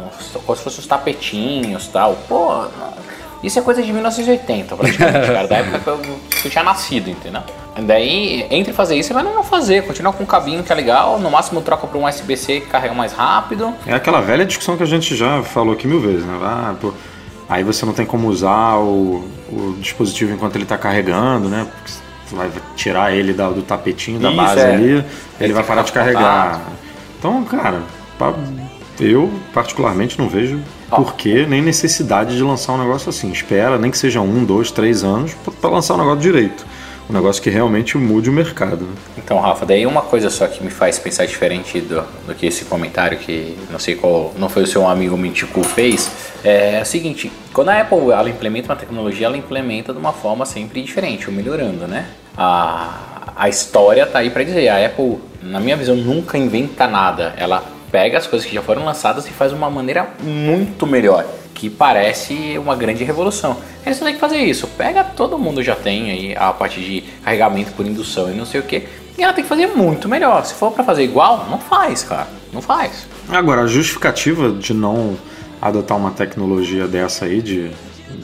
como 0.46 0.56
se 0.58 0.63
fossem 0.63 0.80
os 0.80 0.88
tapetinhos 0.88 1.86
e 1.86 1.89
tal, 1.89 2.15
pô, 2.28 2.65
isso 3.43 3.58
é 3.60 3.62
coisa 3.62 3.82
de 3.82 3.91
1980 3.93 4.75
praticamente, 4.75 5.28
cara, 5.28 5.47
da 5.47 5.58
época 5.58 5.80
que 5.80 5.88
eu, 5.88 5.99
eu 6.45 6.49
tinha 6.52 6.63
nascido, 6.63 7.10
entendeu? 7.10 7.41
Daí, 7.82 8.45
entre 8.52 8.73
fazer 8.73 8.95
isso, 8.97 9.13
vai 9.13 9.23
não 9.23 9.41
fazer, 9.43 9.84
continua 9.86 10.12
com 10.12 10.23
o 10.23 10.28
cabinho 10.28 10.63
que 10.63 10.71
é 10.71 10.75
legal, 10.75 11.17
no 11.19 11.32
máximo 11.32 11.62
troca 11.62 11.88
pra 11.88 11.97
um 11.97 12.06
USB-C 12.06 12.60
que 12.62 12.67
carrega 12.67 12.93
mais 12.93 13.13
rápido, 13.13 13.73
É 13.88 13.93
aquela 13.93 14.19
velha 14.21 14.45
discussão 14.45 14.75
que 14.75 14.84
a 14.84 14.86
gente 14.86 15.15
já 15.15 15.41
falou 15.43 15.73
aqui 15.73 15.88
mil 15.88 16.02
vezes, 16.02 16.25
né? 16.25 16.38
Ah, 16.43 16.75
pô, 16.80 16.93
aí 17.47 17.63
você 17.63 17.86
não 17.86 17.93
tem 17.93 18.06
como 18.06 18.28
usar 18.28 18.75
o, 18.78 19.23
o 19.49 19.75
dispositivo 19.80 20.34
enquanto 20.34 20.56
ele 20.56 20.63
está 20.65 20.78
carregando, 20.78 21.47
né? 21.47 21.65
Porque 21.73 21.91
você 22.28 22.36
vai 22.36 22.52
tirar 22.75 23.13
ele 23.13 23.32
da- 23.32 23.49
do 23.49 23.62
tapetinho, 23.62 24.19
da 24.19 24.28
Isso, 24.30 24.38
base 24.38 24.60
é. 24.60 24.73
ali, 24.73 24.84
Ele 24.89 25.06
ele 25.39 25.54
vai 25.54 25.63
parar 25.63 25.84
de 25.84 25.91
carregar. 25.93 26.60
Então, 27.17 27.43
cara, 27.45 27.82
eu 28.99 29.30
particularmente 29.54 30.19
não 30.19 30.28
vejo. 30.28 30.60
Porquê 30.89 31.45
nem 31.45 31.62
necessidade 31.62 32.36
de 32.36 32.43
lançar 32.43 32.73
um 32.73 32.78
negócio 32.78 33.10
assim. 33.10 33.32
Espera, 33.32 33.78
nem 33.78 33.91
que 33.91 33.97
seja 33.97 34.21
um, 34.21 34.43
dois, 34.43 34.71
três 34.71 35.04
anos, 35.04 35.34
para 35.62 35.69
lançar 35.69 35.95
um 35.95 35.97
negócio 35.97 36.19
direito. 36.19 36.65
Um 37.10 37.13
negócio 37.13 37.41
que 37.41 37.49
realmente 37.49 37.97
mude 37.97 38.30
o 38.30 38.34
mercado. 38.34 38.86
né? 38.86 38.93
Então, 39.17 39.39
Rafa, 39.39 39.65
daí 39.65 39.86
uma 39.88 40.04
coisa 40.04 40.30
só 40.30 40.45
que 40.45 40.63
me 40.63 40.69
faz 40.69 40.99
pensar 40.99 41.25
diferente 41.25 41.82
do, 41.82 42.04
do 42.28 42.36
que 42.36 42.45
esse 42.45 42.65
comentário 42.65 43.17
que 43.17 43.58
não 43.71 43.80
sei 43.80 43.95
qual, 43.95 44.32
não 44.38 44.47
foi 44.47 44.63
o 44.63 44.67
seu 44.67 44.88
amigo 44.88 45.17
Mintico 45.17 45.63
fez, 45.63 46.12
é, 46.43 46.80
o 46.82 46.86
seguinte, 46.86 47.32
quando 47.52 47.69
a 47.69 47.82
Apple 47.82 48.12
ela 48.12 48.30
implementa 48.30 48.69
uma 48.69 48.75
tecnologia, 48.75 49.25
ela 49.25 49.38
implementa 49.38 49.91
de 49.91 49.97
uma 49.97 50.13
forma 50.13 50.45
sempre 50.45 50.84
diferente, 50.84 51.28
ou 51.28 51.34
melhorando, 51.34 51.88
né? 51.88 52.06
A, 52.38 53.34
a 53.36 53.49
história 53.49 54.06
tá 54.06 54.19
aí 54.19 54.30
para 54.30 54.43
dizer, 54.43 54.69
a 54.69 54.86
Apple, 54.86 55.17
na 55.41 55.60
minha 55.60 55.75
visão, 55.75 55.95
nunca 55.95 56.38
inventa 56.38 56.88
nada, 56.88 57.34
ela 57.38 57.63
pega 57.91 58.17
as 58.17 58.28
coisas 58.28 58.47
que 58.47 58.54
já 58.54 58.62
foram 58.62 58.86
lançadas 58.86 59.28
e 59.28 59.32
faz 59.32 59.52
de 59.52 59.58
uma 59.58 59.69
maneira 59.69 60.10
muito 60.21 60.86
melhor, 60.86 61.25
que 61.54 61.69
parece 61.69 62.58
uma 62.58 62.75
grande 62.75 63.04
revolução. 63.04 63.58
Eles 63.86 63.99
não 63.99 64.06
têm 64.06 64.15
que 64.15 64.21
fazer 64.21 64.38
isso. 64.38 64.67
Pega, 64.67 65.04
todo 65.04 65.38
mundo 65.38 65.63
já 65.63 65.75
tem 65.75 66.12
aí 66.12 66.36
a 66.36 66.52
parte 66.54 66.80
de 66.80 67.04
carregamento 67.23 67.71
por 67.73 67.86
indução 67.86 68.32
e 68.32 68.36
não 68.36 68.45
sei 68.45 68.60
o 68.60 68.63
que, 68.63 68.88
e 69.17 69.23
ela 69.23 69.34
tem 69.34 69.43
que 69.43 69.49
fazer 69.49 69.67
muito 69.67 70.08
melhor. 70.08 70.45
Se 70.45 70.54
for 70.54 70.71
para 70.71 70.84
fazer 70.84 71.04
igual, 71.04 71.47
não 71.49 71.60
faz, 71.60 72.04
cara. 72.04 72.28
Não 72.54 72.62
faz. 72.62 73.06
Agora, 73.28 73.63
a 73.63 73.67
justificativa 73.67 74.49
de 74.49 74.73
não 74.73 75.17
adotar 75.62 75.97
uma 75.97 76.12
tecnologia 76.12 76.88
dessa 76.88 77.25
aí 77.25 77.41
de, 77.41 77.69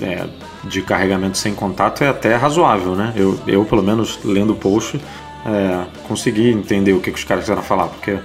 é, 0.01 0.25
de 0.63 0.81
carregamento 0.81 1.37
sem 1.37 1.53
contato 1.53 2.03
é 2.03 2.07
até 2.07 2.35
razoável, 2.35 2.95
né? 2.95 3.13
Eu, 3.15 3.37
eu 3.45 3.65
pelo 3.65 3.83
menos, 3.83 4.19
lendo 4.23 4.53
o 4.53 4.55
post, 4.55 4.99
é, 5.45 5.85
consegui 6.07 6.49
entender 6.49 6.93
o 6.93 7.01
que, 7.01 7.11
que 7.11 7.17
os 7.19 7.25
caras 7.25 7.43
quiseram 7.43 7.61
falar, 7.61 7.87
porque 7.87 8.17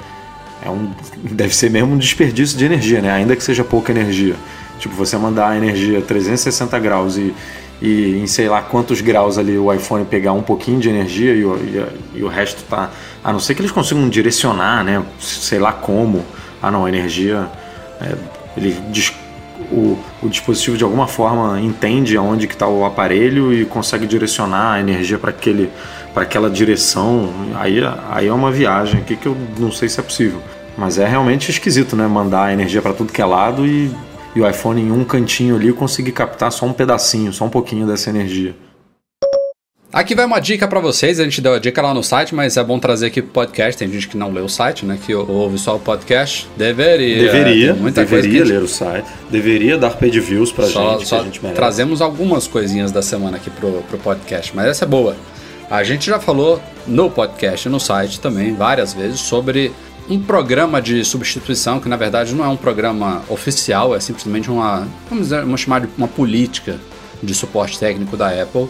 é 0.62 0.70
um, 0.70 0.90
deve 1.32 1.54
ser 1.54 1.70
mesmo 1.70 1.94
um 1.94 1.98
desperdício 1.98 2.56
de 2.56 2.64
energia, 2.64 3.00
né? 3.00 3.10
Ainda 3.10 3.34
que 3.34 3.42
seja 3.42 3.64
pouca 3.64 3.92
energia. 3.92 4.34
Tipo, 4.78 4.94
você 4.94 5.16
mandar 5.16 5.50
a 5.50 5.56
energia 5.56 6.00
360 6.00 6.78
graus 6.78 7.16
e, 7.16 7.34
e 7.82 8.18
em 8.18 8.26
sei 8.26 8.48
lá 8.48 8.62
quantos 8.62 9.00
graus 9.00 9.38
ali 9.38 9.56
o 9.56 9.72
iPhone 9.72 10.04
pegar 10.04 10.32
um 10.32 10.42
pouquinho 10.42 10.80
de 10.80 10.88
energia 10.88 11.34
e 11.34 11.44
o, 11.44 11.56
e, 11.56 12.18
e 12.18 12.22
o 12.22 12.28
resto 12.28 12.62
tá. 12.68 12.90
A 13.22 13.32
não 13.32 13.40
ser 13.40 13.54
que 13.54 13.60
eles 13.60 13.72
consigam 13.72 14.08
direcionar, 14.08 14.84
né? 14.84 15.02
Sei 15.18 15.58
lá 15.58 15.72
como. 15.72 16.24
Ah, 16.62 16.70
não, 16.70 16.84
a 16.84 16.88
energia. 16.88 17.48
É, 18.00 18.14
ele 18.56 18.76
o, 19.70 19.98
o, 20.22 20.28
dispositivo 20.28 20.76
de 20.76 20.84
alguma 20.84 21.06
forma 21.06 21.60
entende 21.60 22.16
aonde 22.16 22.46
que 22.46 22.54
está 22.54 22.66
o 22.66 22.84
aparelho 22.84 23.52
e 23.52 23.64
consegue 23.64 24.06
direcionar 24.06 24.74
a 24.74 24.80
energia 24.80 25.18
para 25.18 25.30
aquele 25.30 25.70
para 26.12 26.24
aquela 26.24 26.50
direção. 26.50 27.32
Aí 27.54 27.78
aí 28.10 28.26
é 28.26 28.32
uma 28.32 28.50
viagem 28.50 29.00
aqui 29.00 29.16
que 29.16 29.26
eu 29.26 29.36
não 29.58 29.70
sei 29.70 29.88
se 29.88 30.00
é 30.00 30.02
possível. 30.02 30.40
Mas 30.76 30.98
é 30.98 31.06
realmente 31.06 31.50
esquisito 31.50 31.94
né? 31.94 32.06
Mandar 32.06 32.52
energia 32.52 32.82
para 32.82 32.92
tudo 32.92 33.12
que 33.12 33.22
é 33.22 33.24
lado 33.24 33.66
e, 33.66 33.90
e 34.34 34.40
o 34.40 34.48
iPhone 34.48 34.80
em 34.80 34.90
um 34.90 35.04
cantinho 35.04 35.56
ali 35.56 35.72
conseguir 35.72 36.12
captar 36.12 36.50
só 36.50 36.66
um 36.66 36.72
pedacinho 36.72 37.32
só 37.32 37.44
um 37.44 37.50
pouquinho 37.50 37.86
dessa 37.86 38.10
energia 38.10 38.54
Aqui 39.92 40.14
vai 40.14 40.24
uma 40.24 40.38
dica 40.38 40.68
para 40.68 40.78
vocês, 40.78 41.18
a 41.18 41.24
gente 41.24 41.40
deu 41.40 41.52
a 41.52 41.58
dica 41.58 41.82
lá 41.82 41.92
no 41.92 42.00
site, 42.00 42.32
mas 42.32 42.56
é 42.56 42.62
bom 42.62 42.78
trazer 42.78 43.06
aqui 43.06 43.20
pro 43.20 43.32
podcast. 43.32 43.76
Tem 43.76 43.90
gente 43.90 44.06
que 44.06 44.16
não 44.16 44.30
lê 44.30 44.40
o 44.40 44.48
site, 44.48 44.86
né? 44.86 44.96
Que 45.04 45.12
ouve 45.12 45.58
só 45.58 45.74
o 45.74 45.80
podcast. 45.80 46.48
Deveria. 46.56 47.24
Deveria, 47.24 47.72
deveria 47.72 48.22
gente... 48.22 48.52
ler 48.52 48.62
o 48.62 48.68
site. 48.68 49.06
Deveria 49.28 49.76
dar 49.76 49.90
page 49.90 50.20
views 50.20 50.52
pra 50.52 50.66
só, 50.66 50.92
gente, 50.92 51.08
só 51.08 51.24
gente. 51.24 51.40
Trazemos 51.40 52.00
algumas 52.00 52.46
coisinhas 52.46 52.92
da 52.92 53.02
semana 53.02 53.36
aqui 53.36 53.50
pro, 53.50 53.82
pro 53.88 53.98
podcast, 53.98 54.54
mas 54.54 54.66
essa 54.66 54.84
é 54.84 54.88
boa. 54.88 55.16
A 55.68 55.82
gente 55.82 56.06
já 56.06 56.20
falou 56.20 56.62
no 56.86 57.10
podcast, 57.10 57.68
no 57.68 57.80
site 57.80 58.20
também, 58.20 58.54
várias 58.54 58.94
vezes, 58.94 59.18
sobre 59.18 59.72
um 60.08 60.20
programa 60.20 60.80
de 60.80 61.04
substituição 61.04 61.80
que 61.80 61.88
na 61.88 61.96
verdade 61.96 62.32
não 62.32 62.44
é 62.44 62.48
um 62.48 62.56
programa 62.56 63.22
oficial, 63.28 63.94
é 63.94 63.98
simplesmente 63.98 64.48
uma, 64.52 64.86
vamos, 65.08 65.24
dizer, 65.24 65.40
vamos 65.40 65.60
chamar 65.60 65.80
de 65.80 65.88
uma 65.98 66.08
política 66.08 66.76
de 67.20 67.34
suporte 67.34 67.76
técnico 67.78 68.16
da 68.16 68.28
Apple 68.28 68.68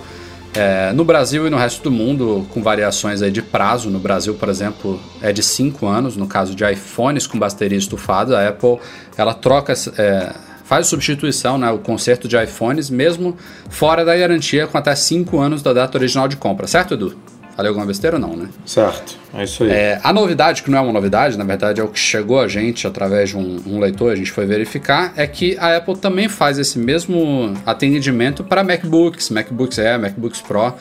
é, 0.55 0.93
no 0.93 1.05
Brasil 1.05 1.47
e 1.47 1.51
no 1.51 1.57
resto 1.57 1.83
do 1.83 1.91
mundo, 1.91 2.47
com 2.51 2.63
variações 2.63 3.23
aí 3.23 3.31
de 3.31 3.43
prazo. 3.43 3.89
No 3.89 3.99
Brasil, 3.99 4.35
por 4.35 4.49
exemplo, 4.49 5.01
é 5.23 5.33
de 5.33 5.43
5 5.43 5.87
anos. 5.87 6.17
No 6.17 6.27
caso 6.27 6.55
de 6.55 6.65
iPhones 6.65 7.27
com 7.27 7.39
bateria 7.39 7.79
estufada, 7.79 8.39
a 8.39 8.49
Apple 8.49 8.79
ela 9.17 9.35
troca, 9.35 9.73
é, 9.97 10.35
faz 10.65 10.87
substituição, 10.87 11.57
né, 11.57 11.71
o 11.71 11.79
conserto 11.79 12.27
de 12.27 12.37
iPhones, 12.37 12.91
mesmo 12.91 13.37
fora 13.69 14.05
da 14.05 14.17
garantia, 14.17 14.67
com 14.67 14.77
até 14.77 14.95
5 14.95 15.39
anos 15.39 15.63
da 15.63 15.73
data 15.73 15.97
original 15.97 16.27
de 16.27 16.37
compra. 16.37 16.67
Certo, 16.67 16.95
Edu? 16.95 17.17
Falei 17.61 17.68
alguma 17.68 17.85
besteira 17.85 18.16
ou 18.16 18.23
não, 18.23 18.35
né? 18.35 18.49
Certo, 18.64 19.18
é 19.35 19.44
isso 19.44 19.64
aí. 19.64 19.70
É, 19.70 20.01
a 20.03 20.14
novidade, 20.14 20.62
que 20.62 20.70
não 20.70 20.79
é 20.79 20.81
uma 20.81 20.94
novidade, 20.94 21.37
na 21.37 21.44
verdade 21.44 21.79
é 21.79 21.85
o 21.85 21.88
que 21.88 21.99
chegou 21.99 22.40
a 22.40 22.49
gente 22.49 22.87
através 22.87 23.29
de 23.29 23.37
um, 23.37 23.61
um 23.66 23.79
leitor, 23.79 24.11
a 24.12 24.16
gente 24.16 24.33
foi 24.33 24.46
verificar, 24.46 25.12
é 25.14 25.27
que 25.27 25.59
a 25.59 25.77
Apple 25.77 25.99
também 25.99 26.27
faz 26.27 26.59
esse 26.59 26.79
mesmo 26.79 27.53
atendimento 27.66 28.42
para 28.42 28.64
MacBooks, 28.64 29.29
MacBooks 29.29 29.79
Air, 29.79 30.01
MacBooks 30.01 30.40
Pro, 30.40 30.73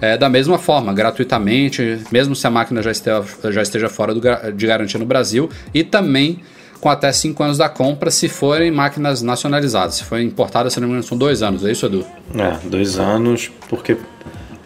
é, 0.00 0.16
da 0.16 0.30
mesma 0.30 0.56
forma, 0.56 0.90
gratuitamente, 0.94 1.98
mesmo 2.10 2.34
se 2.34 2.46
a 2.46 2.50
máquina 2.50 2.80
já 2.80 2.90
esteja, 2.90 3.22
já 3.50 3.60
esteja 3.60 3.90
fora 3.90 4.14
do, 4.14 4.22
de 4.54 4.66
garantia 4.66 4.98
no 4.98 5.04
Brasil, 5.04 5.50
e 5.74 5.84
também 5.84 6.40
com 6.80 6.88
até 6.88 7.12
5 7.12 7.42
anos 7.42 7.58
da 7.58 7.68
compra, 7.68 8.10
se 8.10 8.26
forem 8.26 8.70
máquinas 8.70 9.20
nacionalizadas. 9.20 9.96
Se 9.96 10.04
for 10.04 10.18
importada, 10.18 10.70
se 10.70 10.80
não 10.80 10.88
me 10.88 10.94
engano, 10.94 11.06
são 11.06 11.18
2 11.18 11.42
anos, 11.42 11.64
é 11.64 11.70
isso, 11.70 11.84
Edu? 11.84 12.06
É, 12.34 12.66
2 12.66 12.98
anos, 12.98 13.52
porque 13.68 13.98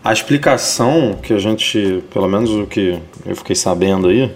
a 0.07 0.12
explicação 0.12 1.19
que 1.21 1.33
a 1.33 1.38
gente, 1.38 2.05
pelo 2.12 2.29
menos 2.29 2.51
o 2.51 2.64
que 2.64 2.97
eu 3.25 3.35
fiquei 3.35 3.57
sabendo 3.57 4.07
aí, 4.07 4.31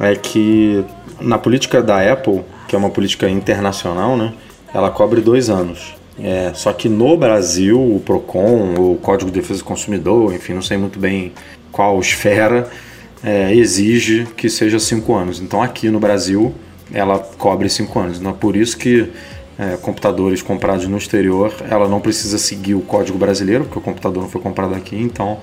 é 0.00 0.14
que 0.14 0.82
na 1.20 1.36
política 1.36 1.82
da 1.82 2.00
Apple, 2.10 2.40
que 2.66 2.74
é 2.74 2.78
uma 2.78 2.88
política 2.88 3.28
internacional, 3.28 4.16
né, 4.16 4.32
ela 4.72 4.90
cobre 4.90 5.20
dois 5.20 5.50
anos. 5.50 5.94
É, 6.18 6.52
só 6.54 6.72
que 6.72 6.88
no 6.88 7.14
Brasil, 7.14 7.78
o 7.78 8.00
PROCON, 8.00 8.74
o 8.78 8.96
Código 9.02 9.30
de 9.30 9.38
Defesa 9.38 9.58
do 9.58 9.66
Consumidor, 9.66 10.32
enfim, 10.32 10.54
não 10.54 10.62
sei 10.62 10.78
muito 10.78 10.98
bem 10.98 11.32
qual 11.70 12.00
esfera, 12.00 12.70
é, 13.22 13.54
exige 13.54 14.26
que 14.34 14.48
seja 14.48 14.78
cinco 14.78 15.14
anos. 15.14 15.40
Então 15.40 15.62
aqui 15.62 15.90
no 15.90 16.00
Brasil, 16.00 16.54
ela 16.92 17.18
cobre 17.18 17.68
cinco 17.68 17.98
anos. 18.00 18.18
Então 18.18 18.30
é 18.30 18.34
por 18.34 18.56
isso 18.56 18.78
que 18.78 19.10
é, 19.62 19.76
computadores 19.76 20.42
comprados 20.42 20.86
no 20.88 20.96
exterior, 20.96 21.54
ela 21.70 21.88
não 21.88 22.00
precisa 22.00 22.36
seguir 22.36 22.74
o 22.74 22.80
código 22.80 23.16
brasileiro, 23.16 23.64
porque 23.64 23.78
o 23.78 23.82
computador 23.82 24.22
não 24.22 24.28
foi 24.28 24.40
comprado 24.40 24.74
aqui, 24.74 24.96
então 24.96 25.38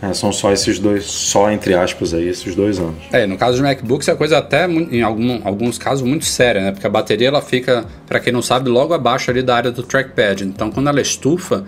é, 0.00 0.14
são 0.14 0.32
só 0.32 0.50
esses 0.52 0.78
dois, 0.78 1.04
só 1.04 1.50
entre 1.50 1.74
aspas 1.74 2.14
aí, 2.14 2.28
esses 2.28 2.54
dois 2.54 2.78
anos. 2.78 2.96
É, 3.12 3.26
no 3.26 3.36
caso 3.36 3.58
de 3.58 3.62
MacBooks 3.62 4.08
é 4.08 4.14
coisa 4.14 4.38
até, 4.38 4.66
em 4.66 5.02
algum, 5.02 5.40
alguns 5.44 5.76
casos, 5.76 6.06
muito 6.06 6.24
séria, 6.24 6.62
né? 6.62 6.72
Porque 6.72 6.86
a 6.86 6.90
bateria 6.90 7.28
ela 7.28 7.42
fica, 7.42 7.84
para 8.06 8.18
quem 8.20 8.32
não 8.32 8.40
sabe, 8.40 8.70
logo 8.70 8.94
abaixo 8.94 9.30
ali 9.30 9.42
da 9.42 9.54
área 9.54 9.70
do 9.70 9.82
trackpad. 9.82 10.44
Então 10.44 10.70
quando 10.70 10.88
ela 10.88 11.00
estufa, 11.00 11.64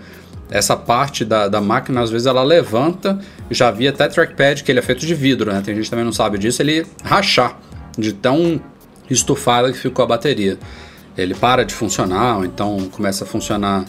essa 0.49 0.75
parte 0.75 1.23
da, 1.23 1.47
da 1.47 1.61
máquina, 1.61 2.01
às 2.01 2.09
vezes 2.09 2.25
ela 2.25 2.41
levanta, 2.41 3.19
já 3.51 3.69
vi 3.69 3.87
até 3.87 4.07
trackpad, 4.07 4.63
que 4.63 4.71
ele 4.71 4.79
é 4.79 4.81
feito 4.81 5.05
de 5.05 5.13
vidro, 5.13 5.51
né? 5.53 5.61
Tem 5.63 5.75
gente 5.75 5.89
também 5.89 6.05
não 6.05 6.13
sabe 6.13 6.39
disso, 6.39 6.61
ele 6.61 6.85
rachar 7.03 7.59
de 7.97 8.13
tão 8.13 8.59
estufada 9.09 9.71
que 9.71 9.77
ficou 9.77 10.03
a 10.03 10.07
bateria 10.07 10.57
ele 11.17 11.33
para 11.33 11.63
de 11.63 11.73
funcionar, 11.73 12.37
ou 12.37 12.45
então 12.45 12.89
começa 12.91 13.23
a 13.23 13.27
funcionar 13.27 13.85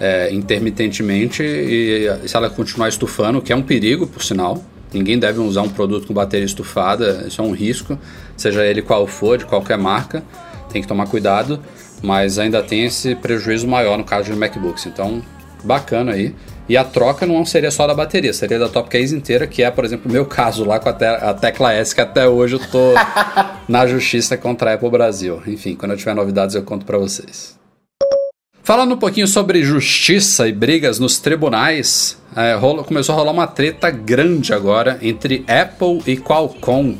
é, 0.00 0.32
intermitentemente 0.32 1.42
e, 1.42 2.06
e 2.24 2.28
se 2.28 2.36
ela 2.36 2.50
continuar 2.50 2.88
estufando, 2.88 3.40
que 3.40 3.52
é 3.52 3.56
um 3.56 3.62
perigo, 3.62 4.06
por 4.06 4.22
sinal. 4.22 4.62
Ninguém 4.92 5.18
deve 5.18 5.40
usar 5.40 5.62
um 5.62 5.68
produto 5.68 6.06
com 6.06 6.14
bateria 6.14 6.46
estufada, 6.46 7.24
isso 7.26 7.40
é 7.40 7.44
um 7.44 7.52
risco, 7.52 7.98
seja 8.36 8.64
ele 8.64 8.80
qual 8.80 9.06
for, 9.06 9.36
de 9.36 9.44
qualquer 9.44 9.76
marca, 9.76 10.22
tem 10.70 10.80
que 10.80 10.86
tomar 10.86 11.06
cuidado, 11.06 11.60
mas 12.00 12.38
ainda 12.38 12.62
tem 12.62 12.84
esse 12.84 13.14
prejuízo 13.16 13.66
maior 13.66 13.98
no 13.98 14.04
caso 14.04 14.30
de 14.30 14.38
MacBooks. 14.38 14.86
Então, 14.86 15.20
bacana 15.64 16.12
aí. 16.12 16.34
E 16.68 16.76
a 16.76 16.84
troca 16.84 17.26
não 17.26 17.44
seria 17.44 17.70
só 17.70 17.86
da 17.86 17.94
bateria, 17.94 18.32
seria 18.32 18.58
da 18.58 18.68
top 18.68 18.88
case 18.88 19.14
inteira, 19.14 19.46
que 19.46 19.62
é, 19.62 19.70
por 19.70 19.84
exemplo, 19.84 20.10
o 20.10 20.12
meu 20.12 20.24
caso 20.24 20.64
lá 20.64 20.78
com 20.78 20.88
a, 20.88 20.92
te 20.94 21.04
a 21.04 21.34
tecla 21.34 21.74
S, 21.74 21.94
que 21.94 22.00
até 22.00 22.26
hoje 22.26 22.56
eu 22.56 22.60
tô 22.70 22.94
na 23.68 23.86
justiça 23.86 24.36
contra 24.36 24.70
a 24.70 24.74
Apple 24.74 24.90
Brasil. 24.90 25.42
Enfim, 25.46 25.74
quando 25.74 25.92
eu 25.92 25.98
tiver 25.98 26.14
novidades 26.14 26.54
eu 26.54 26.62
conto 26.62 26.86
para 26.86 26.96
vocês. 26.96 27.58
Falando 28.62 28.94
um 28.94 28.98
pouquinho 28.98 29.28
sobre 29.28 29.62
justiça 29.62 30.48
e 30.48 30.52
brigas 30.52 30.98
nos 30.98 31.18
tribunais, 31.18 32.16
é, 32.34 32.54
rola, 32.54 32.82
começou 32.82 33.14
a 33.14 33.18
rolar 33.18 33.32
uma 33.32 33.46
treta 33.46 33.90
grande 33.90 34.54
agora 34.54 34.98
entre 35.02 35.44
Apple 35.46 36.02
e 36.06 36.16
Qualcomm, 36.16 36.96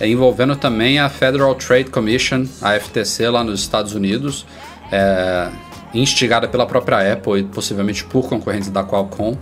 é, 0.00 0.08
envolvendo 0.08 0.56
também 0.56 0.98
a 0.98 1.08
Federal 1.08 1.54
Trade 1.54 1.88
Commission, 1.88 2.46
a 2.60 2.76
FTC, 2.80 3.28
lá 3.28 3.44
nos 3.44 3.60
Estados 3.60 3.94
Unidos. 3.94 4.44
É, 4.90 5.50
instigada 5.94 6.48
pela 6.48 6.66
própria 6.66 7.12
Apple 7.12 7.40
e 7.40 7.42
possivelmente 7.44 8.04
por 8.04 8.28
concorrentes 8.28 8.70
da 8.70 8.82
Qualcomm. 8.82 9.36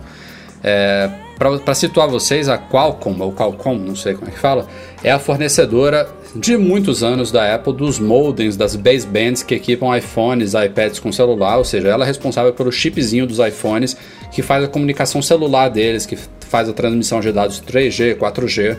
É, 0.63 1.09
Para 1.37 1.75
situar 1.75 2.07
vocês, 2.07 2.47
a 2.47 2.57
Qualcomm, 2.57 3.21
ou 3.21 3.33
Qualcomm, 3.33 3.77
não 3.79 3.95
sei 3.95 4.13
como 4.13 4.29
é 4.29 4.31
que 4.31 4.39
fala, 4.39 4.67
é 5.03 5.11
a 5.11 5.19
fornecedora 5.19 6.07
de 6.35 6.57
muitos 6.57 7.03
anos 7.03 7.31
da 7.31 7.53
Apple 7.53 7.73
dos 7.73 7.99
modems 7.99 8.55
das 8.57 8.75
basebands 8.75 9.43
que 9.43 9.53
equipam 9.53 9.95
iPhones, 9.95 10.53
iPads 10.53 10.99
com 10.99 11.11
celular, 11.11 11.57
ou 11.57 11.65
seja, 11.65 11.89
ela 11.89 12.05
é 12.05 12.07
responsável 12.07 12.53
pelo 12.53 12.71
chipzinho 12.71 13.27
dos 13.27 13.39
iPhones 13.39 13.95
que 14.31 14.41
faz 14.41 14.63
a 14.63 14.67
comunicação 14.67 15.21
celular 15.21 15.69
deles, 15.69 16.05
que 16.05 16.17
faz 16.49 16.69
a 16.69 16.73
transmissão 16.73 17.19
de 17.19 17.31
dados 17.31 17.61
3G, 17.61 18.15
4G. 18.17 18.77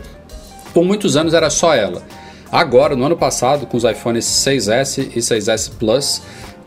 Por 0.73 0.83
muitos 0.83 1.15
anos 1.15 1.33
era 1.33 1.49
só 1.49 1.73
ela. 1.73 2.01
Agora, 2.51 2.95
no 2.95 3.05
ano 3.05 3.17
passado, 3.17 3.65
com 3.65 3.77
os 3.77 3.83
iPhones 3.83 4.25
6S 4.25 5.11
e 5.15 5.19
6S 5.19 5.71
Plus, 5.77 6.21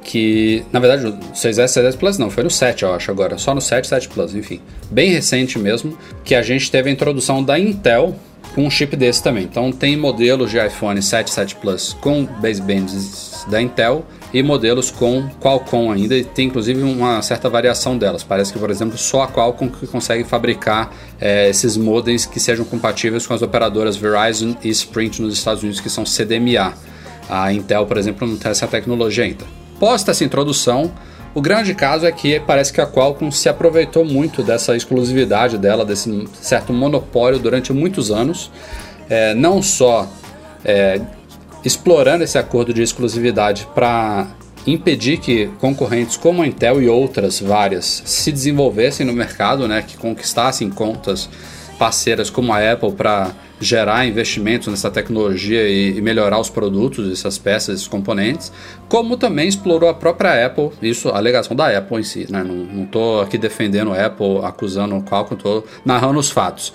que 0.08 0.64
na 0.72 0.80
verdade 0.80 1.06
o 1.06 1.12
6S, 1.34 1.66
6S 1.66 1.96
Plus 1.98 2.16
não, 2.16 2.30
foi 2.30 2.42
no 2.42 2.48
7 2.48 2.82
eu 2.82 2.94
acho 2.94 3.10
agora, 3.10 3.36
só 3.36 3.54
no 3.54 3.60
7, 3.60 3.86
7 3.86 4.08
Plus, 4.08 4.34
enfim. 4.34 4.58
Bem 4.90 5.10
recente 5.10 5.58
mesmo, 5.58 5.98
que 6.24 6.34
a 6.34 6.40
gente 6.40 6.70
teve 6.70 6.88
a 6.88 6.92
introdução 6.92 7.44
da 7.44 7.58
Intel 7.58 8.16
com 8.54 8.64
um 8.64 8.70
chip 8.70 8.96
desse 8.96 9.22
também. 9.22 9.44
Então 9.44 9.70
tem 9.70 9.98
modelos 9.98 10.50
de 10.50 10.56
iPhone 10.66 11.02
7, 11.02 11.30
7 11.30 11.56
Plus 11.56 11.92
com 12.00 12.24
basebands 12.24 13.44
da 13.50 13.60
Intel 13.60 14.02
e 14.32 14.42
modelos 14.42 14.90
com 14.90 15.28
Qualcomm 15.42 15.90
ainda, 15.92 16.16
e 16.16 16.24
tem 16.24 16.46
inclusive 16.46 16.82
uma 16.82 17.20
certa 17.20 17.50
variação 17.50 17.98
delas. 17.98 18.24
Parece 18.24 18.50
que, 18.50 18.58
por 18.58 18.70
exemplo, 18.70 18.96
só 18.96 19.24
a 19.24 19.28
Qualcomm 19.28 19.68
que 19.68 19.86
consegue 19.86 20.24
fabricar 20.24 20.90
é, 21.20 21.50
esses 21.50 21.76
modems 21.76 22.24
que 22.24 22.40
sejam 22.40 22.64
compatíveis 22.64 23.26
com 23.26 23.34
as 23.34 23.42
operadoras 23.42 23.94
Verizon 23.94 24.56
e 24.64 24.70
Sprint 24.70 25.20
nos 25.20 25.34
Estados 25.34 25.62
Unidos, 25.62 25.82
que 25.82 25.90
são 25.90 26.06
CDMA. 26.06 26.72
A 27.28 27.52
Intel, 27.52 27.84
por 27.84 27.98
exemplo, 27.98 28.26
não 28.26 28.38
tem 28.38 28.50
essa 28.50 28.66
tecnologia 28.66 29.24
ainda. 29.24 29.44
Posta 29.78 30.10
essa 30.10 30.24
introdução, 30.24 30.92
o 31.34 31.40
grande 31.40 31.74
caso 31.74 32.06
é 32.06 32.12
que 32.12 32.40
parece 32.40 32.72
que 32.72 32.80
a 32.80 32.86
Qualcomm 32.86 33.30
se 33.30 33.48
aproveitou 33.48 34.04
muito 34.04 34.42
dessa 34.42 34.74
exclusividade 34.76 35.56
dela, 35.56 35.84
desse 35.84 36.26
certo 36.40 36.72
monopólio 36.72 37.38
durante 37.38 37.72
muitos 37.72 38.10
anos, 38.10 38.50
é, 39.08 39.34
não 39.34 39.62
só 39.62 40.08
é, 40.64 41.00
explorando 41.64 42.24
esse 42.24 42.38
acordo 42.38 42.74
de 42.74 42.82
exclusividade 42.82 43.68
para 43.74 44.26
impedir 44.66 45.18
que 45.18 45.46
concorrentes 45.58 46.16
como 46.16 46.42
a 46.42 46.46
Intel 46.46 46.82
e 46.82 46.88
outras 46.88 47.40
várias 47.40 48.02
se 48.04 48.32
desenvolvessem 48.32 49.06
no 49.06 49.12
mercado, 49.12 49.66
né, 49.68 49.82
que 49.86 49.96
conquistassem 49.96 50.68
contas 50.70 51.28
parceiras 51.78 52.28
como 52.28 52.52
a 52.52 52.72
Apple 52.72 52.92
para 52.92 53.30
gerar 53.60 54.06
investimentos 54.06 54.68
nessa 54.68 54.90
tecnologia 54.90 55.68
e, 55.68 55.96
e, 55.96 56.02
melhorar 56.02 56.38
os 56.38 56.50
produtos, 56.50 57.10
essas 57.10 57.38
peças, 57.38 57.76
esses 57.76 57.88
componentes, 57.88 58.52
como 58.88 59.16
também 59.16 59.48
explorou 59.48 59.88
a 59.88 59.94
própria 59.94 60.46
Apple, 60.46 60.70
isso 60.82 61.08
a 61.08 61.16
alegação 61.16 61.56
da 61.56 61.76
Apple 61.76 61.98
em 61.98 62.02
si, 62.02 62.26
né? 62.30 62.42
Não 62.44 62.84
estou 62.84 63.20
aqui 63.20 63.38
defendendo 63.38 63.92
a 63.92 64.06
Apple, 64.06 64.40
acusando 64.44 64.96
o 64.96 65.02
Qualcomm, 65.02 65.36
estou 65.36 65.66
narrando 65.84 66.18
os 66.18 66.30
fatos. 66.30 66.72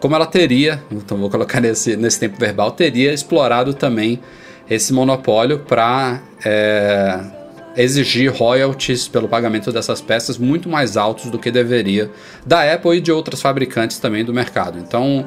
Como 0.00 0.14
ela 0.14 0.26
teria, 0.26 0.82
então 0.90 1.16
vou 1.16 1.30
colocar 1.30 1.60
nesse, 1.60 1.96
nesse 1.96 2.20
tempo 2.20 2.36
verbal, 2.38 2.72
teria 2.72 3.12
explorado 3.12 3.72
também 3.72 4.20
esse 4.68 4.92
monopólio 4.92 5.60
para 5.60 6.20
é, 6.44 7.20
exigir 7.76 8.32
royalties 8.32 9.08
pelo 9.08 9.28
pagamento 9.28 9.72
dessas 9.72 10.00
peças 10.00 10.38
muito 10.38 10.68
mais 10.68 10.96
altos 10.96 11.30
do 11.30 11.38
que 11.38 11.50
deveria 11.50 12.10
da 12.44 12.72
Apple 12.72 12.96
e 12.96 13.00
de 13.00 13.10
outras 13.10 13.40
fabricantes 13.40 13.98
também 13.98 14.24
do 14.24 14.32
mercado. 14.32 14.78
Então, 14.78 15.26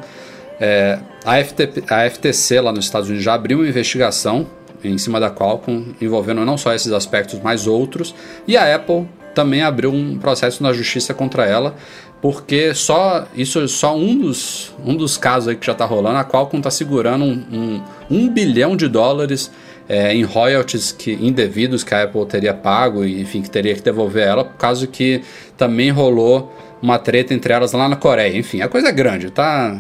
é, 0.60 1.00
a, 1.24 1.34
a 1.34 2.10
FTC 2.10 2.62
lá 2.62 2.72
nos 2.72 2.86
Estados 2.86 3.08
Unidos 3.10 3.24
já 3.24 3.34
abriu 3.34 3.60
uma 3.60 3.68
investigação 3.68 4.48
em 4.84 4.98
cima 4.98 5.20
da 5.20 5.32
Qualcomm 5.32 5.96
envolvendo 6.00 6.46
não 6.46 6.58
só 6.58 6.74
esses 6.74 6.92
aspectos, 6.92 7.40
mas 7.42 7.68
outros, 7.68 8.14
e 8.48 8.56
a 8.56 8.76
Apple 8.76 9.08
também 9.34 9.64
abriu 9.64 9.92
um 9.92 10.18
processo 10.18 10.64
na 10.64 10.72
justiça 10.72 11.14
contra 11.14 11.46
ela, 11.46 11.76
porque 12.22 12.74
só 12.74 13.28
isso 13.36 13.60
é 13.62 13.68
só 13.68 13.96
um 13.96 14.18
dos, 14.18 14.74
um 14.84 14.96
dos 14.96 15.18
casos 15.18 15.50
aí 15.50 15.56
que 15.56 15.66
já 15.66 15.74
está 15.74 15.86
rolando, 15.86 16.18
a 16.18 16.24
Qualcomm 16.24 16.60
está 16.60 16.72
segurando 16.72 17.26
um, 17.26 17.44
um, 17.52 17.84
um 18.10 18.30
bilhão 18.30 18.76
de 18.76 18.88
dólares 18.88 19.52
é, 19.88 20.14
em 20.14 20.24
royalties 20.24 20.92
que, 20.92 21.14
indevidos 21.14 21.84
que 21.84 21.94
a 21.94 22.04
Apple 22.04 22.26
teria 22.26 22.54
pago 22.54 23.04
e 23.04 23.22
enfim 23.22 23.42
que 23.42 23.50
teria 23.50 23.76
que 23.76 23.82
devolver 23.82 24.28
ela, 24.28 24.44
por 24.44 24.56
causa 24.58 24.88
que 24.88 25.22
também 25.58 25.92
rolou 25.92 26.54
uma 26.82 26.98
treta 27.00 27.34
entre 27.34 27.54
elas 27.54 27.72
lá 27.72 27.88
na 27.88 27.96
Coreia. 27.96 28.38
Enfim, 28.38 28.62
a 28.62 28.68
coisa 28.68 28.90
é 28.90 28.92
grande, 28.92 29.32
tá, 29.32 29.80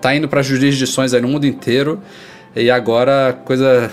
tá 0.00 0.14
indo 0.14 0.28
para 0.28 0.42
jurisdições 0.42 1.14
aí 1.14 1.20
no 1.20 1.28
mundo 1.28 1.46
inteiro 1.46 2.00
e 2.54 2.70
agora 2.70 3.28
a 3.28 3.32
coisa 3.32 3.90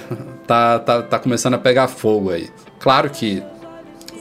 tá, 0.47 0.79
tá, 0.79 1.01
tá 1.01 1.19
começando 1.19 1.55
a 1.55 1.57
pegar 1.57 1.87
fogo 1.87 2.31
aí. 2.31 2.49
Claro 2.79 3.09
que 3.09 3.43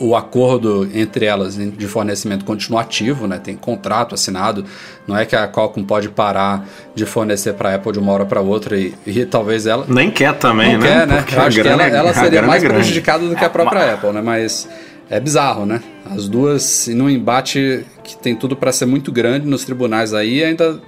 o 0.00 0.16
acordo 0.16 0.88
entre 0.94 1.26
elas 1.26 1.56
de 1.56 1.86
fornecimento 1.86 2.44
continuativo, 2.44 3.26
né? 3.26 3.38
Tem 3.38 3.56
contrato 3.56 4.14
assinado. 4.14 4.64
Não 5.06 5.16
é 5.16 5.24
que 5.24 5.36
a 5.36 5.48
Qualcomm 5.48 5.84
pode 5.84 6.08
parar 6.08 6.66
de 6.94 7.04
fornecer 7.04 7.54
para 7.54 7.70
a 7.70 7.74
Apple 7.74 7.92
de 7.92 7.98
uma 7.98 8.12
hora 8.12 8.24
para 8.24 8.40
outra 8.40 8.76
e, 8.76 8.94
e, 9.06 9.24
talvez 9.24 9.66
ela 9.66 9.84
nem 9.88 10.10
quer 10.10 10.34
também, 10.34 10.74
não 10.74 10.80
né? 10.80 10.88
Quer, 10.88 11.06
né? 11.06 11.24
Eu 11.32 11.42
acho 11.42 11.62
que 11.62 11.68
ela, 11.68 11.82
ela 11.84 12.14
seria 12.14 12.42
mais 12.42 12.62
é 12.64 12.68
prejudicada 12.68 13.26
do 13.26 13.34
que 13.34 13.44
a 13.44 13.50
própria 13.50 13.80
é, 13.80 13.94
Apple, 13.94 14.12
né? 14.12 14.22
Mas 14.22 14.68
é 15.10 15.20
bizarro, 15.20 15.66
né? 15.66 15.82
As 16.10 16.28
duas 16.28 16.88
num 16.88 17.08
embate 17.08 17.84
que 18.02 18.16
tem 18.16 18.34
tudo 18.34 18.56
para 18.56 18.72
ser 18.72 18.86
muito 18.86 19.12
grande 19.12 19.46
nos 19.46 19.64
tribunais 19.64 20.12
aí, 20.14 20.42
ainda 20.42 20.80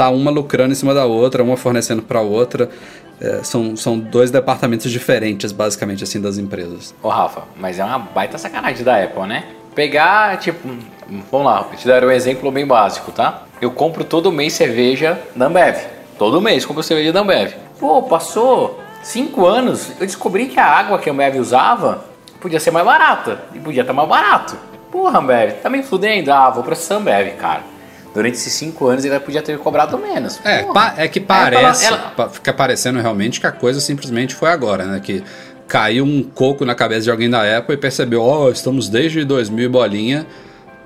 tá 0.00 0.08
uma 0.08 0.30
lucrando 0.30 0.72
em 0.72 0.74
cima 0.74 0.94
da 0.94 1.04
outra, 1.04 1.42
uma 1.42 1.58
fornecendo 1.58 2.00
para 2.00 2.22
outra. 2.22 2.70
É, 3.20 3.42
são, 3.42 3.76
são 3.76 3.98
dois 3.98 4.30
departamentos 4.30 4.90
diferentes, 4.90 5.52
basicamente, 5.52 6.02
assim, 6.02 6.18
das 6.18 6.38
empresas. 6.38 6.94
Ô, 7.02 7.10
Rafa, 7.10 7.42
mas 7.54 7.78
é 7.78 7.84
uma 7.84 7.98
baita 7.98 8.38
sacanagem 8.38 8.82
da 8.82 8.96
Apple, 8.96 9.26
né? 9.26 9.44
Pegar, 9.74 10.38
tipo, 10.38 10.66
vamos 11.30 11.46
lá, 11.46 11.64
te 11.76 11.86
dar 11.86 12.02
um 12.02 12.10
exemplo 12.10 12.50
bem 12.50 12.66
básico, 12.66 13.12
tá? 13.12 13.42
Eu 13.60 13.72
compro 13.72 14.02
todo 14.02 14.32
mês 14.32 14.54
cerveja 14.54 15.20
da 15.36 15.48
Ambev. 15.48 15.76
Todo 16.18 16.40
mês 16.40 16.64
compro 16.64 16.82
cerveja 16.82 17.12
da 17.12 17.20
Ambev. 17.20 17.52
Pô, 17.78 18.02
passou 18.04 18.80
cinco 19.02 19.44
anos, 19.44 19.90
eu 20.00 20.06
descobri 20.06 20.46
que 20.46 20.58
a 20.58 20.64
água 20.64 20.98
que 20.98 21.10
a 21.10 21.12
Ambev 21.12 21.38
usava 21.38 22.06
podia 22.40 22.58
ser 22.58 22.70
mais 22.70 22.86
barata. 22.86 23.42
E 23.54 23.60
podia 23.60 23.82
estar 23.82 23.92
mais 23.92 24.08
barato. 24.08 24.56
Porra, 24.90 25.18
Ambev, 25.18 25.60
tá 25.62 25.68
me 25.68 25.82
fudendo? 25.82 26.32
Ah, 26.32 26.48
vou 26.48 26.64
processar 26.64 26.94
a 26.94 26.98
Ambev, 26.98 27.36
cara 27.36 27.79
durante 28.14 28.34
esses 28.34 28.52
cinco 28.52 28.86
anos 28.86 29.04
ele 29.04 29.18
podia 29.20 29.42
ter 29.42 29.58
cobrado 29.58 29.96
menos. 29.98 30.40
É, 30.44 30.64
é 30.96 31.08
que 31.08 31.20
parece, 31.20 31.86
ela, 31.86 32.12
ela... 32.16 32.28
fica 32.28 32.52
parecendo 32.52 33.00
realmente 33.00 33.40
que 33.40 33.46
a 33.46 33.52
coisa 33.52 33.80
simplesmente 33.80 34.34
foi 34.34 34.50
agora, 34.50 34.84
né? 34.84 35.00
Que 35.00 35.22
caiu 35.68 36.04
um 36.04 36.22
coco 36.22 36.64
na 36.64 36.74
cabeça 36.74 37.02
de 37.02 37.10
alguém 37.10 37.30
da 37.30 37.58
Apple 37.58 37.74
e 37.74 37.78
percebeu, 37.78 38.22
ó, 38.22 38.46
oh, 38.46 38.50
estamos 38.50 38.88
desde 38.88 39.24
2000 39.24 39.70
bolinha 39.70 40.26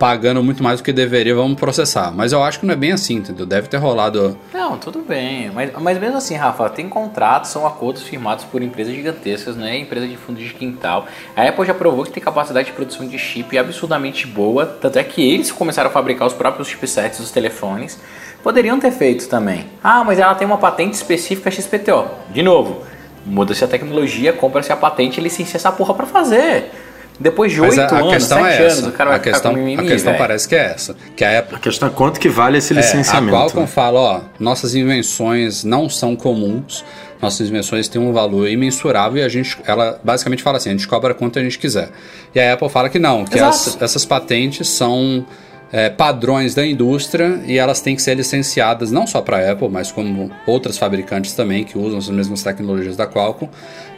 pagando 0.05 0.45
muito 0.45 0.63
mais 0.63 0.81
do 0.81 0.85
que 0.85 0.93
deveria, 0.93 1.35
vamos 1.35 1.59
processar. 1.59 2.13
Mas 2.15 2.31
eu 2.31 2.43
acho 2.43 2.61
que 2.61 2.67
não 2.67 2.75
é 2.75 2.77
bem 2.77 2.93
assim, 2.93 3.15
entendeu? 3.15 3.47
Deve 3.47 3.69
ter 3.69 3.79
rolado. 3.79 4.37
Não, 4.53 4.77
tudo 4.77 4.99
bem. 5.01 5.51
Mas, 5.51 5.73
mas 5.81 5.99
mesmo 5.99 6.19
assim, 6.19 6.35
Rafa, 6.35 6.69
tem 6.69 6.91
contratos, 6.91 7.49
são 7.49 7.67
acordos 7.67 8.03
firmados 8.03 8.45
por 8.45 8.61
empresas 8.61 8.95
gigantescas, 8.95 9.57
né? 9.57 9.79
Empresa 9.79 10.07
de 10.07 10.19
fundo 10.19 10.39
de 10.39 10.53
quintal. 10.53 11.07
A 11.35 11.49
Apple 11.49 11.65
já 11.65 11.73
provou 11.73 12.05
que 12.05 12.11
tem 12.11 12.23
capacidade 12.23 12.67
de 12.67 12.75
produção 12.75 13.09
de 13.09 13.19
chip 13.19 13.57
absurdamente 13.57 14.27
boa, 14.27 14.67
tanto 14.67 14.99
é 14.99 15.03
que 15.03 15.23
eles 15.27 15.51
começaram 15.51 15.89
a 15.89 15.91
fabricar 15.91 16.27
os 16.27 16.35
próprios 16.35 16.69
chipsets 16.69 17.19
dos 17.19 17.31
telefones. 17.31 17.99
Poderiam 18.43 18.79
ter 18.79 18.91
feito 18.91 19.27
também. 19.27 19.65
Ah, 19.83 20.05
mas 20.05 20.19
ela 20.19 20.35
tem 20.35 20.47
uma 20.47 20.59
patente 20.59 20.93
específica 20.93 21.51
XPTO. 21.51 22.11
De 22.29 22.43
novo, 22.43 22.83
muda-se 23.25 23.65
a 23.65 23.69
tecnologia, 23.69 24.35
compra-se 24.35 24.71
a 24.71 24.77
patente 24.77 25.19
e 25.19 25.23
licencia 25.23 25.57
essa 25.57 25.73
porra 25.73 25.95
para 25.95 26.05
fazer. 26.05 26.71
Depois 27.19 27.53
de 27.53 27.61
oito 27.61 27.81
anos, 27.81 28.25
sete 28.25 28.43
é 28.43 28.67
anos, 28.67 28.87
o 28.87 28.93
cara 28.93 29.11
vai 29.11 29.19
a 29.19 29.23
questão, 29.23 29.53
com 29.53 29.59
mimimi, 29.59 29.87
A 29.87 29.89
questão 29.89 30.13
véio. 30.13 30.23
parece 30.23 30.49
que 30.49 30.55
é 30.57 30.65
essa. 30.65 30.97
Que 31.15 31.25
a, 31.25 31.39
Apple, 31.39 31.57
a 31.57 31.59
questão 31.61 31.89
é 31.89 31.93
quanto 31.93 32.19
que 32.19 32.29
vale 32.29 32.59
esse 32.59 32.75
licenciamento. 32.75 33.35
É, 33.35 33.39
a 33.39 33.41
Qualcomm 33.43 33.61
né? 33.61 33.67
fala, 33.69 34.01
ó, 34.01 34.21
nossas 34.41 34.75
invenções 34.75 35.63
não 35.63 35.89
são 35.89 36.17
comuns, 36.17 36.85
nossas 37.23 37.49
invenções 37.49 37.87
têm 37.87 38.03
um 38.03 38.13
valor 38.13 38.49
imensurável 38.49 39.23
e 39.23 39.25
a 39.25 39.29
gente, 39.29 39.57
ela 39.65 40.01
basicamente 40.03 40.43
fala 40.43 40.57
assim, 40.57 40.71
a 40.71 40.73
gente 40.73 40.89
cobra 40.89 41.15
quanto 41.15 41.39
a 41.39 41.43
gente 41.43 41.57
quiser. 41.57 41.91
E 42.35 42.41
a 42.41 42.55
Apple 42.55 42.69
fala 42.69 42.89
que 42.89 42.99
não, 42.99 43.25
que 43.25 43.39
as, 43.39 43.81
essas 43.81 44.05
patentes 44.05 44.69
são 44.69 45.25
é, 45.73 45.89
padrões 45.89 46.53
da 46.53 46.67
indústria 46.67 47.41
e 47.47 47.59
elas 47.59 47.81
têm 47.81 47.95
que 47.95 48.03
ser 48.03 48.17
licenciadas 48.17 48.91
não 48.91 49.07
só 49.07 49.23
para 49.23 49.39
a 49.39 49.53
Apple, 49.53 49.69
mas 49.69 49.93
como 49.93 50.33
outras 50.47 50.77
fabricantes 50.77 51.33
também 51.33 51.63
que 51.63 51.79
usam 51.79 51.99
as 51.99 52.09
mesmas 52.09 52.43
tecnologias 52.43 52.97
da 52.97 53.07
Qualcomm, 53.07 53.49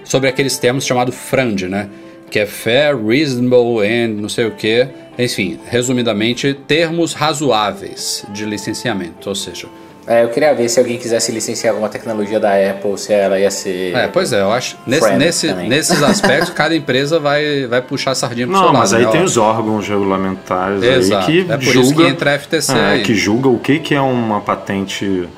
sobre 0.04 0.28
aqueles 0.28 0.58
termos 0.58 0.84
chamados 0.84 1.14
FRAND, 1.14 1.62
né? 1.62 1.88
Que 2.30 2.38
é 2.38 2.46
fair, 2.46 2.96
reasonable 2.96 3.86
and 3.86 4.20
não 4.20 4.28
sei 4.28 4.46
o 4.46 4.52
que. 4.52 4.86
Enfim, 5.18 5.58
resumidamente, 5.66 6.52
termos 6.66 7.14
razoáveis 7.14 8.24
de 8.30 8.44
licenciamento, 8.44 9.28
ou 9.28 9.34
seja. 9.34 9.66
É, 10.06 10.22
eu 10.22 10.28
queria 10.28 10.54
ver 10.54 10.68
se 10.68 10.78
alguém 10.78 10.98
quisesse 10.98 11.32
licenciar 11.32 11.72
alguma 11.72 11.88
tecnologia 11.88 12.38
da 12.38 12.52
Apple, 12.52 12.96
se 12.96 13.12
ela 13.12 13.40
ia 13.40 13.50
ser. 13.50 13.92
É, 13.92 14.06
pois 14.06 14.32
é, 14.32 14.40
eu 14.40 14.52
acho. 14.52 14.76
Nesse, 14.86 15.12
nesse 15.16 15.52
nesses 15.52 16.00
aspectos, 16.04 16.50
cada 16.50 16.76
empresa 16.76 17.18
vai, 17.18 17.66
vai 17.66 17.82
puxar 17.82 18.12
a 18.12 18.14
sardinha 18.14 18.46
pro 18.46 18.52
Não, 18.52 18.62
seu 18.62 18.66
lado. 18.68 18.78
mas 18.78 18.94
aí 18.94 19.04
né? 19.04 19.10
tem 19.10 19.24
os 19.24 19.36
órgãos 19.36 19.88
regulamentares 19.88 20.80
Exato. 20.80 21.28
aí 21.28 21.44
que 21.44 21.52
é 21.52 21.56
por 21.56 21.64
julga, 21.64 21.80
isso 21.80 21.94
que 21.96 22.02
entra 22.04 22.34
a 22.34 22.38
FTC 22.38 22.72
é, 22.72 22.84
aí. 22.84 23.02
que 23.02 23.16
julga 23.16 23.48
o 23.48 23.58
que, 23.58 23.80
que 23.80 23.94
é 23.96 24.00
uma 24.00 24.40
patente 24.40 25.28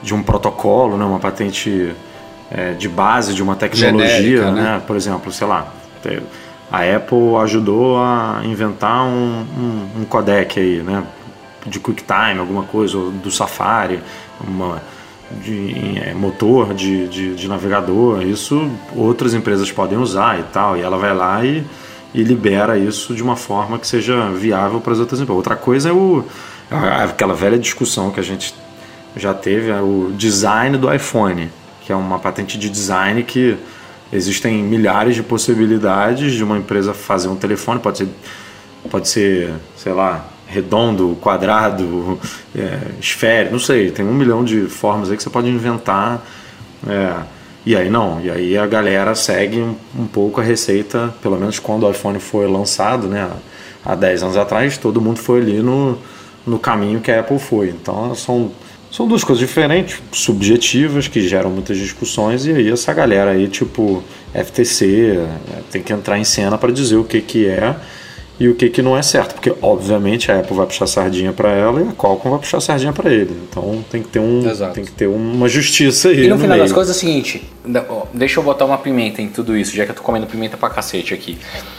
de 0.00 0.14
um 0.14 0.22
protocolo, 0.22 0.96
né, 0.96 1.04
uma 1.04 1.18
patente 1.18 1.92
é, 2.48 2.72
de 2.72 2.88
base 2.88 3.34
de 3.34 3.42
uma 3.42 3.56
tecnologia, 3.56 4.18
Genérica, 4.18 4.50
né? 4.52 4.62
né? 4.62 4.82
Por 4.86 4.94
exemplo, 4.94 5.32
sei 5.32 5.46
lá. 5.48 5.72
A 6.70 6.96
Apple 6.96 7.36
ajudou 7.42 7.98
a 7.98 8.40
inventar 8.44 9.04
um, 9.04 9.44
um, 9.58 10.00
um 10.00 10.04
codec 10.04 10.58
aí, 10.58 10.82
né? 10.82 11.04
De 11.66 11.78
QuickTime, 11.78 12.38
alguma 12.38 12.64
coisa, 12.64 12.96
ou 12.98 13.10
do 13.10 13.30
Safari, 13.30 14.00
uma, 14.40 14.82
de 15.40 15.98
é, 15.98 16.14
motor 16.14 16.74
de, 16.74 17.08
de, 17.08 17.34
de, 17.34 17.48
navegador. 17.48 18.22
Isso 18.22 18.70
outras 18.96 19.34
empresas 19.34 19.70
podem 19.70 19.98
usar 19.98 20.40
e 20.40 20.42
tal. 20.44 20.76
E 20.76 20.80
ela 20.80 20.96
vai 20.96 21.14
lá 21.14 21.44
e, 21.44 21.64
e 22.14 22.22
libera 22.22 22.78
isso 22.78 23.14
de 23.14 23.22
uma 23.22 23.36
forma 23.36 23.78
que 23.78 23.86
seja 23.86 24.30
viável 24.30 24.80
para 24.80 24.92
as 24.92 24.98
outras 24.98 25.20
empresas. 25.20 25.36
Outra 25.36 25.56
coisa 25.56 25.90
é 25.90 25.92
o, 25.92 26.24
aquela 27.02 27.34
velha 27.34 27.58
discussão 27.58 28.10
que 28.10 28.18
a 28.18 28.22
gente 28.22 28.54
já 29.16 29.34
teve, 29.34 29.70
é 29.70 29.80
o 29.80 30.10
design 30.16 30.78
do 30.78 30.92
iPhone, 30.92 31.50
que 31.82 31.92
é 31.92 31.96
uma 31.96 32.18
patente 32.18 32.58
de 32.58 32.70
design 32.70 33.22
que 33.22 33.58
Existem 34.12 34.62
milhares 34.62 35.14
de 35.14 35.22
possibilidades 35.22 36.32
de 36.32 36.44
uma 36.44 36.58
empresa 36.58 36.92
fazer 36.92 37.28
um 37.28 37.36
telefone, 37.36 37.80
pode 37.80 37.98
ser, 37.98 38.08
pode 38.90 39.08
ser 39.08 39.54
sei 39.76 39.92
lá, 39.92 40.28
redondo, 40.46 41.16
quadrado, 41.20 42.18
é, 42.54 42.78
esférico, 43.00 43.52
não 43.52 43.58
sei, 43.58 43.90
tem 43.90 44.04
um 44.04 44.14
milhão 44.14 44.44
de 44.44 44.66
formas 44.66 45.10
aí 45.10 45.16
que 45.16 45.22
você 45.22 45.30
pode 45.30 45.48
inventar. 45.48 46.22
É, 46.86 47.22
e 47.64 47.76
aí 47.76 47.88
não, 47.88 48.20
e 48.20 48.30
aí 48.30 48.58
a 48.58 48.66
galera 48.66 49.14
segue 49.14 49.58
um, 49.58 49.76
um, 49.96 50.06
pouco 50.06 50.40
a 50.40 50.44
receita, 50.44 51.14
pelo 51.22 51.38
menos 51.38 51.58
quando 51.60 51.86
o 51.86 51.90
iPhone 51.90 52.18
foi 52.18 52.46
lançado, 52.48 53.06
né, 53.06 53.30
há 53.84 53.94
10 53.94 54.24
anos 54.24 54.36
atrás, 54.36 54.76
todo 54.76 55.00
mundo 55.00 55.18
foi 55.18 55.40
ali 55.40 55.62
no, 55.62 55.96
no 56.46 56.58
caminho 56.58 57.00
que 57.00 57.10
a 57.10 57.20
Apple 57.20 57.38
foi. 57.38 57.68
Então 57.68 58.14
são 58.14 58.50
são 58.92 59.08
duas 59.08 59.24
coisas 59.24 59.40
diferentes, 59.40 60.02
subjetivas, 60.12 61.08
que 61.08 61.26
geram 61.26 61.48
muitas 61.48 61.78
discussões, 61.78 62.44
e 62.44 62.52
aí 62.52 62.70
essa 62.70 62.92
galera 62.92 63.30
aí, 63.30 63.48
tipo 63.48 64.04
FTC, 64.34 65.16
é, 65.16 65.62
tem 65.70 65.82
que 65.82 65.94
entrar 65.94 66.18
em 66.18 66.24
cena 66.24 66.58
para 66.58 66.70
dizer 66.70 66.96
o 66.96 67.04
que, 67.04 67.22
que 67.22 67.46
é 67.48 67.74
e 68.38 68.48
o 68.48 68.54
que, 68.54 68.68
que 68.68 68.82
não 68.82 68.96
é 68.96 69.00
certo. 69.00 69.34
Porque, 69.34 69.54
obviamente, 69.62 70.30
a 70.30 70.40
Apple 70.40 70.54
vai 70.54 70.66
puxar 70.66 70.86
sardinha 70.86 71.32
para 71.32 71.50
ela 71.52 71.80
e 71.80 71.88
a 71.88 71.92
Qualcomm 71.92 72.32
vai 72.32 72.40
puxar 72.40 72.60
sardinha 72.60 72.92
para 72.92 73.10
ele. 73.10 73.34
Então 73.48 73.82
tem 73.90 74.02
que 74.02 74.08
ter, 74.08 74.18
um, 74.18 74.42
tem 74.74 74.84
que 74.84 74.90
ter 74.90 75.06
uma 75.06 75.48
justiça 75.48 76.08
aí. 76.08 76.24
E 76.24 76.28
no, 76.28 76.34
no 76.34 76.40
final 76.40 76.56
meio. 76.56 76.64
das 76.64 76.72
coisas 76.72 76.94
é 76.94 76.98
o 76.98 77.00
seguinte: 77.00 77.42
deixa 78.12 78.40
eu 78.40 78.44
botar 78.44 78.66
uma 78.66 78.76
pimenta 78.76 79.22
em 79.22 79.28
tudo 79.28 79.56
isso, 79.56 79.74
já 79.74 79.86
que 79.86 79.92
eu 79.92 79.94
tô 79.94 80.02
comendo 80.02 80.26
pimenta 80.26 80.58
pra 80.58 80.68
cacete 80.68 81.14
aqui. 81.14 81.38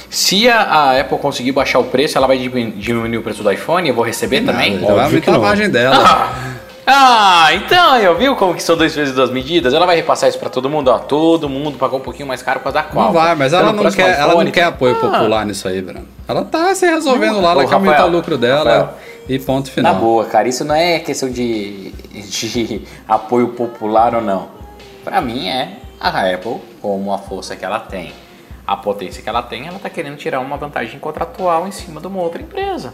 Se 0.09 0.47
a, 0.47 0.61
a 0.61 1.01
Apple 1.01 1.17
conseguir 1.19 1.51
baixar 1.51 1.77
o 1.77 1.83
preço, 1.83 2.17
ela 2.17 2.25
vai 2.25 2.37
diminuir 2.37 3.17
o 3.17 3.21
preço 3.21 3.43
do 3.43 3.51
iPhone, 3.51 3.87
eu 3.87 3.93
vou 3.93 4.03
receber 4.03 4.39
não, 4.39 4.53
também? 4.53 4.77
Ela 4.77 4.95
vai 4.95 5.05
aumentar 5.05 5.35
a 5.35 5.39
margem 5.39 5.69
dela. 5.69 5.97
Ah! 5.99 6.53
Ah, 6.85 7.47
então, 7.53 7.97
eu 7.97 8.17
viu 8.17 8.35
como 8.35 8.53
que 8.53 8.61
são 8.61 8.75
dois 8.75 8.93
vezes 8.93 9.15
duas 9.15 9.31
medidas? 9.31 9.73
Ela 9.73 9.85
vai 9.85 9.95
repassar 9.95 10.27
isso 10.27 10.37
pra 10.37 10.49
todo 10.49 10.69
mundo, 10.69 10.89
ó. 10.89 10.99
Todo 10.99 11.47
mundo 11.47 11.77
pagou 11.77 11.99
um 11.99 12.01
pouquinho 12.01 12.27
mais 12.27 12.43
caro 12.43 12.59
por 12.59 12.65
causa 12.65 12.79
da 12.79 12.83
qual. 12.83 13.05
Não 13.05 13.13
vai, 13.13 13.35
mas 13.35 13.53
Então, 13.53 13.67
ela 13.67 13.73
não, 13.73 13.91
quer, 13.91 14.19
ela 14.19 14.43
não 14.43 14.51
quer 14.51 14.63
apoio 14.63 14.95
ah, 14.97 14.99
popular 14.99 15.45
nisso 15.45 15.67
aí, 15.67 15.81
Bruno. 15.81 16.05
Ela 16.27 16.43
tá 16.43 16.75
se 16.75 16.85
resolvendo 16.85 17.39
lá, 17.39 17.51
ela 17.51 17.65
quer 17.65 17.75
aumentar 17.75 18.05
o 18.05 18.09
lucro 18.09 18.37
dela 18.37 18.57
Rafael. 18.63 18.89
e 19.29 19.39
ponto 19.39 19.67
Na 19.67 19.73
final. 19.73 19.95
boa, 19.95 20.25
cara, 20.25 20.47
isso 20.47 20.65
não 20.65 20.75
é 20.75 20.99
questão 20.99 21.29
de, 21.29 21.91
de 21.91 22.81
apoio 23.07 23.49
popular 23.49 24.15
ou 24.15 24.21
não. 24.21 24.49
Pra 25.05 25.21
mim 25.21 25.47
é 25.47 25.77
a 25.99 26.33
Apple, 26.33 26.57
como 26.81 27.13
a 27.13 27.17
força 27.17 27.55
que 27.55 27.63
ela 27.63 27.79
tem, 27.79 28.11
a 28.67 28.75
potência 28.75 29.23
que 29.23 29.29
ela 29.29 29.41
tem, 29.41 29.67
ela 29.67 29.79
tá 29.79 29.89
querendo 29.89 30.17
tirar 30.17 30.41
uma 30.41 30.57
vantagem 30.57 30.99
contratual 30.99 31.65
em 31.65 31.71
cima 31.71 32.01
de 32.01 32.07
uma 32.07 32.21
outra 32.21 32.41
empresa. 32.41 32.93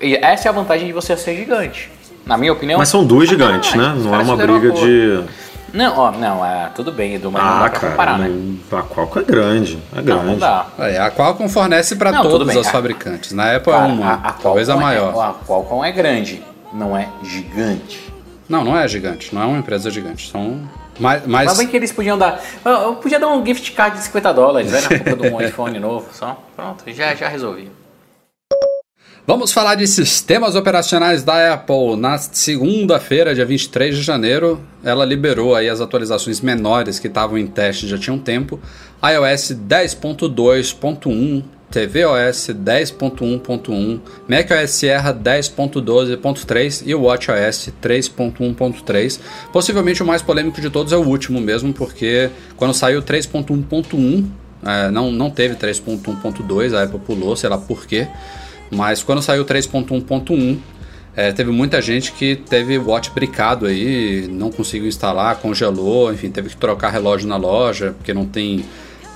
E 0.00 0.16
essa 0.16 0.48
é 0.48 0.50
a 0.50 0.52
vantagem 0.52 0.86
de 0.86 0.92
você 0.92 1.16
ser 1.16 1.36
gigante. 1.36 1.90
Na 2.30 2.36
minha 2.36 2.52
opinião. 2.52 2.78
Mas 2.78 2.88
são 2.88 3.04
duas 3.04 3.28
gigantes, 3.28 3.72
Ah, 3.74 3.76
né? 3.76 3.94
os 3.98 4.04
Não 4.04 4.14
é 4.14 4.18
uma 4.22 4.36
briga 4.36 4.70
de. 4.70 5.24
Não, 5.74 5.98
ó, 5.98 6.10
não, 6.12 6.44
é, 6.46 6.70
tudo 6.76 6.92
bem, 6.92 7.14
Edu, 7.14 7.28
mas 7.30 7.42
não 7.42 7.50
Ah, 7.50 7.54
dá 7.54 7.60
pra 7.60 7.70
cara, 7.70 7.90
comparar, 7.90 8.18
né? 8.20 8.28
não- 8.28 8.78
a 8.78 8.82
Qualcomm 8.84 9.20
é 9.20 9.24
grande. 9.24 9.78
É 9.92 9.96
Não, 9.96 10.02
grande. 10.04 10.26
não 10.26 10.38
dá. 10.38 10.66
É, 10.78 10.98
a 11.00 11.10
Qualcomm 11.10 11.48
fornece 11.48 11.96
para 11.96 12.12
Não, 12.12 12.44
bem, 12.44 12.56
as 12.60 12.68
a- 12.68 12.70
fabricantes. 12.70 13.32
Na 13.32 13.56
Apple 13.56 13.72
Cara, 13.72 13.84
é 13.88 13.88
uma, 13.92 14.16
talvez 14.40 14.68
a 14.68 14.74
Qualcomm 14.74 14.80
maior. 14.86 15.14
É, 15.14 15.28
a 15.30 15.34
Qualcomm 15.44 15.84
é 15.84 15.90
grande, 15.90 16.40
não 16.72 16.96
é 16.96 17.08
gigante. 17.24 18.12
Não, 18.48 18.62
não 18.64 18.78
é 18.78 18.86
gigante, 18.86 19.34
não 19.34 19.42
é 19.42 19.46
uma 19.46 19.58
empresa 19.58 19.90
gigante. 19.90 20.30
São 20.30 20.60
mais, 21.00 21.26
mais 21.26 21.46
Mas 21.48 21.58
bem 21.58 21.66
que 21.66 21.76
eles 21.76 21.90
podiam 21.90 22.16
dar. 22.16 22.40
Eu, 22.64 22.70
eu 22.72 22.94
podia 22.96 23.18
dar 23.18 23.26
um 23.28 23.44
gift 23.44 23.72
card 23.72 23.96
de 23.96 24.04
50 24.04 24.32
dólares, 24.32 24.70
né? 24.70 24.80
Na 24.80 24.88
compra 24.98 25.16
de 25.16 25.34
um 25.34 25.40
iPhone 25.42 25.78
novo 25.80 26.06
só. 26.12 26.40
Pronto, 26.54 26.84
já, 26.92 27.12
já 27.14 27.26
resolvi. 27.28 27.70
Vamos 29.26 29.52
falar 29.52 29.74
de 29.74 29.86
sistemas 29.86 30.56
operacionais 30.56 31.22
da 31.22 31.52
Apple. 31.52 31.94
Na 31.96 32.16
segunda-feira, 32.16 33.34
dia 33.34 33.44
23 33.44 33.96
de 33.96 34.02
janeiro, 34.02 34.58
ela 34.82 35.04
liberou 35.04 35.54
aí 35.54 35.68
as 35.68 35.80
atualizações 35.80 36.40
menores 36.40 36.98
que 36.98 37.06
estavam 37.06 37.36
em 37.36 37.46
teste 37.46 37.86
já 37.86 37.98
tinha 37.98 38.14
um 38.14 38.18
tempo. 38.18 38.58
iOS 39.04 39.52
10.2.1, 39.52 41.44
tvOS 41.70 42.48
10.1.1, 42.48 44.00
macOS 44.26 44.70
Sierra 44.70 45.12
10.12.3 45.14 46.82
e 46.86 46.94
o 46.94 47.02
watchOS 47.02 47.68
3.1.3. 47.80 49.20
Possivelmente 49.52 50.02
o 50.02 50.06
mais 50.06 50.22
polêmico 50.22 50.62
de 50.62 50.70
todos 50.70 50.94
é 50.94 50.96
o 50.96 51.06
último 51.06 51.40
mesmo, 51.42 51.74
porque 51.74 52.30
quando 52.56 52.72
saiu 52.72 53.02
3.1.1, 53.02 54.24
é, 54.64 54.90
não, 54.90 55.12
não 55.12 55.30
teve 55.30 55.54
3.1.2, 55.56 56.74
a 56.74 56.84
Apple 56.84 56.98
pulou, 57.00 57.36
sei 57.36 57.50
lá 57.50 57.58
por 57.58 57.86
quê. 57.86 58.08
Mas 58.70 59.02
quando 59.02 59.20
saiu 59.20 59.44
3.1.1, 59.44 60.58
é, 61.16 61.32
teve 61.32 61.50
muita 61.50 61.82
gente 61.82 62.12
que 62.12 62.36
teve 62.36 62.78
watch 62.78 63.10
bricado 63.10 63.66
aí, 63.66 64.28
não 64.30 64.50
conseguiu 64.50 64.88
instalar, 64.88 65.36
congelou, 65.36 66.12
enfim, 66.12 66.30
teve 66.30 66.50
que 66.50 66.56
trocar 66.56 66.90
relógio 66.90 67.28
na 67.28 67.36
loja, 67.36 67.94
porque 67.98 68.14
não 68.14 68.24
tem 68.24 68.64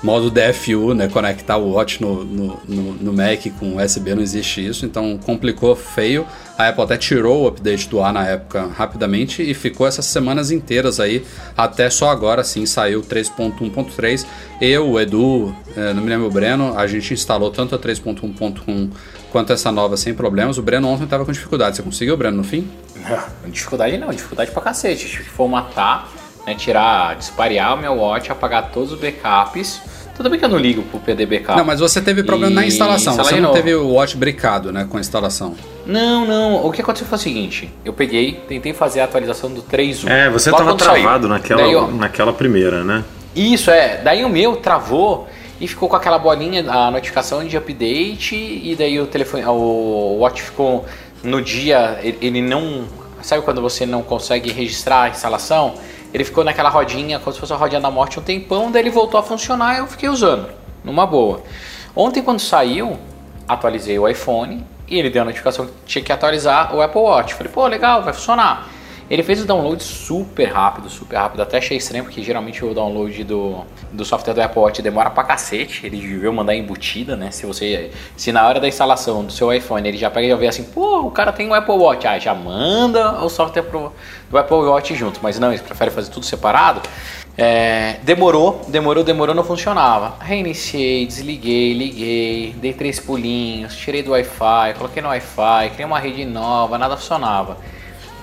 modo 0.02 0.30
DFU, 0.30 0.92
né? 0.92 1.08
Conectar 1.08 1.56
o 1.56 1.72
watch 1.72 2.02
no, 2.02 2.22
no, 2.24 2.60
no, 2.68 2.92
no 2.92 3.12
Mac 3.12 3.46
com 3.58 3.76
USB 3.76 4.14
não 4.14 4.22
existe 4.22 4.64
isso, 4.64 4.84
então 4.84 5.18
complicou 5.24 5.74
feio. 5.74 6.26
A 6.58 6.68
Apple 6.68 6.84
até 6.84 6.98
tirou 6.98 7.44
o 7.44 7.48
update 7.48 7.88
do 7.88 8.02
ar 8.02 8.12
na 8.12 8.26
época 8.26 8.66
rapidamente 8.66 9.42
e 9.42 9.54
ficou 9.54 9.86
essas 9.86 10.04
semanas 10.04 10.50
inteiras 10.50 11.00
aí, 11.00 11.24
até 11.56 11.88
só 11.88 12.10
agora 12.10 12.44
sim 12.44 12.66
saiu 12.66 13.00
3.1.3. 13.00 14.26
Eu, 14.60 14.90
o 14.90 15.00
Edu, 15.00 15.56
eh, 15.74 15.94
não 15.94 16.02
me 16.02 16.10
lembro 16.10 16.26
o 16.26 16.30
Breno, 16.30 16.76
a 16.76 16.86
gente 16.86 17.14
instalou 17.14 17.50
tanto 17.50 17.74
a 17.74 17.78
3.1.1 17.78 18.90
quanto 19.34 19.52
essa 19.52 19.72
nova 19.72 19.96
sem 19.96 20.14
problemas. 20.14 20.58
O 20.58 20.62
Breno 20.62 20.86
ontem 20.88 21.08
tava 21.08 21.24
com 21.24 21.32
dificuldade. 21.32 21.74
Você 21.74 21.82
conseguiu, 21.82 22.16
Breno, 22.16 22.36
no 22.36 22.44
fim? 22.44 22.70
Não, 22.94 23.50
dificuldade 23.50 23.98
não, 23.98 24.10
dificuldade 24.10 24.52
pra 24.52 24.62
cacete. 24.62 25.08
Tive 25.08 25.24
que 25.24 25.28
formatar, 25.30 26.06
né, 26.46 26.54
tirar, 26.54 27.16
disparear 27.16 27.74
o 27.74 27.76
meu 27.76 27.94
watch, 27.94 28.30
apagar 28.30 28.70
todos 28.70 28.92
os 28.92 29.00
backups. 29.00 29.80
Tudo 30.16 30.30
bem 30.30 30.38
que 30.38 30.44
eu 30.44 30.48
não 30.48 30.56
ligo 30.58 30.82
pro 30.84 31.00
PD 31.00 31.26
backup. 31.26 31.58
Não, 31.58 31.64
mas 31.64 31.80
você 31.80 32.00
teve 32.00 32.22
problema 32.22 32.54
na 32.54 32.64
E 32.64 32.68
instalação. 32.68 33.14
instalar 33.14 33.32
Você 33.32 33.40
não 33.40 33.52
teve 33.52 33.74
o 33.74 33.88
watch 33.94 34.16
bricado, 34.16 34.72
né, 34.72 34.86
com 34.88 34.98
a 34.98 35.00
instalação. 35.00 35.56
Não, 35.84 36.24
não. 36.24 36.64
O 36.64 36.70
que 36.70 36.80
aconteceu 36.80 37.08
foi 37.08 37.18
o 37.18 37.20
seguinte: 37.20 37.68
eu 37.84 37.92
peguei, 37.92 38.34
tentei 38.46 38.72
fazer 38.72 39.00
a 39.00 39.04
atualização 39.06 39.50
do 39.52 39.62
3.1. 39.62 40.08
É, 40.08 40.30
você 40.30 40.48
Logo 40.52 40.62
tava 40.62 40.70
quando 40.76 40.84
saiu. 40.84 41.02
travado 41.02 41.26
naquela, 41.26 41.62
Daí, 41.62 41.74
ó, 41.74 41.88
naquela 41.88 42.32
primeira, 42.32 42.84
né? 42.84 43.02
Isso, 43.34 43.68
é. 43.68 44.00
Daí 44.04 44.24
o 44.24 44.28
meu 44.28 44.54
travou 44.58 45.26
e 45.60 45.68
ficou 45.68 45.88
com 45.88 45.96
aquela 45.96 46.18
bolinha, 46.18 46.64
a 46.70 46.90
notificação 46.90 47.44
de 47.44 47.56
update, 47.56 48.34
e 48.34 48.74
daí 48.76 49.00
o 49.00 49.06
telefone, 49.06 49.44
o 49.46 50.18
watch 50.20 50.42
ficou 50.42 50.84
no 51.22 51.40
dia, 51.40 51.98
ele- 52.02 52.40
não. 52.42 52.84
Sabe 53.22 53.42
quando 53.42 53.62
você 53.62 53.86
não 53.86 54.02
consegue 54.02 54.52
registrar 54.52 55.04
a 55.04 55.08
instalação? 55.08 55.74
Ele 56.12 56.24
ficou 56.24 56.44
naquela 56.44 56.68
rodinha, 56.68 57.18
como 57.18 57.32
se 57.32 57.40
fosse 57.40 57.52
a 57.52 57.56
rodinha 57.56 57.80
da 57.80 57.90
morte 57.90 58.20
um 58.20 58.22
tempão, 58.22 58.70
daí 58.70 58.82
ele 58.82 58.90
voltou 58.90 59.18
a 59.18 59.22
funcionar 59.22 59.76
e 59.76 59.78
eu 59.78 59.86
fiquei 59.86 60.08
usando, 60.08 60.48
numa 60.84 61.06
boa. 61.06 61.42
Ontem, 61.96 62.22
quando 62.22 62.40
saiu, 62.40 62.98
atualizei 63.48 63.98
o 63.98 64.06
iPhone 64.06 64.64
e 64.86 64.98
ele 64.98 65.08
deu 65.08 65.22
a 65.22 65.24
notificação 65.24 65.66
que 65.66 65.72
tinha 65.86 66.04
que 66.04 66.12
atualizar 66.12 66.74
o 66.74 66.82
Apple 66.82 67.00
Watch. 67.00 67.34
Falei, 67.34 67.52
pô, 67.52 67.66
legal, 67.66 68.02
vai 68.02 68.12
funcionar. 68.12 68.68
Ele 69.10 69.22
fez 69.22 69.42
o 69.42 69.46
download 69.46 69.82
super 69.82 70.46
rápido, 70.46 70.88
super 70.88 71.16
rápido. 71.16 71.42
Até 71.42 71.58
achei 71.58 71.76
estranho, 71.76 72.04
porque 72.04 72.22
geralmente 72.22 72.64
o 72.64 72.72
download 72.72 73.22
do, 73.24 73.64
do 73.92 74.04
software 74.04 74.32
do 74.32 74.40
Apple 74.40 74.60
Watch 74.60 74.82
demora 74.82 75.10
pra 75.10 75.22
cacete. 75.24 75.86
Ele 75.86 75.98
devia 75.98 76.32
mandar 76.32 76.54
embutida, 76.54 77.14
né? 77.14 77.30
Se 77.30 77.44
você. 77.44 77.90
Se 78.16 78.32
na 78.32 78.46
hora 78.46 78.58
da 78.58 78.68
instalação 78.68 79.24
do 79.24 79.32
seu 79.32 79.52
iPhone 79.52 79.86
ele 79.86 79.98
já 79.98 80.10
pega 80.10 80.26
e 80.26 80.30
já 80.30 80.36
vê 80.36 80.48
assim, 80.48 80.64
pô, 80.64 81.00
o 81.00 81.10
cara 81.10 81.32
tem 81.32 81.48
um 81.48 81.54
Apple 81.54 81.74
Watch. 81.74 82.06
Ah, 82.06 82.18
já 82.18 82.34
manda 82.34 83.22
o 83.22 83.28
software 83.28 83.62
pro, 83.62 83.92
do 84.30 84.38
Apple 84.38 84.56
Watch 84.56 84.94
junto. 84.94 85.20
Mas 85.22 85.38
não, 85.38 85.48
eles 85.48 85.60
preferem 85.60 85.92
fazer 85.92 86.10
tudo 86.10 86.24
separado. 86.24 86.80
É, 87.36 87.96
demorou, 88.04 88.64
demorou, 88.68 89.02
demorou, 89.02 89.34
não 89.34 89.42
funcionava. 89.42 90.14
Reiniciei, 90.20 91.04
desliguei, 91.04 91.72
liguei, 91.72 92.54
dei 92.58 92.72
três 92.72 93.00
pulinhos, 93.00 93.76
tirei 93.76 94.02
do 94.04 94.12
Wi-Fi, 94.12 94.74
coloquei 94.78 95.02
no 95.02 95.08
Wi-Fi, 95.08 95.70
criei 95.70 95.84
uma 95.84 95.98
rede 95.98 96.24
nova, 96.24 96.78
nada 96.78 96.96
funcionava. 96.96 97.58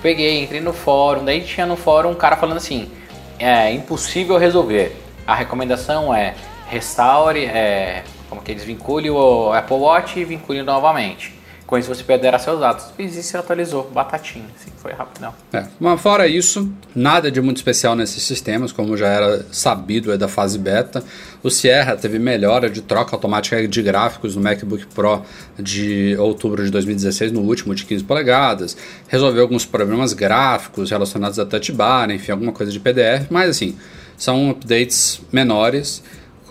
Peguei, 0.02 0.42
entrei 0.42 0.60
no 0.60 0.72
fórum, 0.72 1.24
daí 1.24 1.42
tinha 1.42 1.64
no 1.64 1.76
fórum 1.76 2.10
um 2.10 2.14
cara 2.14 2.36
falando 2.36 2.56
assim: 2.56 2.90
é 3.38 3.72
impossível 3.72 4.36
resolver. 4.36 4.96
A 5.24 5.34
recomendação 5.34 6.12
é 6.12 6.34
restaure, 6.68 7.44
é, 7.44 8.02
como 8.28 8.42
que 8.42 8.50
eles 8.50 8.64
vincule 8.64 9.10
o 9.10 9.52
Apple 9.52 9.76
Watch 9.76 10.18
e 10.18 10.24
vincule 10.24 10.62
novamente. 10.62 11.32
Com 11.72 11.78
isso 11.78 11.88
você 11.88 12.04
perderá 12.04 12.38
seus 12.38 12.60
dados. 12.60 12.84
Fiz 12.98 13.16
isso 13.16 13.34
e 13.34 13.38
atualizou, 13.38 13.90
batatinha, 13.94 14.44
assim, 14.54 14.70
foi 14.76 14.92
rapidão. 14.92 15.32
É, 15.54 15.64
mas 15.80 15.98
fora 16.02 16.28
isso, 16.28 16.70
nada 16.94 17.30
de 17.30 17.40
muito 17.40 17.56
especial 17.56 17.96
nesses 17.96 18.24
sistemas, 18.24 18.72
como 18.72 18.94
já 18.94 19.08
era 19.08 19.46
sabido 19.50 20.12
é 20.12 20.18
da 20.18 20.28
fase 20.28 20.58
beta. 20.58 21.02
O 21.42 21.48
Sierra 21.48 21.96
teve 21.96 22.18
melhora 22.18 22.68
de 22.68 22.82
troca 22.82 23.16
automática 23.16 23.66
de 23.66 23.80
gráficos 23.80 24.36
no 24.36 24.42
MacBook 24.42 24.84
Pro 24.94 25.22
de 25.58 26.14
outubro 26.18 26.62
de 26.62 26.70
2016, 26.70 27.32
no 27.32 27.40
último 27.40 27.74
de 27.74 27.86
15 27.86 28.04
polegadas. 28.04 28.76
Resolveu 29.08 29.40
alguns 29.40 29.64
problemas 29.64 30.12
gráficos 30.12 30.90
relacionados 30.90 31.38
a 31.38 31.46
touch 31.46 31.72
bar, 31.72 32.10
enfim, 32.10 32.32
alguma 32.32 32.52
coisa 32.52 32.70
de 32.70 32.78
PDF, 32.78 33.30
mas 33.30 33.48
assim, 33.48 33.78
são 34.14 34.50
updates 34.50 35.22
menores 35.32 36.02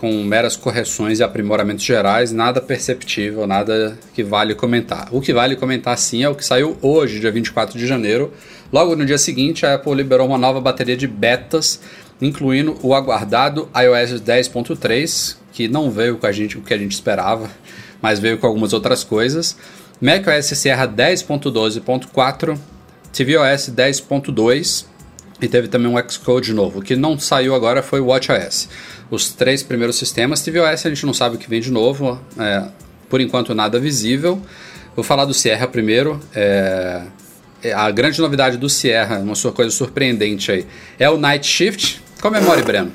com 0.02 0.24
meras 0.24 0.56
correções 0.56 1.20
e 1.20 1.22
aprimoramentos 1.22 1.84
gerais, 1.84 2.32
nada 2.32 2.60
perceptível, 2.60 3.46
nada 3.46 3.96
que 4.12 4.24
vale 4.24 4.52
comentar. 4.52 5.06
O 5.12 5.20
que 5.20 5.32
vale 5.32 5.54
comentar 5.54 5.96
sim 5.96 6.24
é 6.24 6.28
o 6.28 6.34
que 6.34 6.44
saiu 6.44 6.76
hoje, 6.82 7.20
dia 7.20 7.30
24 7.30 7.78
de 7.78 7.86
janeiro. 7.86 8.32
Logo 8.72 8.96
no 8.96 9.06
dia 9.06 9.16
seguinte, 9.16 9.64
a 9.64 9.74
Apple 9.74 9.94
liberou 9.94 10.26
uma 10.26 10.36
nova 10.36 10.60
bateria 10.60 10.96
de 10.96 11.06
betas, 11.06 11.78
incluindo 12.20 12.76
o 12.82 12.96
aguardado 12.96 13.68
iOS 13.76 14.20
10.3, 14.20 15.36
que 15.52 15.68
não 15.68 15.88
veio 15.88 16.16
com 16.16 16.26
a 16.26 16.32
gente 16.32 16.58
o 16.58 16.62
que 16.62 16.74
a 16.74 16.78
gente 16.78 16.90
esperava, 16.90 17.48
mas 18.02 18.18
veio 18.18 18.38
com 18.38 18.46
algumas 18.48 18.72
outras 18.72 19.04
coisas. 19.04 19.56
macOS 20.00 20.46
Sierra 20.46 20.88
10.12.4, 20.88 22.58
tvOS 23.12 23.70
10.2 23.70 24.86
e 25.42 25.48
teve 25.48 25.66
também 25.66 25.88
um 25.88 26.10
Xcode 26.10 26.52
novo. 26.52 26.80
Que 26.80 26.94
não 26.94 27.18
saiu 27.18 27.54
agora 27.54 27.82
foi 27.82 28.00
o 28.00 28.06
WatchOS. 28.06 28.68
Os 29.12 29.28
três 29.28 29.62
primeiros 29.62 29.96
sistemas, 29.96 30.40
tvOS 30.40 30.86
a 30.86 30.88
gente 30.88 31.04
não 31.04 31.12
sabe 31.12 31.36
o 31.36 31.38
que 31.38 31.46
vem 31.46 31.60
de 31.60 31.70
novo, 31.70 32.18
é, 32.38 32.64
por 33.10 33.20
enquanto 33.20 33.54
nada 33.54 33.78
visível. 33.78 34.40
Vou 34.96 35.04
falar 35.04 35.26
do 35.26 35.34
Sierra 35.34 35.66
primeiro. 35.66 36.18
é, 36.34 37.02
é, 37.62 37.74
a 37.74 37.90
grande 37.90 38.18
novidade 38.22 38.56
do 38.56 38.70
Sierra, 38.70 39.18
uma 39.18 39.34
sua 39.34 39.52
coisa 39.52 39.70
surpreendente 39.70 40.50
aí, 40.50 40.66
é 40.98 41.10
o 41.10 41.18
Night 41.18 41.46
Shift. 41.46 42.02
Comemore, 42.22 42.62
Breno. 42.62 42.90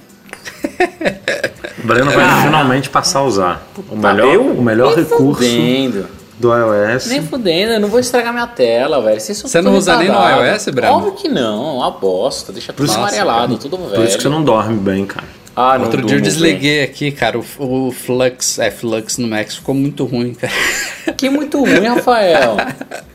O 1.83 1.85
Breno 1.87 2.09
vai 2.09 2.41
finalmente 2.41 2.89
passar 2.89 3.19
a 3.19 3.23
usar. 3.23 3.67
O 3.87 3.95
melhor, 3.95 4.33
eu? 4.33 4.41
o 4.41 4.63
melhor 4.63 4.95
Nem 4.95 5.05
recurso 5.05 5.35
fudendo. 5.35 6.07
do 6.39 6.51
iOS. 6.51 7.05
Nem 7.05 7.21
fudendo, 7.21 7.73
eu 7.73 7.79
não 7.79 7.89
vou 7.89 7.99
estragar 7.99 8.33
minha 8.33 8.47
tela, 8.47 9.03
velho. 9.03 9.21
Você 9.21 9.61
não 9.61 9.75
usa 9.75 9.95
nem 9.97 10.07
no 10.07 10.15
iOS, 10.15 10.65
Breno? 10.69 10.93
Óbvio 10.93 11.11
que 11.11 11.29
não, 11.29 11.77
uma 11.77 11.91
bosta. 11.91 12.51
Deixa 12.51 12.73
tudo 12.73 12.87
Nossa, 12.87 12.97
amarelado, 12.97 13.57
tudo 13.59 13.77
velho. 13.77 13.91
Por 13.91 14.05
isso 14.05 14.17
que 14.17 14.23
você 14.23 14.29
não 14.29 14.43
dorme 14.43 14.79
bem, 14.79 15.05
cara. 15.05 15.27
Ah, 15.59 15.75
não 15.75 15.85
Outro 15.85 16.03
dia 16.05 16.17
eu 16.17 16.21
desliguei 16.21 16.83
aqui, 16.83 17.11
cara, 17.11 17.39
o, 17.39 17.87
o 17.87 17.91
Flux, 17.91 18.59
é, 18.59 18.69
Flux 18.69 19.17
no 19.17 19.27
Max 19.27 19.55
ficou 19.55 19.73
muito 19.73 20.05
ruim, 20.05 20.35
cara. 20.35 20.53
Que 21.17 21.31
muito 21.31 21.59
ruim, 21.59 21.83
Rafael. 21.87 22.57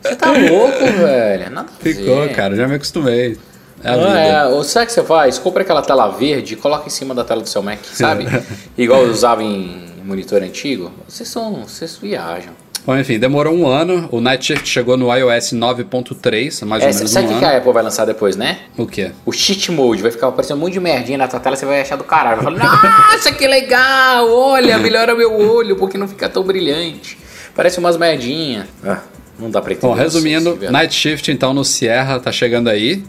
Você 0.03 0.16
tá 0.16 0.32
louco, 0.32 0.84
velho. 0.99 1.51
Nada 1.51 1.68
Ficou, 1.78 2.22
ver. 2.22 2.34
cara, 2.34 2.57
já 2.57 2.66
me 2.66 2.74
acostumei. 2.74 3.38
É 3.84 3.90
a 3.90 3.97
Não, 3.97 4.07
vida. 4.09 4.18
é, 4.18 4.47
ou 4.47 4.64
sabe 4.64 4.84
o 4.84 4.86
que 4.88 4.93
você 4.93 5.03
faz? 5.05 5.38
Compra 5.38 5.62
aquela 5.62 5.82
tela 5.82 6.09
verde 6.09 6.55
e 6.55 6.57
coloca 6.57 6.86
em 6.88 6.90
cima 6.90 7.14
da 7.14 7.22
tela 7.22 7.43
do 7.43 7.49
seu 7.49 7.62
Mac, 7.62 7.78
sabe? 7.84 8.26
Igual 8.76 9.03
eu 9.05 9.11
usava 9.11 9.43
em 9.45 9.93
monitor 10.05 10.43
antigo. 10.43 10.90
Vocês 11.09 11.28
são. 11.28 11.62
Vocês 11.62 11.97
viajam. 11.97 12.55
Bom, 12.85 12.97
enfim, 12.99 13.16
demorou 13.18 13.55
um 13.55 13.66
ano. 13.68 14.09
O 14.11 14.20
Night 14.20 14.45
Shift 14.45 14.68
chegou 14.68 14.97
no 14.97 15.14
iOS 15.14 15.53
9.3, 15.53 16.62
há 16.62 16.66
mais 16.66 16.83
É, 16.83 16.89
ou 16.89 16.95
menos 16.95 17.11
sabe 17.11 17.26
o 17.26 17.30
um 17.30 17.33
que, 17.35 17.39
que 17.39 17.45
ano. 17.45 17.55
a 17.55 17.59
Apple 17.59 17.72
vai 17.72 17.83
lançar 17.83 18.05
depois, 18.05 18.35
né? 18.35 18.59
O 18.76 18.87
quê? 18.87 19.12
O 19.24 19.30
cheat 19.33 19.70
mode 19.70 20.03
vai 20.03 20.11
ficar 20.11 20.28
aparecendo 20.28 20.57
um 20.57 20.61
monte 20.61 20.72
de 20.72 20.80
merdinha 20.80 21.16
na 21.16 21.28
tua 21.28 21.39
tela, 21.39 21.55
você 21.55 21.64
vai 21.64 21.80
achar 21.80 21.97
do 21.97 22.03
caralho. 22.05 22.43
Vai 22.43 22.57
falar, 22.57 23.09
nossa, 23.12 23.33
que 23.33 23.47
legal! 23.47 24.28
Olha, 24.28 24.78
melhora 24.78 25.14
meu 25.14 25.33
olho 25.33 25.76
porque 25.76 25.97
não 25.97 26.09
fica 26.09 26.28
tão 26.28 26.43
brilhante. 26.43 27.16
Parece 27.55 27.78
umas 27.78 27.97
merdinhas. 27.97 28.66
Ah, 28.85 28.99
não 29.39 29.49
dá 29.51 29.61
pra 29.62 29.72
entender. 29.74 29.87
Bom, 29.87 29.95
resumindo. 29.95 30.59
Night 30.70 30.93
Shift 30.95 31.30
então 31.30 31.55
no 31.55 31.64
Sierra 31.64 32.18
tá 32.18 32.33
chegando 32.33 32.68
aí. 32.68 33.05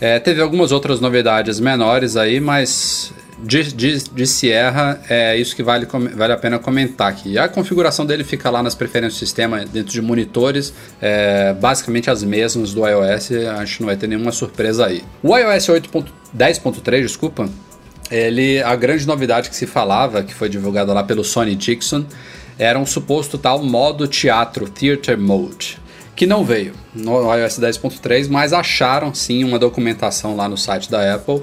É, 0.00 0.18
teve 0.18 0.40
algumas 0.40 0.72
outras 0.72 0.98
novidades 0.98 1.60
menores 1.60 2.16
aí, 2.16 2.40
mas 2.40 3.12
de, 3.42 3.72
de, 3.72 3.98
de 4.10 4.26
Sierra 4.26 5.00
é 5.08 5.36
isso 5.36 5.56
que 5.56 5.62
vale, 5.62 5.86
vale 6.14 6.32
a 6.32 6.36
pena 6.36 6.58
comentar 6.58 7.08
aqui. 7.08 7.38
A 7.38 7.48
configuração 7.48 8.04
dele 8.04 8.22
fica 8.24 8.50
lá 8.50 8.62
nas 8.62 8.74
preferências 8.74 9.14
do 9.14 9.18
sistema, 9.18 9.64
dentro 9.64 9.92
de 9.92 10.02
monitores, 10.02 10.72
é, 11.00 11.54
basicamente 11.54 12.10
as 12.10 12.22
mesmas 12.22 12.74
do 12.74 12.86
iOS, 12.86 13.32
acho 13.58 13.76
que 13.76 13.82
não 13.82 13.86
vai 13.86 13.96
ter 13.96 14.06
nenhuma 14.06 14.32
surpresa 14.32 14.86
aí. 14.86 15.02
O 15.22 15.36
iOS 15.36 15.66
8.10.3, 15.66 17.02
desculpa, 17.02 17.48
ele, 18.10 18.62
a 18.62 18.74
grande 18.76 19.06
novidade 19.06 19.48
que 19.48 19.56
se 19.56 19.66
falava, 19.66 20.22
que 20.22 20.34
foi 20.34 20.48
divulgada 20.48 20.92
lá 20.92 21.02
pelo 21.02 21.24
Sony 21.24 21.54
Dixon, 21.54 22.04
era 22.58 22.78
um 22.78 22.84
suposto 22.84 23.38
tal 23.38 23.62
modo 23.62 24.06
teatro, 24.06 24.68
Theater 24.68 25.18
Mode, 25.18 25.78
que 26.14 26.26
não 26.26 26.44
veio 26.44 26.74
no 26.94 27.34
iOS 27.34 27.58
10.3, 27.58 28.28
mas 28.28 28.52
acharam 28.52 29.14
sim 29.14 29.44
uma 29.44 29.58
documentação 29.58 30.36
lá 30.36 30.46
no 30.46 30.58
site 30.58 30.90
da 30.90 31.14
Apple 31.14 31.42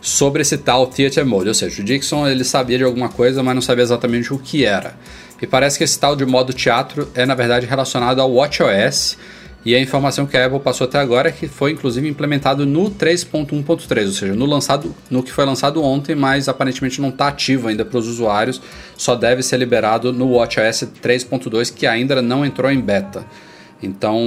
sobre 0.00 0.42
esse 0.42 0.56
tal 0.58 0.86
Theater 0.86 1.26
Mode, 1.26 1.48
ou 1.48 1.54
seja, 1.54 1.82
o 1.82 1.84
Dixon 1.84 2.26
ele 2.26 2.44
sabia 2.44 2.78
de 2.78 2.84
alguma 2.84 3.08
coisa, 3.08 3.42
mas 3.42 3.54
não 3.54 3.62
sabia 3.62 3.82
exatamente 3.82 4.32
o 4.32 4.38
que 4.38 4.64
era. 4.64 4.94
E 5.40 5.46
parece 5.46 5.78
que 5.78 5.84
esse 5.84 5.98
tal 5.98 6.16
de 6.16 6.26
modo 6.26 6.52
teatro 6.52 7.08
é 7.14 7.24
na 7.24 7.34
verdade 7.34 7.66
relacionado 7.66 8.20
ao 8.20 8.32
WatchOS, 8.32 9.16
e 9.64 9.74
a 9.74 9.80
informação 9.80 10.24
que 10.24 10.36
a 10.36 10.46
Apple 10.46 10.60
passou 10.60 10.86
até 10.86 10.98
agora 10.98 11.28
é 11.28 11.32
que 11.32 11.48
foi 11.48 11.72
inclusive 11.72 12.08
implementado 12.08 12.64
no 12.64 12.90
3.1.3, 12.90 14.06
ou 14.06 14.12
seja, 14.12 14.34
no, 14.34 14.46
lançado, 14.46 14.94
no 15.10 15.22
que 15.22 15.32
foi 15.32 15.44
lançado 15.44 15.82
ontem, 15.82 16.14
mas 16.14 16.48
aparentemente 16.48 17.00
não 17.00 17.08
está 17.08 17.28
ativo 17.28 17.68
ainda 17.68 17.84
para 17.84 17.98
os 17.98 18.06
usuários, 18.06 18.62
só 18.96 19.16
deve 19.16 19.42
ser 19.42 19.56
liberado 19.58 20.12
no 20.12 20.36
WatchOS 20.36 20.88
3.2, 21.02 21.74
que 21.74 21.86
ainda 21.86 22.22
não 22.22 22.46
entrou 22.46 22.70
em 22.70 22.80
beta. 22.80 23.26
Então, 23.82 24.18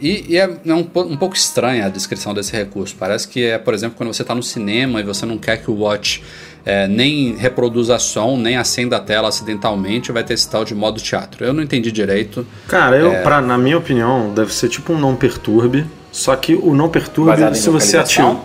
e, 0.00 0.26
e 0.28 0.36
é, 0.36 0.48
é 0.64 0.74
um, 0.74 0.86
um 0.94 1.16
pouco 1.16 1.34
estranha 1.34 1.86
a 1.86 1.88
descrição 1.88 2.32
desse 2.32 2.52
recurso. 2.52 2.94
Parece 2.98 3.26
que 3.26 3.44
é, 3.44 3.58
por 3.58 3.74
exemplo, 3.74 3.96
quando 3.96 4.12
você 4.12 4.22
está 4.22 4.34
no 4.34 4.42
cinema 4.42 5.00
e 5.00 5.02
você 5.02 5.26
não 5.26 5.36
quer 5.36 5.56
que 5.56 5.70
o 5.70 5.74
Watch 5.74 6.22
é, 6.64 6.86
nem 6.86 7.34
reproduza 7.36 7.98
som, 7.98 8.36
nem 8.36 8.56
acenda 8.56 8.96
a 8.96 9.00
tela 9.00 9.28
acidentalmente, 9.28 10.12
vai 10.12 10.22
ter 10.22 10.34
esse 10.34 10.48
tal 10.48 10.64
de 10.64 10.74
modo 10.74 11.00
teatro. 11.00 11.44
Eu 11.44 11.52
não 11.52 11.62
entendi 11.62 11.90
direito. 11.90 12.46
Cara, 12.68 12.96
eu, 12.96 13.10
É. 13.12 13.22
pra, 13.22 13.40
na 13.40 13.58
minha 13.58 13.76
opinião, 13.76 14.32
deve 14.32 14.52
ser 14.54 14.68
tipo 14.68 14.92
um 14.92 14.98
não 14.98 15.16
perturbe. 15.16 15.84
Só 16.12 16.34
que 16.36 16.54
o 16.54 16.74
não 16.74 16.88
perturbe, 16.88 17.32
se 17.54 17.70
você, 17.70 17.96
ativar, 17.96 18.36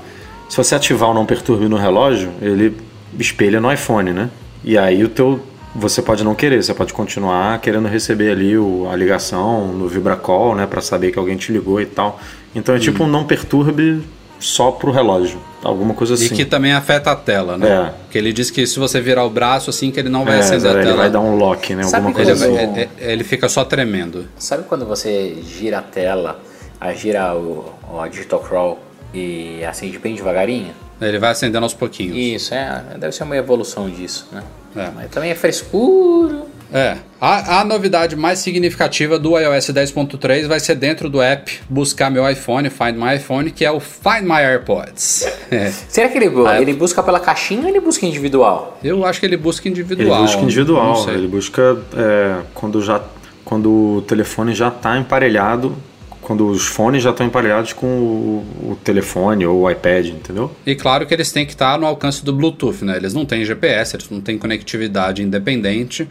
se 0.50 0.58
você 0.58 0.76
ativar 0.76 1.10
o 1.10 1.14
não 1.14 1.26
perturbe 1.26 1.68
no 1.68 1.78
relógio, 1.78 2.32
ele 2.42 2.76
espelha 3.20 3.60
no 3.60 3.72
iPhone, 3.72 4.12
né? 4.12 4.30
E 4.64 4.78
aí 4.78 5.04
o 5.04 5.10
teu. 5.10 5.40
Você 5.76 6.02
pode 6.02 6.24
não 6.24 6.34
querer, 6.34 6.64
você 6.64 6.74
pode 6.74 6.94
continuar 6.94 7.60
querendo 7.60 7.88
receber 7.88 8.32
ali 8.32 8.58
o, 8.58 8.88
a 8.90 8.96
ligação 8.96 9.68
no 9.68 9.88
Vibracall, 9.90 10.56
né? 10.56 10.66
Pra 10.66 10.80
saber 10.82 11.12
que 11.12 11.20
alguém 11.20 11.36
te 11.36 11.52
ligou 11.52 11.82
e 11.82 11.86
tal. 11.86 12.20
Então 12.56 12.74
é 12.74 12.80
tipo 12.80 13.04
um 13.04 13.08
não 13.08 13.26
perturbe 13.26 14.02
só 14.40 14.72
pro 14.72 14.92
relógio. 14.92 15.38
Alguma 15.62 15.94
coisa 15.94 16.14
E 16.14 16.16
assim. 16.26 16.36
que 16.36 16.46
também 16.46 16.72
afeta 16.72 17.12
a 17.12 17.16
tela, 17.16 17.58
né? 17.58 17.68
É. 17.68 17.94
Porque 18.04 18.18
ele 18.18 18.32
diz 18.32 18.50
que 18.52 18.66
se 18.66 18.80
você 18.80 19.02
virar 19.02 19.26
o 19.26 19.30
braço 19.30 19.70
assim, 19.70 19.92
que 19.92 20.00
ele 20.00 20.08
não 20.10 20.24
vai 20.24 20.38
É, 20.38 20.40
acender 20.40 20.70
a 20.72 20.74
ele 20.76 20.84
tela. 20.84 20.98
vai 20.98 21.10
dar 21.10 21.20
um 21.20 21.36
lock, 21.36 21.76
né? 21.76 21.84
Sabe 21.84 22.06
Alguma 22.06 22.22
ele, 22.22 22.26
coisa 22.30 22.48
vai- 22.48 22.64
assim. 22.64 22.74
eu- 22.74 22.82
é- 22.82 22.90
é- 23.10 23.12
ele 23.14 23.24
fica 23.26 23.50
só 23.50 23.66
tremendo. 23.66 24.26
Sabe 24.38 24.64
quando 24.64 24.86
você 24.86 25.36
gira 25.46 25.80
a 25.80 25.82
tela, 25.82 26.40
aí 26.80 26.96
gira 26.96 27.36
o, 27.36 27.66
o 27.92 28.00
a 28.00 28.08
digital 28.08 28.40
crawl 28.40 28.80
e 29.14 29.64
acende 29.66 29.98
bem 30.00 30.16
devagarinho? 30.16 30.72
Ele 31.02 31.20
vai 31.20 31.32
acendendo 31.32 31.66
aos 31.66 31.74
pouquinhos. 31.74 32.16
Isso, 32.16 32.54
é, 32.54 32.82
deve 32.98 33.12
ser 33.14 33.24
uma 33.24 33.36
evolução 33.36 33.90
disso, 33.90 34.28
né? 34.32 34.42
É. 34.76 34.90
Mas 34.96 35.10
também 35.12 35.32
é 35.32 35.36
frescura. 35.36 36.44
É. 36.74 36.98
A, 37.22 37.62
a 37.62 37.64
novidade 37.64 38.16
mais 38.16 38.40
significativa 38.40 39.18
do 39.18 39.38
iOS 39.40 39.68
10.3 39.70 40.48
vai 40.48 40.60
ser 40.60 40.76
dentro 40.76 41.10
do 41.10 41.22
app 41.22 41.60
Buscar 41.70 42.10
Meu 42.12 42.28
iPhone, 42.30 42.70
Find 42.70 42.96
My 42.98 43.16
iPhone, 43.16 43.52
que 43.52 43.64
é 43.64 43.72
o 43.72 43.80
Find 43.80 44.24
My 44.24 44.42
AirPods. 44.42 45.26
É. 45.52 45.72
Será 45.88 46.10
que 46.10 46.18
ele, 46.18 46.32
Ah, 46.48 46.60
ele 46.60 46.74
busca 46.74 47.04
pela 47.04 47.20
caixinha 47.20 47.62
ou 47.62 47.68
ele 47.70 47.80
busca 47.80 48.06
individual? 48.06 48.78
Eu 48.84 49.06
acho 49.06 49.20
que 49.20 49.26
ele 49.28 49.38
busca 49.38 49.68
Ele 49.68 49.80
individual. 49.80 50.22
busca 50.24 50.38
Não 50.38 50.44
individual, 50.46 51.10
ele 51.10 51.28
busca 51.28 51.78
é, 51.96 52.38
quando, 52.54 52.82
já, 52.82 53.00
quando 53.46 53.70
o 53.98 54.02
telefone 54.02 54.56
já 54.56 54.70
está 54.70 54.98
emparelhado, 54.98 55.78
quando 56.26 56.48
os 56.50 56.66
fones 56.66 57.04
já 57.04 57.12
estão 57.12 57.26
emparelhados 57.26 57.72
com 57.74 57.86
o, 57.88 58.72
o 58.72 58.78
telefone 58.84 59.46
ou 59.46 59.62
o 59.62 59.70
iPad, 59.70 60.08
entendeu? 60.08 60.52
E 60.66 60.76
claro 60.76 61.06
que 61.06 61.14
eles 61.14 61.32
têm 61.32 61.46
que 61.46 61.54
estar 61.54 61.78
no 61.80 61.86
alcance 61.86 62.26
do 62.26 62.34
Bluetooth, 62.34 62.84
né? 62.84 62.98
Eles 62.98 63.14
não 63.14 63.26
têm 63.26 63.46
GPS, 63.46 63.96
eles 63.96 64.10
não 64.10 64.20
têm 64.20 64.38
conectividade 64.38 65.22
independente. 65.22 66.08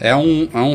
É, 0.00 0.14
um, 0.14 0.48
é, 0.54 0.58
um, 0.60 0.74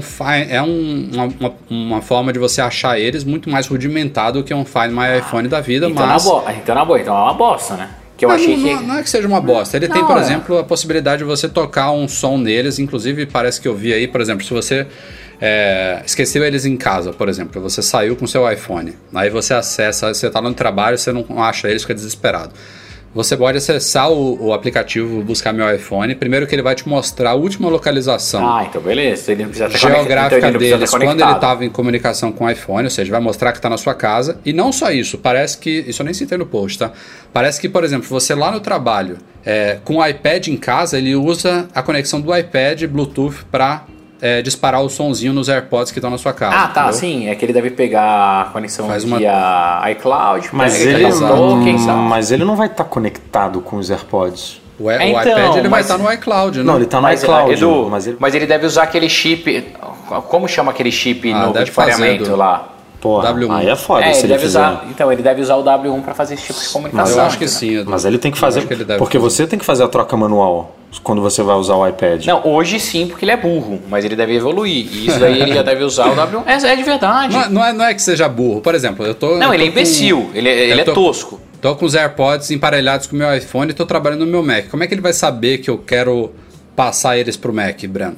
é 0.50 0.62
um- 0.62 1.10
uma, 1.39 1.54
uma- 1.70 2.02
forma 2.02 2.32
de 2.34 2.39
você 2.39 2.62
achar 2.62 3.00
eles 3.00 3.24
muito 3.24 3.50
mais 3.50 3.68
rudimentar 3.68 4.32
do 4.34 4.44
que 4.44 4.54
um 4.54 4.66
Find 4.66 4.91
My 4.91 5.18
iPhone 5.20 5.48
da 5.48 5.62
vida, 5.62 5.88
Então, 5.89 6.06
mas... 6.06 6.26
na 6.26 6.54
então 6.54 6.76
na 6.76 6.84
boa, 6.86 7.00
então 7.00 7.18
é 7.18 7.22
uma 7.22 7.34
bosta, 7.34 7.76
né? 7.76 7.89
Que 8.18 8.26
eu 8.26 8.30
Não, 8.30 8.36
achei 8.36 8.56
não, 8.58 8.64
que. 8.80 8.86
não- 8.86 8.96
é 9.00 9.02
que 9.04 9.10
seja 9.10 9.28
uma 9.28 9.41
bosta. 9.41 9.76
Ele 9.78 9.88
tem, 9.88 10.02
Não, 10.02 10.08
por 10.08 10.18
é. 10.18 10.22
exemplo, 10.22 10.58
a 10.60 10.64
possibilidade 10.64 11.20
de 11.20 11.24
você 11.24 11.50
tocar 11.50 11.91
um 11.91 12.08
som 12.08 12.38
neles. 12.38 12.78
Inclusive, 12.80 13.26
parece 13.26 13.60
que 13.60 13.68
eu 13.68 13.76
vi 13.76 13.91
aí, 13.94 14.08
por 14.08 14.22
exemplo, 14.22 14.46
se 14.46 14.54
você 14.54 14.86
é, 15.41 16.01
esqueceu 16.05 16.43
eles 16.43 16.65
em 16.65 16.77
casa, 16.77 17.13
por 17.13 17.29
exemplo, 17.29 17.61
você 17.61 17.81
saiu 17.81 18.15
com 18.15 18.25
seu 18.27 18.49
iPhone, 18.51 18.93
aí 19.13 19.29
você 19.29 19.53
acessa, 19.53 20.13
você 20.13 20.27
está 20.27 20.41
no 20.41 20.53
trabalho, 20.53 20.97
você 20.97 21.11
não 21.11 21.25
acha 21.41 21.69
eles, 21.69 21.81
fica 21.81 21.93
desesperado. 21.93 22.53
Você 23.13 23.38
pode 23.38 23.59
acessar 23.59 24.11
o, 24.11 24.47
o 24.47 24.53
aplicativo 24.53 25.21
Buscar 25.21 25.53
Meu 25.53 25.71
iPhone. 25.73 26.15
Primeiro 26.15 26.47
que 26.47 26.55
ele 26.55 26.63
vai 26.63 26.73
te 26.73 26.89
mostrar 26.89 27.31
a 27.31 27.34
última 27.36 27.69
localização 27.69 28.43
Ah, 28.43 28.65
então 28.67 28.81
beleza. 28.81 29.31
Ele 29.31 29.45
precisa 29.45 29.69
ter 29.69 29.77
geográfica 29.77 30.38
então 30.38 30.49
ele 30.49 30.57
deles 30.57 30.89
quando 30.89 31.21
ele 31.21 31.31
estava 31.31 31.63
em 31.63 31.69
comunicação 31.69 32.31
com 32.31 32.45
o 32.45 32.49
iPhone, 32.49 32.86
ou 32.86 32.89
seja, 32.89 33.11
vai 33.11 33.21
mostrar 33.21 33.51
que 33.51 33.59
está 33.59 33.69
na 33.69 33.77
sua 33.77 33.93
casa. 33.93 34.39
E 34.43 34.51
não 34.51 34.71
só 34.71 34.91
isso, 34.91 35.19
parece 35.19 35.59
que. 35.59 35.86
Isso 35.88 36.01
eu 36.01 36.05
nem 36.05 36.13
citei 36.13 36.39
no 36.39 36.45
post, 36.47 36.79
tá? 36.79 36.91
Parece 37.31 37.61
que, 37.61 37.69
por 37.69 37.84
exemplo, 37.84 38.07
você 38.07 38.34
lá 38.34 38.51
no 38.51 38.59
trabalho, 38.59 39.19
é, 39.45 39.77
com 39.84 39.97
o 39.97 40.07
iPad 40.07 40.47
em 40.47 40.57
casa, 40.57 40.97
ele 40.97 41.15
usa 41.15 41.67
a 41.73 41.84
conexão 41.84 42.19
do 42.19 42.36
iPad 42.36 42.84
Bluetooth 42.86 43.45
para 43.51 43.86
disparar 44.41 44.82
o 44.82 44.89
sonzinho 44.89 45.34
nos 45.34 45.49
AirPods 45.49 45.91
que 45.91 45.99
estão 45.99 46.09
na 46.09 46.17
sua 46.17 46.34
casa. 46.34 46.55
Ah, 46.55 46.67
tá, 46.67 46.82
entendeu? 46.84 46.99
sim. 46.99 47.28
É 47.30 47.36
que 47.36 47.43
ele 47.45 47.53
deve 47.53 47.71
pegar 47.71 48.41
a 48.41 48.45
conexão 48.53 48.88
Faz 48.88 49.03
uma- 49.03 49.17
via 49.17 49.82
iCloud, 49.91 50.49
Mas 50.53 50.80
ele, 50.86 51.07
não, 51.09 51.97
mas 51.97 52.32
ele 52.32 52.45
não 52.45 52.55
vai 52.55 52.67
estar 52.67 52.84
conectado 52.86 53.59
com 53.61 53.78
os 53.78 53.89
AirPods. 53.89 54.61
O, 54.80 54.89
É, 54.89 54.97
o 54.97 55.01
então, 55.01 55.21
iPad 55.21 55.55
ele 55.57 55.67
vai 55.67 55.82
estar 55.82 55.97
no 55.97 56.11
iCloud, 56.11 56.57
né? 56.57 56.63
Não, 56.63 56.76
ele 56.76 56.86
está 56.86 56.97
no 56.97 57.03
Mas, 57.03 57.21
iCloud. 57.21 57.51
Edu, 57.53 57.89
mas 57.91 58.07
ele, 58.07 58.17
mas 58.19 58.34
ele 58.36 58.45
deve 58.47 58.65
usar 58.65 58.84
aquele 58.84 59.07
chip. 59.07 59.74
Como 60.28 60.47
chama 60.47 60.71
aquele 60.71 60.91
chip 60.91 61.32
Ah, 61.32 61.47
deve 61.53 61.65
de 61.65 61.71
pareamento 61.71 62.36
lá? 62.36 62.69
Porra, 63.04 63.34
W1. 63.34 63.51
aí 63.56 63.70
é 63.70 63.76
foda 63.76 64.06
é, 64.06 64.14
se 64.14 64.26
ele 64.26 64.34
ele 64.34 64.39
fizer. 64.41 64.60
usar. 64.60 64.86
Então, 64.89 65.12
ele 65.12 65.22
deve 65.22 65.41
usar 65.41 65.56
o 65.58 65.64
W1 65.64 66.01
para 66.01 66.14
fazer 66.16 66.34
esse 66.34 66.47
tipo 66.47 66.60
de 66.60 66.70
comunicação. 66.70 67.18
eu 67.18 67.24
acho 67.24 67.38
que 67.38 67.43
entendeu? 67.45 67.60
sim. 67.60 67.76
Edu. 67.82 67.91
Mas 67.91 68.06
ele 68.06 68.18
tem 68.18 68.32
que 68.32 68.38
Eu 68.38 68.41
fazer. 68.41 68.62
porque 68.97 69.20
fazer. 69.20 69.20
você 69.20 69.45
tem 69.47 69.60
que 69.60 69.66
fazer 69.66 69.84
a 69.84 69.88
troca 69.88 70.16
manual 70.18 70.76
quando 71.04 71.22
você 71.22 71.43
vai 71.43 71.56
usar 71.56 71.76
o 71.76 71.88
iPad. 71.88 72.26
Não, 72.26 72.41
hoje 72.47 72.80
sim, 72.80 73.08
porque 73.08 73.26
ele 73.26 73.32
é 73.32 73.38
burro, 73.38 73.82
mas 73.89 74.06
ele 74.06 74.16
deve 74.16 74.36
evoluir. 74.36 74.88
E 74.91 75.08
isso 75.08 75.20
daí 75.20 75.41
ele 75.41 75.54
já 75.54 75.62
deve 75.64 75.84
usar 75.84 76.08
o 76.12 76.16
W1. 76.16 76.43
É, 76.45 76.72
é 76.72 76.76
de 76.76 76.84
verdade. 76.84 77.34
Não, 77.34 77.41
é- 77.43 77.49
não 77.49 77.66
é, 77.66 77.74
não 77.74 77.86
é 77.86 77.93
que 77.93 78.01
seja 78.01 78.28
burro. 78.30 78.62
Por 78.62 78.74
exemplo, 78.74 79.06
eu 79.06 79.14
tô. 79.14 79.38
Não, 79.38 79.47
eu 79.47 79.54
ele 79.54 79.64
é 79.64 79.68
tô 79.68 79.74
com- 79.74 79.80
imbecil, 79.80 80.30
ele, 80.34 80.49
é- 80.49 80.64
ele 80.70 80.74
eu 80.74 80.80
é 80.80 80.84
tô- 80.84 80.93
tosco. 80.93 81.39
Tô 81.62 81.76
com 81.76 81.86
os 81.86 81.95
AirPods 81.95 82.51
emparelhados 82.51 83.08
com 83.08 83.16
o 83.16 83.20
meu 83.20 83.34
iPhone 83.36 83.72
e 83.72 83.74
tô 83.74 83.86
trabalhando 83.86 84.26
no 84.26 84.32
meu 84.32 84.43
Mac. 84.43 84.68
Como 84.70 84.84
é 84.84 84.88
que 84.88 84.93
ele 84.93 85.01
vai 85.01 85.14
saber 85.14 85.60
que 85.60 85.70
eu 85.70 85.78
quero 85.78 86.32
passar 86.76 87.18
eles 87.18 87.38
pro 87.38 87.54
Mac, 87.54 87.82
Breno? 87.86 88.16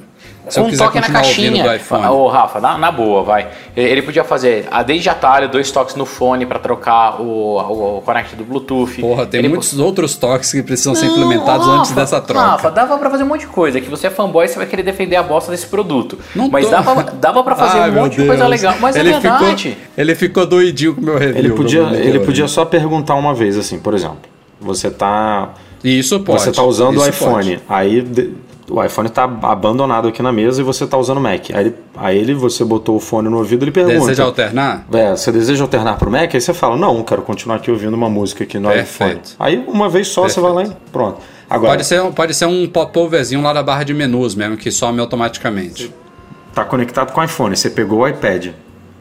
Se 0.48 0.60
um 0.60 0.70
toque 0.76 1.00
na 1.00 1.06
continuar 1.06 1.24
ouvindo 1.24 1.64
caixinha. 1.64 2.10
Ô, 2.12 2.28
Rafa, 2.28 2.60
na, 2.60 2.78
na 2.78 2.90
boa, 2.92 3.22
vai. 3.22 3.48
Ele 3.76 4.00
podia 4.02 4.22
fazer 4.22 4.66
a 4.70 4.82
desde 4.82 5.08
atalho, 5.08 5.48
dois 5.48 5.70
toques 5.70 5.94
no 5.96 6.06
fone 6.06 6.46
pra 6.46 6.58
trocar 6.58 7.20
o, 7.20 7.24
o, 7.58 7.98
o 7.98 8.02
connect 8.02 8.36
do 8.36 8.44
Bluetooth. 8.44 9.00
Porra, 9.00 9.26
tem 9.26 9.40
Ele 9.40 9.48
muitos 9.48 9.78
outros 9.78 10.16
toques 10.16 10.52
que 10.52 10.62
precisam 10.62 10.94
ser 10.94 11.06
Não, 11.06 11.12
implementados 11.14 11.66
Rafa, 11.66 11.78
antes 11.80 11.90
dessa 11.92 12.20
troca. 12.20 12.46
Rafa, 12.46 12.70
dava 12.70 12.96
pra 12.98 13.10
fazer 13.10 13.24
um 13.24 13.26
monte 13.26 13.40
de 13.40 13.46
coisa. 13.48 13.80
Que 13.80 13.90
você 13.90 14.06
é 14.06 14.10
fanboy, 14.10 14.46
você 14.46 14.56
vai 14.56 14.66
querer 14.66 14.82
defender 14.82 15.16
a 15.16 15.22
bosta 15.22 15.50
desse 15.50 15.66
produto. 15.66 16.18
Não 16.34 16.48
mas 16.48 16.64
tô. 16.64 16.70
dava, 16.70 17.02
dava 17.02 17.42
pra 17.42 17.56
fazer 17.56 17.78
Ai, 17.82 17.90
um 17.90 17.92
meu 17.94 18.02
monte 18.04 18.12
de 18.20 18.26
coisa 18.26 18.36
Deus. 18.36 18.50
legal. 18.50 18.74
Mas 18.80 18.94
ele 18.96 19.10
é 19.12 19.18
verdade. 19.18 19.68
Ficou, 19.70 19.82
ele 19.98 20.14
ficou 20.14 20.46
doidinho 20.46 20.94
com 20.94 21.00
o 21.00 21.04
meu 21.04 21.18
review. 21.18 21.38
Ele 21.38 21.50
podia, 21.52 21.84
de 21.86 21.94
ele 21.96 22.12
Deus. 22.12 22.24
podia 22.26 22.46
só 22.48 22.64
perguntar 22.64 23.14
uma 23.16 23.34
vez, 23.34 23.56
assim, 23.58 23.78
por 23.78 23.94
exemplo. 23.94 24.18
Você 24.60 24.90
tá. 24.90 25.50
Isso 25.84 26.18
pode. 26.20 26.40
Você 26.42 26.50
está 26.50 26.62
usando 26.62 26.98
o 26.98 27.06
iPhone, 27.06 27.58
pode. 27.58 27.60
aí 27.68 28.00
de- 28.00 28.32
o 28.70 28.82
iPhone 28.82 29.08
está 29.08 29.24
abandonado 29.24 30.08
aqui 30.08 30.22
na 30.22 30.32
mesa 30.32 30.60
e 30.60 30.64
você 30.64 30.84
está 30.84 30.96
usando 30.96 31.18
o 31.18 31.20
Mac. 31.20 31.50
Aí, 31.52 31.60
ele- 31.66 31.74
aí 31.96 32.18
ele, 32.18 32.34
você 32.34 32.64
botou 32.64 32.96
o 32.96 33.00
fone 33.00 33.28
no 33.28 33.38
ouvido 33.38 33.62
e 33.62 33.64
ele 33.64 33.70
pergunta. 33.72 33.98
Deseja 33.98 34.24
alternar? 34.24 34.84
É, 34.92 35.10
você 35.16 35.30
deseja 35.30 35.62
alternar 35.64 35.96
pro 35.98 36.10
Mac? 36.10 36.34
Aí 36.34 36.40
você 36.40 36.52
fala, 36.52 36.76
não, 36.76 37.02
quero 37.02 37.22
continuar 37.22 37.56
aqui 37.56 37.70
ouvindo 37.70 37.94
uma 37.94 38.10
música 38.10 38.44
aqui 38.44 38.58
no 38.58 38.68
Perfeito. 38.68 39.12
iPhone. 39.30 39.36
Aí 39.38 39.64
uma 39.68 39.88
vez 39.88 40.08
só 40.08 40.22
você 40.22 40.40
vai 40.40 40.52
lá 40.52 40.64
e 40.64 40.72
pronto. 40.90 41.18
Agora, 41.48 41.74
Pode 41.74 41.84
ser, 41.86 42.02
pode 42.12 42.34
ser 42.34 42.46
um 42.46 42.66
popoverzinho 42.66 43.40
lá 43.40 43.52
da 43.52 43.62
barra 43.62 43.84
de 43.84 43.94
menus 43.94 44.34
mesmo, 44.34 44.56
que 44.56 44.70
some 44.72 44.98
automaticamente. 45.00 45.94
tá 46.52 46.64
conectado 46.64 47.12
com 47.12 47.20
o 47.20 47.24
iPhone, 47.24 47.56
você 47.56 47.70
pegou 47.70 48.00
o 48.00 48.08
iPad, 48.08 48.48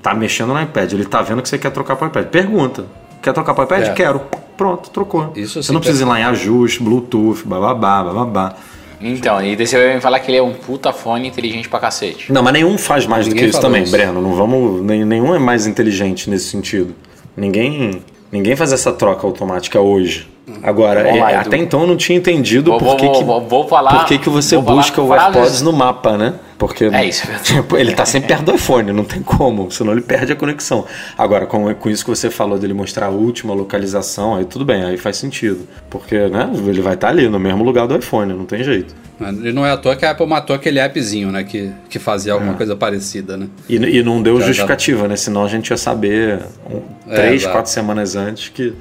tá 0.03 0.13
mexendo 0.13 0.53
no 0.53 0.61
iPad, 0.61 0.91
ele 0.93 1.05
tá 1.05 1.21
vendo 1.23 1.41
que 1.41 1.49
você 1.49 1.57
quer 1.57 1.71
trocar 1.71 1.95
pro 1.95 2.05
iPad. 2.07 2.25
Pergunta, 2.27 2.85
quer 3.21 3.33
trocar 3.33 3.53
pro 3.55 3.63
iPad? 3.63 3.83
É. 3.87 3.93
Quero. 3.93 4.21
Pronto, 4.55 4.89
trocou. 4.91 5.31
Isso 5.35 5.61
você 5.63 5.71
não 5.73 5.79
precisa 5.81 6.03
ir 6.03 6.05
perfeito. 6.05 6.23
lá 6.25 6.29
em 6.29 6.31
ajuste, 6.33 6.83
Bluetooth, 6.83 7.43
bababá, 7.45 8.03
bababá. 8.03 8.55
Então, 9.01 9.43
e 9.43 9.55
daí 9.55 9.67
você 9.67 9.77
vai 9.77 9.95
me 9.95 10.01
falar 10.01 10.19
que 10.19 10.29
ele 10.31 10.37
é 10.37 10.43
um 10.43 10.53
puta 10.53 10.91
fone 10.93 11.27
inteligente 11.27 11.67
pra 11.69 11.79
cacete. 11.79 12.31
Não, 12.31 12.41
mas 12.41 12.53
nenhum 12.53 12.77
faz 12.77 13.05
mais 13.05 13.25
do 13.25 13.29
Ninguém 13.29 13.45
que 13.45 13.49
isso 13.51 13.61
também, 13.61 13.83
isso. 13.83 13.91
Breno. 13.91 14.21
Não 14.21 14.33
vamos. 14.33 14.81
nenhum 14.83 15.33
é 15.35 15.39
mais 15.39 15.67
inteligente 15.67 16.29
nesse 16.29 16.45
sentido. 16.49 16.95
Ninguém. 17.35 18.01
Ninguém 18.31 18.55
faz 18.55 18.73
essa 18.73 18.91
troca 18.91 19.25
automática 19.27 19.79
hoje. 19.79 20.27
Agora, 20.63 21.01
lá, 21.03 21.31
é, 21.31 21.35
Edu. 21.35 21.47
até 21.47 21.57
então 21.57 21.81
eu 21.81 21.87
não 21.87 21.95
tinha 21.97 22.17
entendido 22.17 22.69
Vou- 22.71 22.79
por 22.79 22.85
vou- 22.85 22.95
que, 22.97 23.09
que, 23.09 23.23
vou- 23.23 23.41
vou 23.41 23.67
falar- 23.67 23.95
por 23.99 24.05
que, 24.05 24.17
que 24.17 24.29
você 24.29 24.55
falar 24.55 24.75
busca 24.75 25.01
o 25.01 25.11
AirPods 25.13 25.61
no 25.61 25.73
mapa, 25.73 26.17
né? 26.17 26.33
Porque 26.57 26.85
É 26.85 27.03
isso. 27.05 27.27
tipo, 27.43 27.75
ele 27.77 27.93
tá 27.93 28.05
sempre 28.05 28.29
perto 28.29 28.43
do 28.45 28.55
iPhone, 28.55 28.93
não 28.93 29.03
tem 29.03 29.21
como, 29.21 29.69
senão 29.69 29.91
ele 29.91 30.01
perde 30.01 30.31
a 30.31 30.35
conexão. 30.35 30.85
Agora, 31.17 31.45
com, 31.45 31.73
com 31.75 31.89
isso 31.89 32.03
que 32.05 32.09
você 32.09 32.29
falou 32.29 32.57
dele 32.57 32.73
mostrar 32.73 33.07
a 33.07 33.09
última 33.09 33.53
localização, 33.53 34.35
aí 34.35 34.45
tudo 34.45 34.63
bem, 34.63 34.83
aí 34.83 34.97
faz 34.97 35.17
sentido. 35.17 35.67
Porque, 35.89 36.17
né, 36.29 36.49
ele 36.65 36.81
vai 36.81 36.93
estar 36.93 37.09
ali, 37.09 37.27
no 37.27 37.39
mesmo 37.39 37.63
lugar 37.63 37.87
do 37.87 37.97
iPhone, 37.97 38.33
não 38.33 38.45
tem 38.45 38.63
jeito. 38.63 38.95
E 39.43 39.51
não 39.51 39.65
é 39.65 39.71
à 39.71 39.77
toa 39.77 39.95
que 39.95 40.05
a 40.05 40.11
Apple 40.11 40.25
matou 40.27 40.53
aquele 40.55 40.79
appzinho, 40.79 41.31
né? 41.31 41.43
Que, 41.45 41.71
que 41.89 41.99
fazia 41.99 42.33
alguma 42.33 42.53
É. 42.53 42.55
coisa 42.57 42.75
parecida, 42.75 43.37
né? 43.37 43.47
E, 43.69 43.75
e 43.75 44.03
não 44.03 44.21
deu 44.21 44.39
Já- 44.39 44.47
justificativa, 44.47 45.07
né? 45.07 45.15
Senão 45.15 45.45
a 45.45 45.47
gente 45.47 45.69
ia 45.69 45.77
saber 45.77 46.39
um, 46.69 46.81
É, 47.09 47.15
três, 47.15 47.41
exato. 47.41 47.53
quatro 47.53 47.71
semanas 47.71 48.15
antes 48.17 48.49
que 48.49 48.73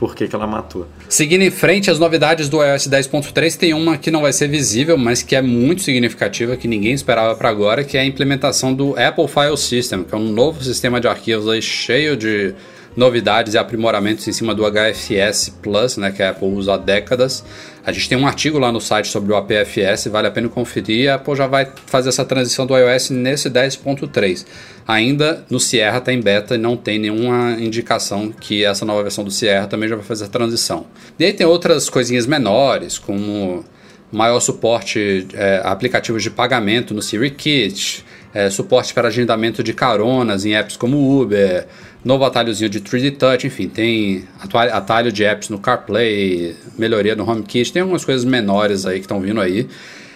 por 0.00 0.14
que, 0.14 0.26
que 0.26 0.34
ela 0.34 0.46
matou. 0.46 0.88
Seguindo 1.10 1.42
em 1.42 1.50
frente, 1.50 1.90
as 1.90 1.98
novidades 1.98 2.48
do 2.48 2.64
iOS 2.64 2.88
10.3 2.88 3.54
tem 3.54 3.74
uma 3.74 3.98
que 3.98 4.10
não 4.10 4.22
vai 4.22 4.32
ser 4.32 4.48
visível, 4.48 4.96
mas 4.96 5.22
que 5.22 5.36
é 5.36 5.42
muito 5.42 5.82
significativa, 5.82 6.56
que 6.56 6.66
ninguém 6.66 6.94
esperava 6.94 7.36
para 7.36 7.50
agora, 7.50 7.84
que 7.84 7.98
é 7.98 8.00
a 8.00 8.04
implementação 8.06 8.72
do 8.72 8.98
Apple 8.98 9.28
File 9.28 9.58
System, 9.58 10.02
que 10.02 10.14
é 10.14 10.16
um 10.16 10.32
novo 10.32 10.64
sistema 10.64 11.02
de 11.02 11.06
arquivos 11.06 11.46
aí 11.50 11.60
cheio 11.60 12.16
de 12.16 12.54
novidades 12.96 13.52
e 13.52 13.58
aprimoramentos 13.58 14.26
em 14.26 14.32
cima 14.32 14.54
do 14.54 14.64
HFS 14.64 15.50
Plus, 15.62 15.98
né, 15.98 16.10
que 16.10 16.22
a 16.22 16.30
Apple 16.30 16.48
usa 16.48 16.74
há 16.74 16.76
décadas. 16.78 17.44
A 17.84 17.92
gente 17.92 18.08
tem 18.08 18.16
um 18.16 18.26
artigo 18.26 18.58
lá 18.58 18.72
no 18.72 18.80
site 18.80 19.08
sobre 19.08 19.32
o 19.32 19.36
APFS, 19.36 20.08
vale 20.08 20.28
a 20.28 20.30
pena 20.30 20.48
conferir. 20.48 21.10
A 21.10 21.16
Apple 21.16 21.36
já 21.36 21.46
vai 21.46 21.70
fazer 21.86 22.08
essa 22.08 22.24
transição 22.24 22.66
do 22.66 22.76
iOS 22.76 23.10
nesse 23.10 23.50
10.3. 23.50 24.46
Ainda 24.90 25.44
no 25.48 25.60
Sierra 25.60 26.00
tem 26.00 26.20
beta 26.20 26.56
e 26.56 26.58
não 26.58 26.76
tem 26.76 26.98
nenhuma 26.98 27.52
indicação 27.60 28.32
que 28.32 28.64
essa 28.64 28.84
nova 28.84 29.04
versão 29.04 29.22
do 29.22 29.30
Sierra 29.30 29.68
também 29.68 29.88
já 29.88 29.94
vai 29.94 30.04
fazer 30.04 30.24
a 30.24 30.28
transição. 30.28 30.84
E 31.16 31.24
aí 31.24 31.32
tem 31.32 31.46
outras 31.46 31.88
coisinhas 31.88 32.26
menores, 32.26 32.98
como 32.98 33.64
maior 34.10 34.40
suporte 34.40 35.28
é, 35.32 35.60
a 35.62 35.70
aplicativos 35.70 36.24
de 36.24 36.28
pagamento 36.28 36.92
no 36.92 37.00
Siri 37.00 37.30
Kit, 37.30 38.04
é, 38.34 38.50
suporte 38.50 38.92
para 38.92 39.06
agendamento 39.06 39.62
de 39.62 39.72
caronas 39.72 40.44
em 40.44 40.56
apps 40.56 40.76
como 40.76 41.20
Uber, 41.22 41.68
novo 42.04 42.24
atalhozinho 42.24 42.68
de 42.68 42.80
3D 42.80 43.16
Touch, 43.16 43.46
enfim, 43.46 43.68
tem 43.68 44.24
atalho 44.72 45.12
de 45.12 45.22
apps 45.22 45.50
no 45.50 45.60
CarPlay, 45.60 46.56
melhoria 46.76 47.14
no 47.14 47.30
HomeKit, 47.30 47.72
tem 47.72 47.82
algumas 47.82 48.04
coisas 48.04 48.24
menores 48.24 48.84
aí 48.86 48.96
que 48.96 49.04
estão 49.04 49.20
vindo 49.20 49.40
aí. 49.40 49.68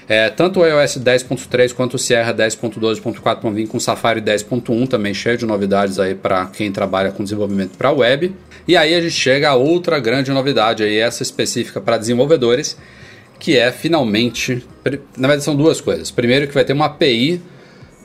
É, 0.09 0.29
tanto 0.29 0.61
o 0.61 0.67
iOS 0.67 0.99
10.3 0.99 1.73
quanto 1.73 1.95
o 1.95 1.99
Sierra 1.99 2.35
10.12.4 2.35 3.41
vão 3.41 3.53
vir 3.53 3.67
com 3.67 3.79
o 3.79 3.81
Safari 3.81 4.21
10.1 4.21 4.87
também 4.87 5.15
cheio 5.15 5.39
de 5.39 5.47
novidades 5.47 5.99
aí 5.99 6.15
para 6.15 6.45
quem 6.47 6.71
trabalha 6.71 7.11
com 7.11 7.25
desenvolvimento 7.25 7.77
para 7.79 7.91
web. 7.91 8.35
E 8.69 8.77
aí 8.77 8.95
a 8.95 9.01
gente 9.01 9.15
chega 9.15 9.51
a 9.51 9.55
outra 9.55 9.99
grande 9.99 10.31
novidade 10.31 10.83
aí, 10.83 10.99
essa 10.99 11.23
específica 11.23 11.81
para 11.81 11.97
desenvolvedores, 11.97 12.77
que 13.39 13.57
é 13.57 13.73
finalmente, 13.73 14.65
na 15.17 15.29
verdade 15.29 15.45
são 15.45 15.57
duas 15.57 15.81
coisas. 15.81 16.11
Primeiro 16.11 16.47
que 16.47 16.55
vai 16.55 16.65
ter 16.65 16.75
uma 16.75 16.87
API 16.87 17.41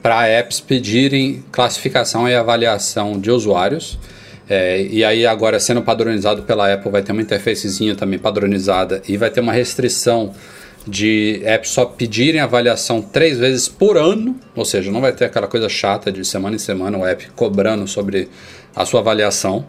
para 0.02 0.26
apps 0.26 0.60
pedirem 0.60 1.44
classificação 1.52 2.26
e 2.28 2.34
avaliação 2.34 3.18
de 3.18 3.30
usuários. 3.30 3.98
É, 4.48 4.82
e 4.82 5.04
aí 5.04 5.24
agora 5.26 5.60
sendo 5.60 5.80
padronizado 5.80 6.42
pela 6.42 6.72
Apple 6.72 6.90
vai 6.90 7.02
ter 7.02 7.12
uma 7.12 7.22
interfacezinha 7.22 7.94
também 7.94 8.18
padronizada 8.18 9.00
e 9.06 9.16
vai 9.16 9.30
ter 9.30 9.40
uma 9.40 9.52
restrição 9.52 10.34
de 10.86 11.40
apps 11.44 11.70
só 11.70 11.84
pedirem 11.84 12.40
avaliação 12.40 13.02
três 13.02 13.38
vezes 13.38 13.68
por 13.68 13.96
ano, 13.96 14.38
ou 14.54 14.64
seja, 14.64 14.90
não 14.90 15.00
vai 15.00 15.12
ter 15.12 15.26
aquela 15.26 15.46
coisa 15.46 15.68
chata 15.68 16.10
de 16.10 16.24
semana 16.24 16.56
em 16.56 16.58
semana 16.58 16.98
o 16.98 17.06
app 17.06 17.30
cobrando 17.36 17.86
sobre 17.86 18.28
a 18.74 18.84
sua 18.84 19.00
avaliação. 19.00 19.66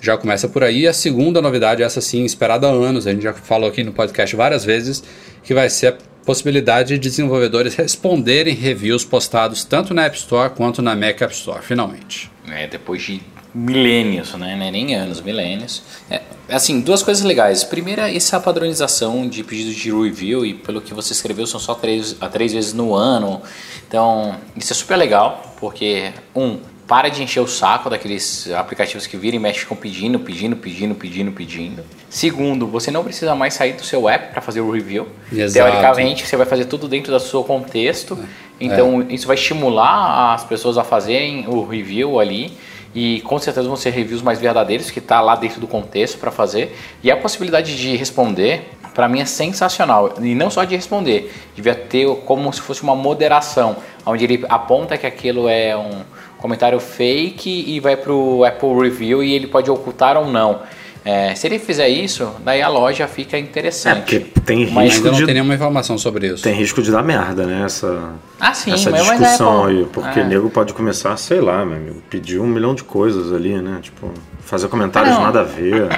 Já 0.00 0.16
começa 0.16 0.48
por 0.48 0.64
aí. 0.64 0.86
A 0.88 0.92
segunda 0.92 1.40
novidade, 1.40 1.82
essa 1.82 2.00
sim, 2.00 2.24
esperada 2.24 2.66
há 2.66 2.70
anos, 2.70 3.06
a 3.06 3.12
gente 3.12 3.22
já 3.22 3.32
falou 3.32 3.68
aqui 3.68 3.84
no 3.84 3.92
podcast 3.92 4.34
várias 4.34 4.64
vezes, 4.64 5.02
que 5.44 5.54
vai 5.54 5.70
ser 5.70 5.88
a 5.88 5.96
possibilidade 6.24 6.94
de 6.94 6.98
desenvolvedores 6.98 7.74
responderem 7.74 8.54
reviews 8.54 9.04
postados 9.04 9.64
tanto 9.64 9.94
na 9.94 10.04
App 10.04 10.16
Store 10.16 10.50
quanto 10.50 10.82
na 10.82 10.94
Mac 10.96 11.20
App 11.20 11.32
Store, 11.32 11.62
finalmente. 11.62 12.30
É, 12.48 12.66
depois 12.66 13.02
de 13.02 13.20
milênios, 13.54 14.32
né? 14.34 14.52
É 14.52 14.70
nem 14.70 14.94
anos, 14.94 15.20
milênios. 15.20 15.82
É, 16.10 16.20
assim, 16.48 16.80
duas 16.80 17.02
coisas 17.02 17.22
legais. 17.22 17.64
Primeira, 17.64 18.14
essa 18.14 18.40
padronização 18.40 19.28
de 19.28 19.44
pedidos 19.44 19.74
de 19.74 19.90
review, 19.90 20.44
e 20.44 20.54
pelo 20.54 20.80
que 20.80 20.94
você 20.94 21.12
escreveu, 21.12 21.46
são 21.46 21.60
só 21.60 21.74
três, 21.74 22.16
a 22.20 22.28
três 22.28 22.52
vezes 22.52 22.72
no 22.72 22.94
ano. 22.94 23.42
Então, 23.86 24.36
isso 24.56 24.72
é 24.72 24.76
super 24.76 24.96
legal, 24.96 25.54
porque, 25.60 26.12
um, 26.34 26.58
para 26.86 27.08
de 27.08 27.22
encher 27.22 27.40
o 27.40 27.46
saco 27.46 27.88
daqueles 27.88 28.50
aplicativos 28.52 29.06
que 29.06 29.16
viram 29.16 29.36
e 29.36 29.38
mexem 29.38 29.66
com 29.66 29.76
pedindo, 29.76 30.18
pedindo, 30.18 30.56
pedindo, 30.56 30.94
pedindo, 30.94 31.32
pedindo. 31.32 31.84
Segundo, 32.10 32.66
você 32.66 32.90
não 32.90 33.04
precisa 33.04 33.34
mais 33.34 33.54
sair 33.54 33.74
do 33.74 33.84
seu 33.84 34.08
app 34.08 34.32
para 34.32 34.42
fazer 34.42 34.60
o 34.60 34.70
review. 34.70 35.08
Exato. 35.32 35.52
Teoricamente, 35.52 36.26
você 36.26 36.36
vai 36.36 36.46
fazer 36.46 36.66
tudo 36.66 36.88
dentro 36.88 37.12
do 37.12 37.20
seu 37.20 37.44
contexto. 37.44 38.18
Então, 38.60 39.06
isso 39.08 39.26
vai 39.26 39.36
estimular 39.36 40.34
as 40.34 40.44
pessoas 40.44 40.76
a 40.76 40.84
fazerem 40.84 41.46
o 41.48 41.64
review 41.64 42.20
ali. 42.20 42.52
E 42.94 43.20
com 43.22 43.38
certeza 43.38 43.66
vão 43.66 43.76
ser 43.76 43.90
reviews 43.90 44.22
mais 44.22 44.38
verdadeiros, 44.38 44.90
que 44.90 44.98
está 44.98 45.20
lá 45.20 45.34
dentro 45.34 45.60
do 45.60 45.66
contexto 45.66 46.18
para 46.18 46.30
fazer. 46.30 46.76
E 47.02 47.10
a 47.10 47.16
possibilidade 47.16 47.76
de 47.76 47.96
responder, 47.96 48.70
para 48.94 49.08
mim, 49.08 49.20
é 49.20 49.24
sensacional. 49.24 50.14
E 50.20 50.34
não 50.34 50.50
só 50.50 50.64
de 50.64 50.76
responder, 50.76 51.32
devia 51.54 51.74
ter 51.74 52.06
como 52.26 52.52
se 52.52 52.60
fosse 52.60 52.82
uma 52.82 52.94
moderação, 52.94 53.76
onde 54.04 54.24
ele 54.24 54.44
aponta 54.48 54.98
que 54.98 55.06
aquilo 55.06 55.48
é 55.48 55.76
um 55.76 56.02
comentário 56.38 56.80
fake 56.80 57.64
e 57.68 57.78
vai 57.78 57.96
para 57.96 58.12
o 58.12 58.44
Apple 58.44 58.74
Review 58.74 59.22
e 59.22 59.32
ele 59.32 59.46
pode 59.46 59.70
ocultar 59.70 60.16
ou 60.16 60.26
não. 60.26 60.60
É, 61.04 61.34
se 61.34 61.46
ele 61.48 61.58
fizer 61.58 61.88
isso, 61.88 62.30
daí 62.44 62.62
a 62.62 62.68
loja 62.68 63.08
fica 63.08 63.36
É, 63.36 63.40
interessante. 63.40 63.96
porque 64.02 64.40
tem 64.44 64.70
Mas 64.70 64.84
risco 64.84 64.98
Ainda 64.98 65.10
não 65.10 65.18
de. 65.18 65.24
tem 65.24 65.34
nenhuma 65.34 65.54
informação 65.54 65.98
sobre 65.98 66.28
isso. 66.28 66.42
Tem 66.44 66.54
risco 66.54 66.80
de 66.80 66.92
dar 66.92 67.02
merda, 67.02 67.44
né? 67.44 67.62
Essa, 67.64 68.12
Ah, 68.38 68.54
sim, 68.54 68.72
essa 68.72 68.88
mas- 68.90 69.06
mas 69.08 69.18
discussão 69.20 69.68
é, 69.68 69.70
aí. 69.72 69.86
Porque 69.92 70.20
é. 70.20 70.22
o 70.22 70.26
nego 70.28 70.48
pode 70.48 70.72
começar, 70.72 71.16
sei 71.16 71.40
lá, 71.40 71.64
meu 71.64 71.76
amigo, 71.76 72.02
pedir 72.08 72.38
um 72.38 72.46
milhão 72.46 72.72
de 72.74 72.84
coisas 72.84 73.32
ali, 73.32 73.54
né? 73.60 73.78
Tipo, 73.82 74.12
fazer 74.44 74.68
comentários 74.68 75.12
Ah, 75.12 75.18
não. 75.18 75.22
nada 75.24 75.40
a 75.40 75.44
ver. 75.44 75.88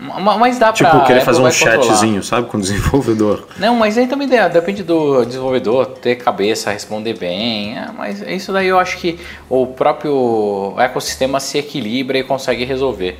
Ma- 0.00 0.36
Mas 0.36 0.58
dá 0.58 0.72
pra. 0.72 0.90
tipo, 0.90 1.00
querer 1.06 1.20
Apple 1.20 1.24
fazer 1.24 1.40
um 1.40 1.44
controlar. 1.48 1.84
chatzinho, 1.84 2.22
sabe? 2.24 2.48
Com 2.48 2.56
o 2.58 2.60
desenvolvedor. 2.60 3.46
Não, 3.56 3.76
mas 3.76 3.96
aí 3.96 4.08
também 4.08 4.26
de- 4.26 4.48
depende 4.48 4.82
do 4.82 5.24
desenvolvedor 5.24 5.86
ter 5.86 6.16
cabeça, 6.16 6.72
responder 6.72 7.16
bem. 7.16 7.78
é, 7.78 7.86
mas 7.96 8.20
isso 8.22 8.52
daí 8.52 8.66
eu 8.66 8.80
acho 8.80 8.98
que 8.98 9.20
o 9.48 9.64
próprio 9.68 10.74
ecossistema 10.78 11.38
se 11.38 11.56
equilibra 11.58 12.18
e 12.18 12.24
consegue 12.24 12.64
resolver. 12.64 13.16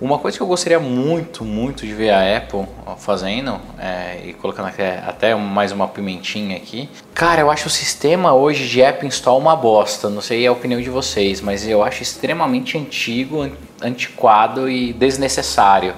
Uma 0.00 0.18
coisa 0.18 0.36
que 0.36 0.42
eu 0.42 0.46
gostaria 0.46 0.80
muito, 0.80 1.44
muito 1.44 1.86
de 1.86 1.94
ver 1.94 2.10
a 2.10 2.36
Apple 2.36 2.66
fazendo, 2.98 3.58
é, 3.78 4.18
e 4.24 4.32
colocando 4.32 4.66
até, 4.68 4.98
até 5.06 5.34
mais 5.34 5.70
uma 5.72 5.86
pimentinha 5.86 6.56
aqui. 6.56 6.88
Cara, 7.14 7.40
eu 7.42 7.50
acho 7.50 7.68
o 7.68 7.70
sistema 7.70 8.34
hoje 8.34 8.66
de 8.68 8.82
App 8.82 9.06
Install 9.06 9.38
uma 9.38 9.54
bosta. 9.54 10.10
Não 10.10 10.20
sei 10.20 10.46
a 10.46 10.52
opinião 10.52 10.80
de 10.80 10.90
vocês, 10.90 11.40
mas 11.40 11.66
eu 11.66 11.82
acho 11.82 12.02
extremamente 12.02 12.76
antigo, 12.76 13.42
an- 13.42 13.52
antiquado 13.80 14.68
e 14.68 14.92
desnecessário. 14.92 15.94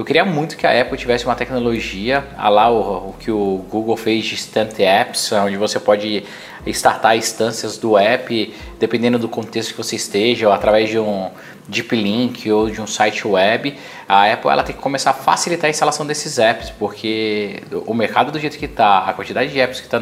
Eu 0.00 0.04
queria 0.06 0.24
muito 0.24 0.56
que 0.56 0.66
a 0.66 0.80
Apple 0.80 0.96
tivesse 0.96 1.26
uma 1.26 1.34
tecnologia, 1.34 2.24
a 2.38 2.48
lá 2.48 2.70
o, 2.70 3.10
o 3.10 3.14
que 3.20 3.30
o 3.30 3.62
Google 3.68 3.98
fez 3.98 4.24
de 4.24 4.32
Instant 4.32 4.78
Apps, 4.78 5.30
onde 5.32 5.58
você 5.58 5.78
pode 5.78 6.24
startar 6.68 7.18
instâncias 7.18 7.76
do 7.76 7.98
app, 7.98 8.54
dependendo 8.78 9.18
do 9.18 9.28
contexto 9.28 9.72
que 9.72 9.76
você 9.76 9.96
esteja, 9.96 10.48
ou 10.48 10.54
através 10.54 10.88
de 10.88 10.98
um 10.98 11.28
deep 11.68 11.94
link 11.94 12.50
ou 12.50 12.70
de 12.70 12.80
um 12.80 12.86
site 12.86 13.28
web. 13.28 13.76
A 14.08 14.32
Apple 14.32 14.50
ela 14.50 14.62
tem 14.62 14.74
que 14.74 14.80
começar 14.80 15.10
a 15.10 15.12
facilitar 15.12 15.66
a 15.66 15.70
instalação 15.70 16.06
desses 16.06 16.38
apps, 16.38 16.70
porque 16.70 17.62
o 17.84 17.92
mercado 17.92 18.32
do 18.32 18.40
jeito 18.40 18.56
que 18.56 18.64
está, 18.64 19.00
a 19.00 19.12
quantidade 19.12 19.52
de 19.52 19.60
apps 19.60 19.80
que 19.80 19.86
está 19.86 20.00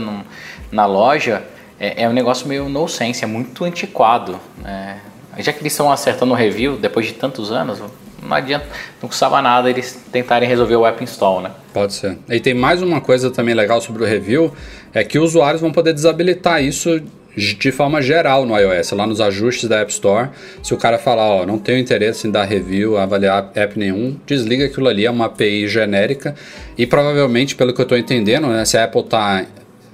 na 0.71 0.87
loja, 0.87 1.43
é, 1.81 2.05
é 2.05 2.09
um 2.09 2.13
negócio 2.13 2.47
meio 2.47 2.69
no 2.69 2.87
sense, 2.87 3.25
é 3.25 3.27
muito 3.27 3.65
antiquado. 3.65 4.39
Né? 4.59 5.01
Já 5.39 5.53
que 5.53 5.59
eles 5.59 5.73
estão 5.73 5.91
acertando 5.91 6.35
o 6.35 6.37
review 6.37 6.77
depois 6.77 7.05
de 7.05 7.15
tantos 7.15 7.51
anos, 7.51 7.81
não 8.29 8.37
adianta, 8.37 8.67
não 9.03 9.09
custava 9.09 9.41
nada 9.41 9.71
eles 9.71 10.05
tentarem 10.13 10.49
resolver 10.49 10.77
o 10.77 10.87
app 10.87 11.03
install, 11.03 11.41
né? 11.41 11.51
Pode 11.73 11.95
ser. 11.95 12.19
E 12.29 12.39
tem 12.39 12.55
mais 12.55 12.83
uma 12.83 13.01
coisa 13.01 13.31
também 13.31 13.55
legal 13.55 13.81
sobre 13.81 14.03
o 14.03 14.07
review, 14.07 14.53
é 14.93 15.03
que 15.03 15.19
usuários 15.19 15.61
vão 15.61 15.73
poder 15.73 15.93
desabilitar 15.93 16.63
isso 16.63 17.01
de 17.37 17.71
forma 17.71 18.03
geral 18.03 18.45
no 18.45 18.59
iOS, 18.59 18.91
lá 18.93 19.07
nos 19.07 19.21
ajustes 19.21 19.69
da 19.69 19.81
App 19.81 19.93
Store. 19.93 20.29
Se 20.63 20.75
o 20.75 20.77
cara 20.77 20.99
falar, 20.99 21.25
ó, 21.25 21.47
não 21.47 21.59
tenho 21.59 21.79
interesse 21.79 22.27
em 22.27 22.31
dar 22.31 22.45
review, 22.45 22.99
avaliar 22.99 23.53
app 23.55 23.79
nenhum, 23.79 24.17
desliga 24.27 24.67
aquilo 24.67 24.89
ali, 24.89 25.07
é 25.07 25.11
uma 25.11 25.27
API 25.27 25.69
genérica. 25.69 26.35
E 26.77 26.85
provavelmente, 26.87 27.55
pelo 27.55 27.73
que 27.73 27.81
eu 27.81 27.85
estou 27.85 27.97
entendendo, 27.97 28.49
né, 28.49 28.65
se 28.65 28.77
a 28.77 28.85
Apple 28.85 29.03
está 29.03 29.47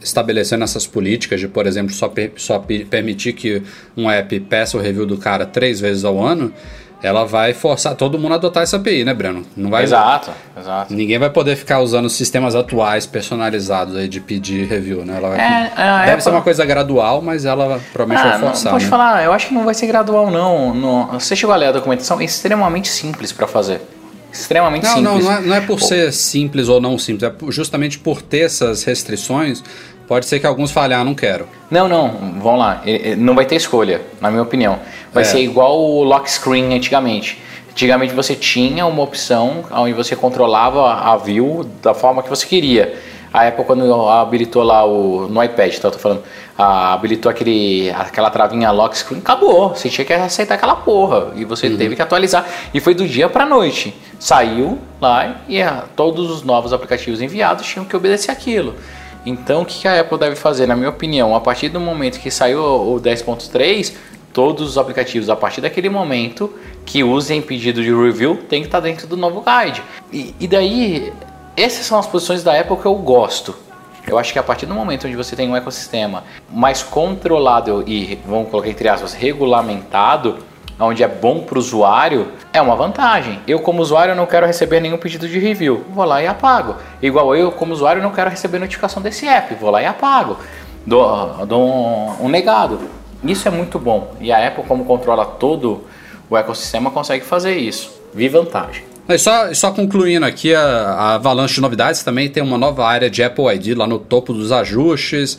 estabelecendo 0.03 0.65
essas 0.65 0.87
políticas 0.87 1.41
de, 1.41 1.49
por 1.49 1.67
exemplo, 1.67 1.93
só, 1.93 2.09
per 2.09 2.33
só 2.37 2.59
permitir 2.59 3.33
que 3.33 3.63
um 3.97 4.11
app 4.11 4.39
peça 4.41 4.77
o 4.77 4.81
review 4.81 5.07
do 5.07 5.17
cara 5.17 5.47
três 5.47 5.81
vezes 5.81 6.05
ao 6.05 6.23
ano, 6.23 6.53
ela 7.03 7.25
vai 7.25 7.53
forçar 7.53 7.95
todo 7.95 8.19
mundo 8.19 8.33
a 8.33 8.35
adotar 8.37 8.63
essa 8.63 8.77
API, 8.77 9.05
né, 9.05 9.13
Breno? 9.13 9.45
Não 9.57 9.69
vai, 9.71 9.83
exato, 9.85 10.31
exato. 10.59 10.95
Ninguém 10.95 11.19
vai 11.19 11.29
poder 11.29 11.55
ficar 11.57 11.81
usando 11.81 12.09
sistemas 12.09 12.55
atuais 12.55 13.05
personalizados 13.07 13.95
aí 13.97 14.09
de 14.09 14.21
pedir 14.21 14.67
review, 14.67 15.05
né? 15.05 15.17
Ela 15.19 15.29
vai, 15.29 15.39
É, 15.39 15.73
a 15.77 15.99
deve 16.01 16.11
Apple- 16.13 16.23
ser 16.23 16.31
uma 16.31 16.43
coisa 16.43 16.65
gradual, 16.65 17.21
mas 17.21 17.45
ela 17.45 17.79
provavelmente 17.93 18.27
Ah, 18.27 18.31
vai 18.33 18.41
não, 18.41 18.49
forçar. 18.49 18.73
pode 18.73 18.85
né? 18.85 18.91
falar, 18.91 19.23
eu 19.25 19.33
acho 19.33 19.49
que 19.49 19.55
não 19.55 19.65
vai 19.65 19.75
ser 19.75 19.87
gradual 19.87 20.31
não. 20.31 20.75
não. 20.75 21.07
Você 21.21 21.37
chegou 21.37 21.53
a 21.53 21.57
ler 21.57 21.67
a 21.67 21.73
documentação? 21.73 22.21
É 22.21 22.25
extremamente 22.25 22.89
simples 22.89 23.33
para 23.33 23.47
fazer. 23.47 23.81
Extremamente 24.33 24.83
Não, 24.85 25.01
não, 25.01 25.11
simples. 25.13 25.25
não 25.27 25.33
é, 25.33 25.41
não 25.43 25.55
é 25.55 25.61
por 25.61 25.81
ser 25.81 26.13
simples 26.13 26.69
ou 26.69 26.81
não 26.81 26.99
simples, 26.99 27.31
é 27.31 27.51
justamente 27.53 28.01
por 28.01 28.21
ter 28.21 28.41
essas 28.41 28.83
restrições, 28.83 29.63
pode 30.07 30.27
ser 30.27 30.39
que 30.41 30.47
alguns 30.47 30.71
falem, 30.71 30.97
ah, 30.97 31.05
não 31.05 31.15
quero. 31.15 31.47
Não, 31.71 31.89
não, 31.89 32.09
vamos 32.41 32.59
lá. 32.61 32.83
Não 33.17 33.35
vai 33.35 33.45
ter 33.47 33.57
escolha, 33.57 34.01
na 34.21 34.31
minha 34.31 34.43
opinião. 34.43 34.79
Vai 35.13 35.23
É. 35.23 35.27
ser 35.27 35.41
igual 35.41 35.79
o 35.81 36.03
lock 36.05 36.31
screen 36.31 36.75
antigamente. 36.75 37.39
Antigamente 37.71 38.15
você 38.15 38.35
tinha 38.37 38.87
uma 38.87 39.03
opção 39.03 39.65
onde 39.73 39.93
você 39.93 40.15
controlava 40.15 40.93
a 40.93 41.17
view 41.17 41.69
da 41.83 41.93
forma 41.93 42.23
que 42.23 42.29
você 42.31 42.47
queria. 42.47 42.95
A 43.33 43.49
Apple 43.49 43.65
quando 43.65 44.09
habilitou 44.09 44.63
lá 44.63 44.85
o 44.87 45.27
no 45.29 45.43
iPad, 45.43 45.75
tá, 45.79 45.89
eu 45.89 45.93
tô 45.93 45.99
falando, 45.99 46.23
ah, 46.57 46.93
habilitou 46.95 47.29
aquele 47.29 47.91
aquela 47.91 48.31
travinha 48.31 48.71
lock 48.71 48.97
screen, 48.97 49.19
acabou. 49.19 49.71
Você 49.71 49.89
tinha 49.89 50.05
que 50.05 50.13
aceitar 50.13 50.55
aquela 50.55 50.77
porra 50.77 51.33
e 51.35 51.45
você 51.45 51.69
teve 51.71 51.97
que 51.97 52.03
atualizar 52.03 52.47
e 52.73 52.79
foi 52.79 52.95
do 52.95 53.09
dia 53.09 53.29
para 53.29 53.45
noite. 53.45 53.93
Saiu 54.21 54.79
lá 55.01 55.39
e 55.49 55.61
ah, 55.61 55.83
todos 55.97 56.31
os 56.31 56.45
novos 56.45 56.73
aplicativos 56.73 57.21
enviados 57.21 57.67
tinham 57.67 57.85
que 57.85 57.97
obedecer 57.97 58.31
aquilo. 58.31 58.77
Então, 59.27 59.63
o 59.63 59.65
que 59.65 59.89
a 59.89 60.01
Apple 60.01 60.19
deve 60.19 60.37
fazer, 60.37 60.67
na 60.67 60.77
minha 60.77 60.91
opinião? 60.91 61.35
A 61.35 61.41
partir 61.41 61.69
do 61.69 61.81
momento 61.81 62.21
que 62.21 62.31
saiu 62.31 62.61
o 62.61 63.01
10.3, 63.01 63.95
todos 64.33 64.71
os 64.71 64.79
aplicativos, 64.79 65.31
a 65.31 65.37
partir 65.37 65.61
daquele 65.61 65.89
momento, 65.89 66.53
que 66.85 67.03
usem 67.03 67.41
pedido 67.41 67.83
de 67.83 67.95
review, 67.95 68.37
tem 68.49 68.61
que 68.61 68.69
estar 68.69 68.81
dentro 68.81 69.07
do 69.07 69.17
novo 69.17 69.43
guide. 69.43 69.83
E, 70.13 70.35
e 70.39 70.47
daí, 70.47 71.13
essas 71.57 71.87
são 71.87 71.99
as 71.99 72.07
posições 72.07 72.43
da 72.43 72.59
Apple 72.59 72.77
que 72.77 72.87
eu 72.87 72.95
gosto. 72.97 73.55
Eu 74.07 74.19
acho 74.19 74.33
que 74.33 74.39
a 74.39 74.43
partir 74.43 74.67
do 74.67 74.75
momento 74.75 75.07
onde 75.07 75.17
você 75.17 75.35
tem 75.35 75.49
um 75.49 75.57
ecossistema 75.57 76.25
mais 76.51 76.83
controlado 76.83 77.83
e, 77.87 78.19
vamos 78.27 78.51
colocar 78.51 78.69
entre 78.69 78.89
aspas, 78.89 79.15
regulamentado, 79.15 80.39
onde 80.79 81.03
é 81.03 81.09
bom 81.09 81.41
para 81.41 81.57
o 81.57 81.59
usuário, 81.59 82.29
é 82.53 82.61
uma 82.61 82.75
vantagem. 82.75 83.41
Eu, 83.47 83.61
como 83.61 83.81
usuário, 83.81 84.15
não 84.15 84.27
quero 84.27 84.47
receber 84.47 84.81
nenhum 84.81 84.99
pedido 84.99 85.29
de 85.29 85.39
review. 85.39 85.85
Vou 85.91 86.05
lá 86.05 86.23
e 86.23 86.27
apago. 86.27 86.77
Igual 87.01 87.35
eu, 87.37 87.53
como 87.53 87.73
usuário, 87.73 88.03
não 88.03 88.11
quero 88.11 88.31
receber 88.31 88.59
notificação 88.59 89.03
desse 89.03 89.27
app. 89.27 89.55
Vou 89.55 89.71
lá 89.71 89.83
e 89.83 89.87
apago. 89.87 90.37
Dou, 90.87 91.47
dou 91.47 91.67
um, 91.67 92.27
um 92.27 92.29
negado. 92.29 92.79
Isso 93.23 93.47
é 93.49 93.51
muito 93.51 93.79
bom. 93.79 94.15
E 94.21 94.33
a 94.33 94.47
Apple, 94.47 94.65
como 94.65 94.85
controla 94.85 95.25
todo 95.25 95.85
o 96.29 96.37
ecossistema, 96.37 96.91
consegue 96.91 97.25
fazer 97.25 97.57
isso. 97.57 97.91
Vi 98.13 98.29
vantagem. 98.29 98.85
E 99.09 99.19
só, 99.19 99.53
só 99.53 99.71
concluindo 99.71 100.25
aqui, 100.25 100.55
a, 100.55 100.61
a 100.63 101.15
avalanche 101.15 101.55
de 101.55 101.61
novidades 101.61 102.03
também 102.03 102.29
tem 102.29 102.43
uma 102.43 102.57
nova 102.57 102.87
área 102.87 103.11
de 103.11 103.23
Apple 103.23 103.47
ID 103.55 103.77
lá 103.77 103.87
no 103.87 103.99
topo 103.99 104.33
dos 104.33 104.51
ajustes. 104.51 105.39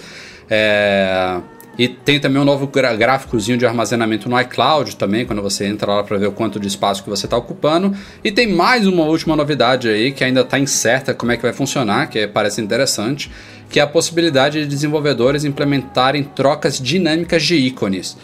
é, 0.49 1.39
e 1.77 1.87
tem 1.87 2.19
também 2.19 2.41
um 2.41 2.45
novo 2.45 2.67
gráficozinho 2.67 3.57
de 3.57 3.65
armazenamento 3.65 4.29
no 4.29 4.39
iCloud 4.39 4.95
também, 4.95 5.25
quando 5.25 5.41
você 5.41 5.65
entra 5.65 5.91
lá 5.91 6.03
para 6.03 6.17
ver 6.17 6.27
o 6.27 6.31
quanto 6.31 6.59
de 6.59 6.67
espaço 6.67 7.03
que 7.03 7.09
você 7.09 7.25
está 7.25 7.35
ocupando. 7.37 7.95
E 8.23 8.31
tem 8.31 8.47
mais 8.47 8.87
uma 8.87 9.03
última 9.03 9.35
novidade 9.35 9.89
aí 9.89 10.11
que 10.11 10.23
ainda 10.23 10.41
está 10.41 10.57
incerta 10.57 11.13
como 11.13 11.31
é 11.31 11.37
que 11.37 11.43
vai 11.43 11.51
funcionar, 11.53 12.09
que 12.09 12.25
parece 12.27 12.61
interessante, 12.61 13.29
que 13.69 13.79
é 13.79 13.83
a 13.83 13.87
possibilidade 13.87 14.61
de 14.61 14.67
desenvolvedores 14.67 15.43
implementarem 15.43 16.23
trocas 16.23 16.79
dinâmicas 16.79 17.43
de 17.43 17.55
ícones. 17.55 18.17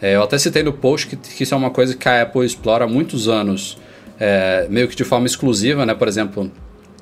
É, 0.00 0.14
eu 0.14 0.22
até 0.22 0.38
citei 0.38 0.62
no 0.62 0.72
post 0.72 1.06
que, 1.06 1.16
que 1.16 1.42
isso 1.42 1.54
é 1.54 1.56
uma 1.56 1.70
coisa 1.70 1.96
que 1.96 2.08
a 2.08 2.22
Apple 2.22 2.44
explora 2.44 2.84
há 2.84 2.88
muitos 2.88 3.26
anos, 3.26 3.78
é, 4.20 4.66
meio 4.68 4.86
que 4.86 4.94
de 4.94 5.04
forma 5.04 5.26
exclusiva, 5.26 5.86
né? 5.86 5.94
Por 5.94 6.08
exemplo, 6.08 6.50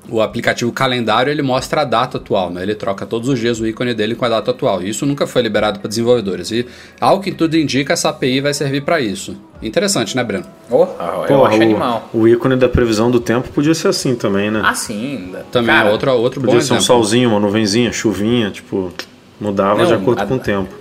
o 0.08 0.20
aplicativo 0.22 0.70
calendário 0.72 1.30
ele 1.30 1.42
mostra 1.42 1.82
a 1.82 1.84
data 1.84 2.18
atual, 2.18 2.50
né? 2.50 2.62
Ele 2.62 2.74
troca 2.74 3.04
todos 3.04 3.28
os 3.28 3.38
dias 3.38 3.58
o 3.60 3.66
ícone 3.66 3.92
dele 3.94 4.14
com 4.14 4.24
a 4.24 4.28
data 4.28 4.50
atual. 4.52 4.82
E 4.82 4.88
isso 4.88 5.04
nunca 5.06 5.26
foi 5.26 5.42
liberado 5.42 5.80
para 5.80 5.88
desenvolvedores. 5.88 6.50
E 6.50 6.66
ao 7.00 7.20
que 7.20 7.32
tudo 7.32 7.56
indica, 7.56 7.92
essa 7.92 8.08
API 8.10 8.40
vai 8.40 8.54
servir 8.54 8.82
para 8.82 9.00
isso. 9.00 9.36
Interessante, 9.62 10.14
né, 10.16 10.22
Breno? 10.22 10.44
Oh, 10.70 10.82
eu 10.84 11.26
Porra, 11.26 11.48
acho 11.48 11.58
o, 11.58 11.62
animal. 11.62 12.10
o 12.12 12.28
ícone 12.28 12.56
da 12.56 12.68
previsão 12.68 13.10
do 13.10 13.18
tempo 13.20 13.48
podia 13.48 13.74
ser 13.74 13.88
assim 13.88 14.14
também, 14.14 14.50
né? 14.50 14.62
Ah, 14.64 14.74
sim. 14.74 15.34
Também 15.50 15.74
Cara, 15.74 15.88
é 15.88 15.92
outro, 15.92 16.12
outro 16.12 16.40
bom 16.40 16.46
podia 16.46 16.60
ser 16.60 16.72
um 16.74 16.76
exemplo. 16.76 16.84
solzinho, 16.86 17.30
uma 17.30 17.40
nuvenzinha, 17.40 17.92
chuvinha, 17.92 18.50
tipo, 18.50 18.92
mudava 19.40 19.80
Não, 19.80 19.86
de 19.86 19.94
acordo 19.94 20.20
a- 20.22 20.26
com 20.26 20.34
o 20.34 20.38
tempo. 20.38 20.72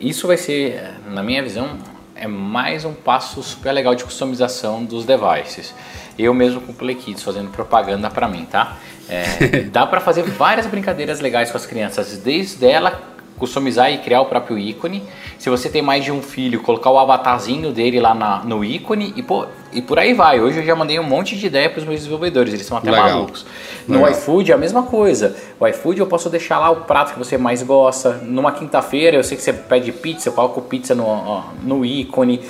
Isso 0.00 0.26
vai 0.26 0.36
ser, 0.36 0.82
na 1.10 1.22
minha 1.22 1.42
visão, 1.42 1.76
é 2.16 2.26
mais 2.26 2.84
um 2.84 2.92
passo 2.92 3.42
super 3.42 3.70
legal 3.72 3.94
de 3.94 4.02
customização 4.02 4.84
dos 4.84 5.04
devices. 5.04 5.72
Eu 6.18 6.34
mesmo 6.34 6.60
com 6.60 6.72
o 6.72 6.74
Play 6.74 6.94
Kids 6.94 7.22
fazendo 7.22 7.50
propaganda 7.50 8.10
pra 8.10 8.28
mim, 8.28 8.44
tá? 8.50 8.76
É, 9.08 9.62
dá 9.72 9.86
pra 9.86 10.00
fazer 10.00 10.22
várias 10.22 10.66
brincadeiras 10.66 11.20
legais 11.20 11.50
com 11.50 11.56
as 11.56 11.66
crianças, 11.66 12.18
desde 12.18 12.66
ela 12.66 13.10
customizar 13.38 13.90
e 13.92 13.98
criar 13.98 14.20
o 14.20 14.26
próprio 14.26 14.56
ícone. 14.56 15.02
Se 15.36 15.50
você 15.50 15.68
tem 15.68 15.82
mais 15.82 16.04
de 16.04 16.12
um 16.12 16.22
filho, 16.22 16.60
colocar 16.62 16.90
o 16.90 16.98
avatarzinho 16.98 17.72
dele 17.72 17.98
lá 17.98 18.14
na- 18.14 18.44
no 18.44 18.64
ícone 18.64 19.12
e, 19.16 19.22
pô, 19.22 19.46
e 19.72 19.82
por 19.82 19.98
aí 19.98 20.14
vai. 20.14 20.38
Hoje 20.40 20.58
eu 20.60 20.64
já 20.64 20.76
mandei 20.76 20.96
um 21.00 21.02
monte 21.02 21.36
de 21.36 21.46
ideia 21.46 21.68
para 21.68 21.80
os 21.80 21.84
meus 21.84 21.98
desenvolvedores, 22.00 22.54
eles 22.54 22.64
são 22.64 22.76
até 22.78 22.92
Legal. 22.92 23.08
malucos. 23.08 23.44
No 23.88 23.96
Legal. 24.04 24.12
iFood 24.12 24.52
é 24.52 24.54
a 24.54 24.58
mesma 24.58 24.84
coisa. 24.84 25.34
O 25.58 25.66
iFood 25.66 25.98
eu 25.98 26.06
posso 26.06 26.30
deixar 26.30 26.60
lá 26.60 26.70
o 26.70 26.82
prato 26.82 27.14
que 27.14 27.18
você 27.18 27.36
mais 27.36 27.64
gosta. 27.64 28.20
Numa 28.22 28.52
quinta-feira 28.52 29.16
eu 29.16 29.24
sei 29.24 29.36
que 29.36 29.42
você 29.42 29.52
pede 29.52 29.90
pizza, 29.90 30.28
eu 30.28 30.32
coloco 30.34 30.60
pizza 30.62 30.94
no, 30.94 31.04
ó, 31.04 31.42
no 31.64 31.84
ícone. 31.84 32.42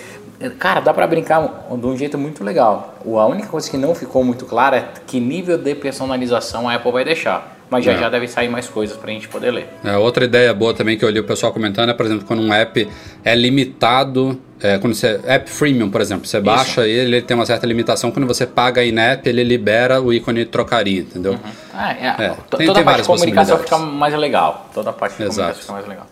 Cara, 0.50 0.80
dá 0.80 0.92
pra 0.94 1.06
brincar 1.06 1.66
de 1.70 1.86
um 1.86 1.96
jeito 1.96 2.16
muito 2.18 2.42
legal. 2.44 2.94
A 3.04 3.26
única 3.26 3.48
coisa 3.48 3.70
que 3.70 3.76
não 3.76 3.94
ficou 3.94 4.22
muito 4.24 4.44
clara 4.46 4.76
é 4.76 4.88
que 5.06 5.18
nível 5.20 5.56
de 5.58 5.74
personalização 5.74 6.68
a 6.68 6.74
Apple 6.74 6.92
vai 6.92 7.04
deixar. 7.04 7.58
Mas 7.70 7.86
já 7.86 7.92
É. 7.92 7.96
já 7.98 8.10
deve 8.10 8.28
sair 8.28 8.50
mais 8.50 8.68
coisas 8.68 8.94
pra 8.98 9.10
gente 9.10 9.26
poder 9.28 9.50
ler. 9.50 9.66
É, 9.82 9.96
outra 9.96 10.26
ideia 10.26 10.52
boa 10.52 10.74
também 10.74 10.98
que 10.98 11.02
eu 11.02 11.08
li 11.08 11.18
o 11.18 11.24
pessoal 11.24 11.54
comentando 11.54 11.88
é, 11.88 11.94
por 11.94 12.04
exemplo, 12.04 12.26
quando 12.26 12.42
um 12.42 12.52
app 12.52 12.86
é 13.24 13.34
limitado, 13.34 14.38
é, 14.60 14.76
quando 14.76 14.92
você 14.94 15.18
app 15.24 15.48
freemium, 15.48 15.88
por 15.90 16.02
exemplo, 16.02 16.26
você 16.26 16.38
baixa 16.38 16.86
ele, 16.86 17.16
ele 17.16 17.22
tem 17.22 17.34
uma 17.34 17.46
certa 17.46 17.66
limitação, 17.66 18.10
quando 18.10 18.26
você 18.26 18.46
paga 18.46 18.84
in-app, 18.84 19.26
ele 19.26 19.42
libera 19.42 20.02
o 20.02 20.12
ícone 20.12 20.40
de 20.40 20.50
trocaria, 20.50 21.00
entendeu? 21.00 21.38
Ah, 21.72 21.92
é, 21.92 22.06
É, 22.08 22.28
tem- 22.28 22.66
toda 22.66 22.74
tem 22.74 22.82
a 22.82 22.84
parte 22.84 23.00
de 23.00 23.06
comunicação 23.06 23.56
fica 23.58 23.78
mais 23.78 24.14
legal. 24.14 24.68
Toda 24.74 24.90
a 24.90 24.92
parte 24.92 25.16
de 25.16 25.22
Exato. 25.22 25.34
comunicação 25.36 25.62
fica 25.62 25.72
mais 25.72 25.88
legal. 25.88 26.06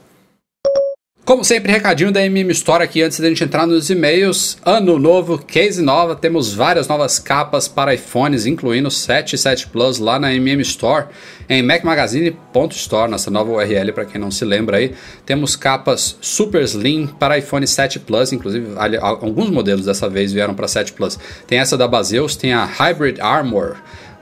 Como 1.30 1.44
sempre, 1.44 1.70
recadinho 1.70 2.10
da 2.10 2.26
MM 2.26 2.50
Store 2.50 2.82
aqui 2.82 3.02
antes 3.02 3.20
da 3.20 3.28
gente 3.28 3.44
entrar 3.44 3.64
nos 3.64 3.88
e-mails. 3.88 4.58
Ano 4.66 4.98
novo, 4.98 5.38
case 5.38 5.80
nova, 5.80 6.16
temos 6.16 6.52
várias 6.52 6.88
novas 6.88 7.20
capas 7.20 7.68
para 7.68 7.94
iPhones, 7.94 8.46
incluindo 8.46 8.90
7 8.90 9.36
e 9.36 9.38
7 9.38 9.68
Plus 9.68 10.00
lá 10.00 10.18
na 10.18 10.34
MM 10.34 10.60
Store, 10.62 11.06
em 11.48 11.62
macmagazine.store, 11.62 13.08
nossa 13.08 13.30
nova 13.30 13.48
URL 13.52 13.92
para 13.92 14.06
quem 14.06 14.20
não 14.20 14.32
se 14.32 14.44
lembra 14.44 14.78
aí. 14.78 14.92
Temos 15.24 15.54
capas 15.54 16.16
super 16.20 16.62
slim 16.64 17.06
para 17.06 17.38
iPhone 17.38 17.64
7 17.64 18.00
Plus, 18.00 18.32
inclusive 18.32 18.66
alguns 19.00 19.50
modelos 19.50 19.86
dessa 19.86 20.08
vez 20.08 20.32
vieram 20.32 20.54
para 20.54 20.66
7 20.66 20.94
Plus. 20.94 21.16
Tem 21.46 21.60
essa 21.60 21.78
da 21.78 21.86
Baseus, 21.86 22.34
tem 22.34 22.52
a 22.52 22.64
Hybrid 22.64 23.20
Armor 23.20 23.76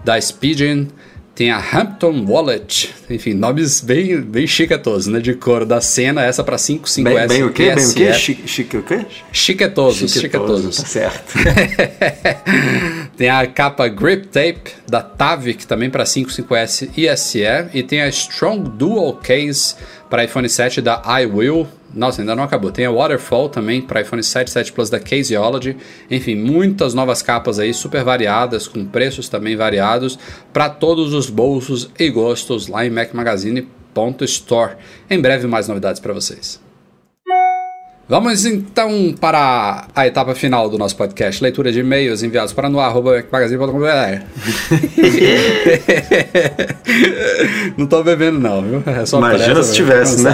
da 0.05 0.21
Speedin, 0.21 0.89
tem 1.39 1.53
a 1.53 1.59
Hampton 1.59 2.25
Wallet, 2.27 2.93
enfim, 3.09 3.33
nomes 3.33 3.81
bem, 3.81 4.21
bem 4.21 4.45
chiquetosos, 4.45 5.07
né? 5.07 5.21
De 5.21 5.35
couro 5.35 5.65
da 5.65 5.81
cena, 5.81 6.25
essa 6.25 6.43
para 6.43 6.57
55S. 6.57 7.05
Bem, 7.05 7.29
bem 7.29 7.45
o 7.45 7.53
quê? 7.53 7.73
Bem 7.77 7.87
o 7.87 7.95
quê? 7.95 8.13
Chique, 8.13 8.49
chique 8.49 8.77
o 8.77 8.83
quê? 8.83 9.07
Chiquetosos, 9.31 10.13
Chiquetoso, 10.13 10.73
chiquetosos. 10.73 10.77
Tá 10.79 10.85
certo. 10.85 11.35
tem 13.19 13.29
a 13.29 13.45
capa 13.49 13.89
Grip 13.89 14.29
Tape 14.29 14.71
da 14.89 15.03
Tavic 15.03 15.67
também 15.67 15.91
para 15.91 16.05
55S 16.05 16.91
e 16.97 17.17
SE 17.17 17.43
e 17.75 17.83
tem 17.83 18.01
a 18.01 18.09
Strong 18.09 18.71
Dual 18.71 19.15
Case 19.17 19.75
para 20.09 20.23
iPhone 20.23 20.49
7 20.49 20.81
da 20.81 21.03
iWill. 21.23 21.67
Nossa, 21.93 22.23
ainda 22.23 22.37
não 22.37 22.45
acabou. 22.45 22.71
Tem 22.71 22.87
a 22.87 22.93
Waterfall 22.93 23.49
também 23.49 23.83
para 23.83 24.03
iPhone 24.03 24.23
7, 24.23 24.49
7 24.49 24.73
Plus 24.73 24.89
da 24.89 25.01
Caseology. 25.01 25.77
Enfim, 26.09 26.37
muitas 26.37 26.95
novas 26.95 27.21
capas 27.21 27.59
aí 27.59 27.75
super 27.75 28.05
variadas, 28.05 28.69
com 28.69 28.85
preços 28.85 29.29
também 29.29 29.57
variados 29.57 30.17
para 30.53 30.71
todos 30.71 31.13
os 31.13 31.29
bolsos 31.29 31.91
e 31.99 32.09
gostos 32.11 32.69
lá 32.69 32.87
em 32.87 32.91
macmagazine.store. 32.91 34.77
Em 35.11 35.21
breve 35.21 35.49
mais 35.49 35.67
novidades 35.67 36.01
para 36.01 36.15
vocês. 36.15 36.68
Vamos 38.09 38.47
então 38.47 39.15
para 39.21 39.87
a 39.95 40.07
etapa 40.07 40.35
final 40.35 40.71
do 40.71 40.79
nosso 40.79 40.97
podcast, 40.97 41.43
leitura 41.43 41.71
de 41.71 41.81
e-mails 41.81 42.23
enviados 42.23 42.55
para 42.55 42.71
no@magazine.com.br. 42.71 44.25
não 47.77 47.87
tô 47.87 48.03
bebendo 48.03 48.41
não, 48.41 48.63
viu? 48.63 48.83
É 48.87 49.05
só 49.05 49.19
Imagina 49.19 49.63
se 49.63 49.75
tivesse, 49.75 50.23
né? 50.23 50.33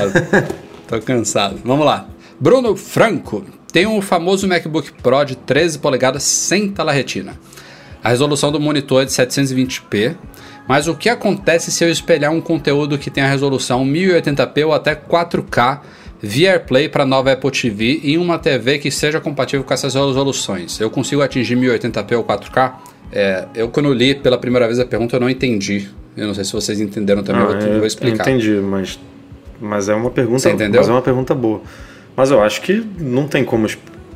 Tô 0.87 1.01
cansado. 1.01 1.59
Vamos 1.65 1.85
lá. 1.85 2.07
Bruno 2.39 2.77
Franco 2.77 3.45
tem 3.73 3.89
um 3.89 4.01
famoso 4.01 4.47
MacBook 4.47 4.93
Pro 5.03 5.25
de 5.25 5.35
13 5.35 5.81
polegadas 5.81 6.23
sem 6.23 6.71
tela 6.71 6.93
retina. 6.93 7.35
A 8.05 8.11
resolução 8.11 8.53
do 8.53 8.61
monitor 8.61 9.03
é 9.03 9.05
de 9.05 9.11
720p, 9.11 10.15
mas 10.69 10.87
o 10.87 10.95
que 10.95 11.09
acontece 11.09 11.73
se 11.73 11.83
eu 11.83 11.91
espelhar 11.91 12.31
um 12.31 12.41
conteúdo 12.41 12.97
que 12.97 13.11
tem 13.11 13.25
a 13.25 13.29
resolução 13.29 13.85
1080p 13.85 14.65
ou 14.65 14.73
até 14.73 14.95
4K 14.95 15.81
via 16.25 16.53
AirPlay 16.53 16.89
para 16.89 17.05
nova 17.05 17.33
Apple 17.33 17.51
TV 17.51 18.01
em 18.03 18.19
uma 18.19 18.39
TV 18.39 18.79
que 18.79 18.91
seja 18.91 19.21
compatível 19.21 19.65
com 19.65 19.73
essas 19.75 19.95
resoluções? 19.95 20.81
Eu 20.81 20.91
consigo 20.91 21.23
atingir 21.23 21.57
1080p 21.57 22.17
ou 22.17 22.25
4K? 22.25 22.73
É, 23.13 23.47
eu 23.55 23.69
quando 23.69 23.93
li 23.93 24.15
pela 24.15 24.39
primeira 24.39 24.67
vez 24.67 24.81
a 24.81 24.85
pergunta 24.85 25.17
eu 25.17 25.21
não 25.21 25.31
entendi. 25.31 25.89
Eu 26.17 26.27
não 26.27 26.35
sei 26.35 26.45
se 26.45 26.53
vocês 26.53 26.81
entenderam 26.81 27.23
também, 27.23 27.43
eu, 27.43 27.49
vou, 27.49 27.57
eu 27.57 27.79
vou 27.79 27.87
explicar. 27.87 28.29
Eu 28.29 28.37
entendi, 28.37 28.55
mas, 28.55 28.99
mas 29.61 29.89
é 29.89 29.95
uma 29.95 30.11
pergunta. 30.11 30.41
Você 30.41 30.51
entendeu? 30.51 30.81
Mas 30.81 30.89
é 30.89 30.93
uma 30.93 31.03
pergunta 31.03 31.35
boa. 31.35 31.61
Mas 32.17 32.31
eu 32.31 32.43
acho 32.43 32.61
que 32.63 32.87
não 32.99 33.27
tem 33.27 33.45
como. 33.45 33.67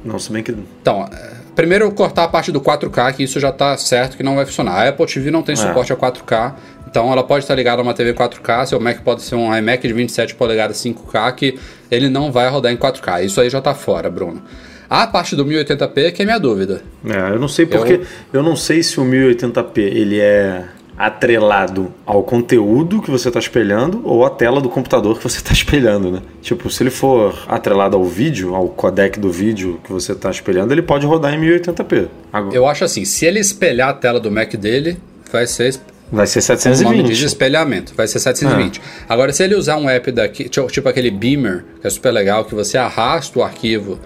Não, 0.04 0.18
se 0.18 0.32
bem 0.32 0.42
que. 0.42 0.54
Então, 0.80 1.08
é, 1.12 1.32
primeiro 1.56 1.86
eu 1.86 1.92
cortar 1.92 2.24
a 2.24 2.28
parte 2.28 2.52
do 2.52 2.60
4K, 2.60 3.14
que 3.14 3.22
isso 3.24 3.40
já 3.40 3.50
tá 3.50 3.76
certo 3.76 4.16
que 4.16 4.22
não 4.22 4.36
vai 4.36 4.46
funcionar. 4.46 4.72
A 4.72 4.88
Apple 4.88 5.06
TV 5.06 5.30
não 5.30 5.42
tem 5.42 5.56
suporte 5.56 5.92
a 5.92 5.96
4K, 5.96 6.54
então 6.88 7.12
ela 7.12 7.22
pode 7.22 7.44
estar 7.44 7.54
ligada 7.54 7.82
a 7.82 7.84
uma 7.84 7.92
TV 7.92 8.14
4K, 8.14 8.66
seu 8.66 8.80
Mac 8.80 9.00
pode 9.02 9.22
ser 9.22 9.34
um 9.34 9.54
iMac 9.54 9.86
de 9.86 9.92
27 9.92 10.34
polegadas 10.34 10.78
5K, 10.78 11.34
que 11.34 11.58
ele 11.90 12.08
não 12.08 12.32
vai 12.32 12.48
rodar 12.48 12.72
em 12.72 12.76
4K. 12.76 13.24
Isso 13.24 13.40
aí 13.40 13.50
já 13.50 13.60
tá 13.60 13.74
fora, 13.74 14.10
Bruno. 14.10 14.42
A 14.88 15.06
parte 15.06 15.36
do 15.36 15.44
1080p 15.44 16.12
que 16.12 16.22
é 16.22 16.24
minha 16.24 16.38
dúvida. 16.38 16.82
É, 17.04 17.34
eu 17.34 17.38
não 17.38 17.48
sei 17.48 17.66
porque. 17.66 18.00
Eu, 18.32 18.42
não 18.42 18.56
sei 18.56 18.82
se 18.82 18.98
o 18.98 19.04
1080p 19.04 19.78
ele 19.78 20.18
é 20.18 20.64
atrelado 20.96 21.92
ao 22.04 22.24
conteúdo 22.24 23.00
que 23.00 23.10
você 23.10 23.28
está 23.28 23.38
espelhando 23.38 24.00
ou 24.04 24.24
à 24.24 24.30
tela 24.30 24.60
do 24.60 24.68
computador 24.68 25.16
que 25.18 25.22
você 25.22 25.36
está 25.36 25.52
espelhando, 25.52 26.10
né? 26.10 26.22
Tipo, 26.40 26.70
se 26.70 26.82
ele 26.82 26.90
for 26.90 27.38
atrelado 27.46 27.96
ao 27.96 28.04
vídeo, 28.04 28.54
ao 28.54 28.68
codec 28.68 29.20
do 29.20 29.30
vídeo 29.30 29.78
que 29.84 29.92
você 29.92 30.12
está 30.12 30.30
espelhando, 30.30 30.72
ele 30.72 30.82
pode 30.82 31.06
rodar 31.06 31.34
em 31.34 31.40
1080p. 31.40 32.08
Agora, 32.32 32.56
Eu 32.56 32.66
acho 32.66 32.82
assim, 32.82 33.04
se 33.04 33.26
ele 33.26 33.38
espelhar 33.38 33.90
a 33.90 33.92
tela 33.92 34.18
do 34.18 34.30
Mac 34.30 34.54
dele, 34.54 34.96
vai 35.30 35.46
ser 35.46 35.78
vai 36.10 36.26
ser 36.26 36.40
o 36.40 36.82
nome 36.82 37.02
diz 37.02 37.18
720. 37.18 37.24
espelhamento, 37.24 37.94
vai 37.94 38.06
ser 38.06 38.18
720. 38.18 38.80
Agora, 39.08 39.32
se 39.32 39.42
ele 39.42 39.54
usar 39.54 39.76
um 39.76 39.88
app 39.88 40.10
daqui, 40.10 40.48
tipo 40.48 40.88
aquele 40.88 41.10
Beamer, 41.10 41.64
que 41.80 41.86
é 41.86 41.90
super 41.90 42.10
legal, 42.10 42.44
que 42.44 42.54
você 42.54 42.78
arrasta 42.78 43.38
o 43.38 43.42
arquivo 43.42 43.98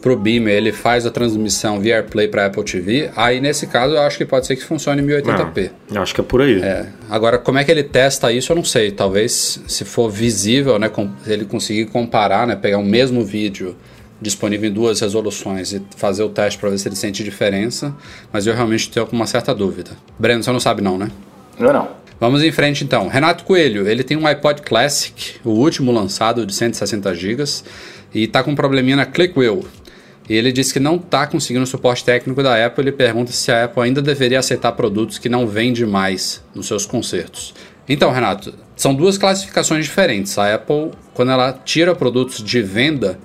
pro 0.00 0.16
Beamer, 0.16 0.54
ele 0.54 0.72
faz 0.72 1.04
a 1.04 1.10
transmissão 1.10 1.78
via 1.78 1.96
AirPlay 1.96 2.28
para 2.28 2.46
Apple 2.46 2.64
TV, 2.64 3.10
aí 3.14 3.40
nesse 3.40 3.66
caso 3.66 3.94
eu 3.94 4.00
acho 4.00 4.16
que 4.16 4.24
pode 4.24 4.46
ser 4.46 4.56
que 4.56 4.64
funcione 4.64 5.02
em 5.02 5.06
1080p. 5.06 5.70
Ah, 5.70 5.94
eu 5.94 6.02
acho 6.02 6.14
que 6.14 6.20
é 6.20 6.24
por 6.24 6.40
aí. 6.40 6.60
É. 6.62 6.86
Agora, 7.08 7.38
como 7.38 7.58
é 7.58 7.64
que 7.64 7.70
ele 7.70 7.82
testa 7.82 8.32
isso, 8.32 8.50
eu 8.52 8.56
não 8.56 8.64
sei. 8.64 8.90
Talvez, 8.90 9.60
se 9.66 9.84
for 9.84 10.10
visível, 10.10 10.78
né, 10.78 10.90
ele 11.26 11.44
conseguir 11.44 11.86
comparar, 11.86 12.46
né, 12.46 12.56
pegar 12.56 12.78
o 12.78 12.84
mesmo 12.84 13.24
vídeo 13.24 13.76
disponível 14.20 14.68
em 14.68 14.72
duas 14.72 15.00
resoluções 15.00 15.72
e 15.72 15.82
fazer 15.96 16.22
o 16.22 16.28
teste 16.28 16.58
para 16.58 16.68
ver 16.70 16.78
se 16.78 16.88
ele 16.88 16.96
sente 16.96 17.24
diferença, 17.24 17.94
mas 18.32 18.46
eu 18.46 18.54
realmente 18.54 18.90
tenho 18.90 19.08
uma 19.12 19.26
certa 19.26 19.54
dúvida. 19.54 19.92
Breno, 20.18 20.42
você 20.42 20.52
não 20.52 20.60
sabe 20.60 20.82
não, 20.82 20.98
né? 20.98 21.10
Não, 21.60 21.72
não. 21.72 21.88
Vamos 22.18 22.42
em 22.42 22.50
frente 22.50 22.82
então. 22.84 23.08
Renato 23.08 23.44
Coelho, 23.44 23.88
ele 23.88 24.02
tem 24.02 24.16
um 24.16 24.26
iPod 24.26 24.62
Classic, 24.62 25.36
o 25.44 25.50
último 25.50 25.92
lançado 25.92 26.44
de 26.44 26.54
160 26.54 27.14
GB, 27.14 27.44
e 28.14 28.26
tá 28.26 28.42
com 28.42 28.50
um 28.50 28.54
probleminha 28.54 28.96
na 28.96 29.06
ClickWheel. 29.06 29.64
E 30.28 30.34
ele 30.34 30.52
disse 30.52 30.72
que 30.72 30.78
não 30.78 30.96
está 30.96 31.26
conseguindo 31.26 31.64
o 31.64 31.66
suporte 31.66 32.04
técnico 32.04 32.42
da 32.42 32.64
Apple. 32.64 32.84
Ele 32.84 32.92
pergunta 32.92 33.32
se 33.32 33.50
a 33.50 33.64
Apple 33.64 33.82
ainda 33.82 34.00
deveria 34.00 34.38
aceitar 34.38 34.72
produtos 34.72 35.18
que 35.18 35.28
não 35.28 35.46
vende 35.46 35.84
mais 35.84 36.42
nos 36.54 36.66
seus 36.66 36.86
concertos. 36.86 37.52
Então, 37.88 38.12
Renato, 38.12 38.54
são 38.76 38.94
duas 38.94 39.18
classificações 39.18 39.84
diferentes. 39.84 40.38
A 40.38 40.54
Apple, 40.54 40.92
quando 41.14 41.32
ela 41.32 41.52
tira 41.64 41.94
produtos 41.94 42.44
de 42.44 42.62
venda, 42.62 43.18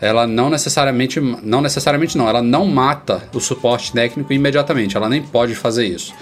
ela 0.00 0.26
não 0.26 0.50
necessariamente, 0.50 1.18
não 1.18 1.62
necessariamente 1.62 2.18
não, 2.18 2.28
ela 2.28 2.42
não 2.42 2.66
mata 2.66 3.22
o 3.32 3.40
suporte 3.40 3.92
técnico 3.92 4.32
imediatamente. 4.32 4.96
Ela 4.96 5.08
nem 5.08 5.22
pode 5.22 5.54
fazer 5.54 5.86
isso. 5.86 6.12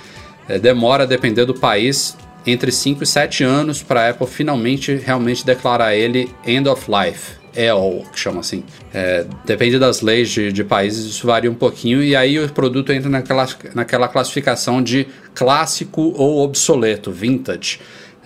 É, 0.48 0.58
demora, 0.58 1.06
depender 1.06 1.44
do 1.44 1.54
país, 1.54 2.16
entre 2.46 2.72
5 2.72 3.02
e 3.02 3.06
7 3.06 3.44
anos 3.44 3.82
para 3.82 4.02
a 4.02 4.10
Apple 4.10 4.26
finalmente 4.26 4.94
realmente 4.94 5.44
declarar 5.44 5.94
ele 5.94 6.34
end 6.46 6.68
of 6.68 6.86
life. 6.90 7.38
EOL, 7.56 8.06
que 8.12 8.18
chama 8.20 8.40
assim. 8.40 8.62
É, 8.94 9.26
depende 9.44 9.78
das 9.78 10.00
leis 10.00 10.30
de, 10.30 10.52
de 10.52 10.62
países, 10.62 11.06
isso 11.06 11.26
varia 11.26 11.50
um 11.50 11.54
pouquinho, 11.54 12.02
e 12.02 12.14
aí 12.14 12.38
o 12.38 12.48
produto 12.48 12.92
entra 12.92 13.10
naquela, 13.10 13.48
naquela 13.74 14.06
classificação 14.06 14.80
de 14.80 15.08
clássico 15.34 16.14
ou 16.16 16.44
obsoleto, 16.44 17.10
vintage. 17.10 17.80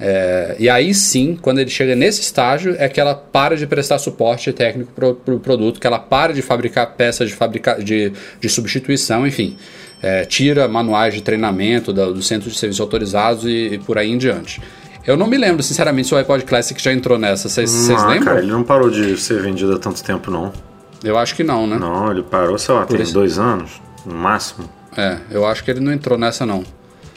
É, 0.05 0.57
e 0.59 0.69
aí 0.69 0.93
sim, 0.93 1.39
quando 1.41 1.61
ele 1.61 1.71
chega 1.71 1.95
nesse 1.95 2.23
estágio, 2.23 2.75
é 2.77 2.89
que 2.89 3.01
ela 3.01 3.15
para 3.15 3.57
de 3.57 3.69
prestar 3.69 3.99
suporte 4.01 4.53
técnico 4.53 4.91
para 4.93 5.09
o 5.11 5.15
pro 5.15 5.39
produto, 5.39 5.79
que 5.79 5.87
ela 5.87 5.99
para 6.01 6.33
de 6.35 6.43
fabricar 6.43 6.95
peças 6.97 7.29
de, 7.29 7.37
fabrica 7.37 7.75
de, 7.81 8.13
de 8.41 8.49
substituição, 8.49 9.25
enfim. 9.25 9.57
É, 10.03 10.25
tira 10.25 10.67
manuais 10.67 11.15
de 11.15 11.23
treinamento 11.23 11.93
da- 11.93 12.07
do 12.11 12.21
centro 12.21 12.51
de 12.51 12.59
serviços 12.59 12.81
autorizados 12.81 13.45
e, 13.45 13.75
e 13.75 13.79
por 13.79 13.97
aí 13.97 14.11
em 14.11 14.19
diante. 14.19 14.61
Eu 15.07 15.17
não 15.17 15.29
me 15.29 15.37
lembro, 15.39 15.63
sinceramente, 15.63 16.09
se 16.09 16.15
o 16.15 16.17
iPod 16.19 16.45
Classic 16.45 16.83
já 16.83 16.93
entrou 16.93 17.17
nessa. 17.17 17.49
Vocês 17.49 17.71
lembram? 17.89 18.25
cara, 18.25 18.39
ele 18.41 18.51
não 18.51 18.65
parou 18.65 18.91
de 18.91 19.17
ser 19.17 19.41
vendido 19.41 19.73
há 19.73 19.79
tanto 19.79 20.03
tempo, 20.03 20.29
não. 20.33 20.53
Eu 21.05 21.17
acho 21.17 21.37
que 21.37 21.45
não, 21.45 21.65
né? 21.69 21.77
Não, 21.79 22.11
ele 22.11 22.25
parou, 22.25 22.59
sei 22.59 22.75
lá, 22.75 22.85
tem 22.87 23.01
isso- 23.01 23.13
dois 23.15 23.39
anos, 23.39 23.81
no 24.05 24.15
máximo. 24.15 24.69
É, 24.97 25.19
eu 25.31 25.47
acho 25.47 25.63
que 25.63 25.71
ele 25.71 25.79
não 25.81 25.93
entrou 25.93 26.19
nessa, 26.19 26.45
não. 26.45 26.65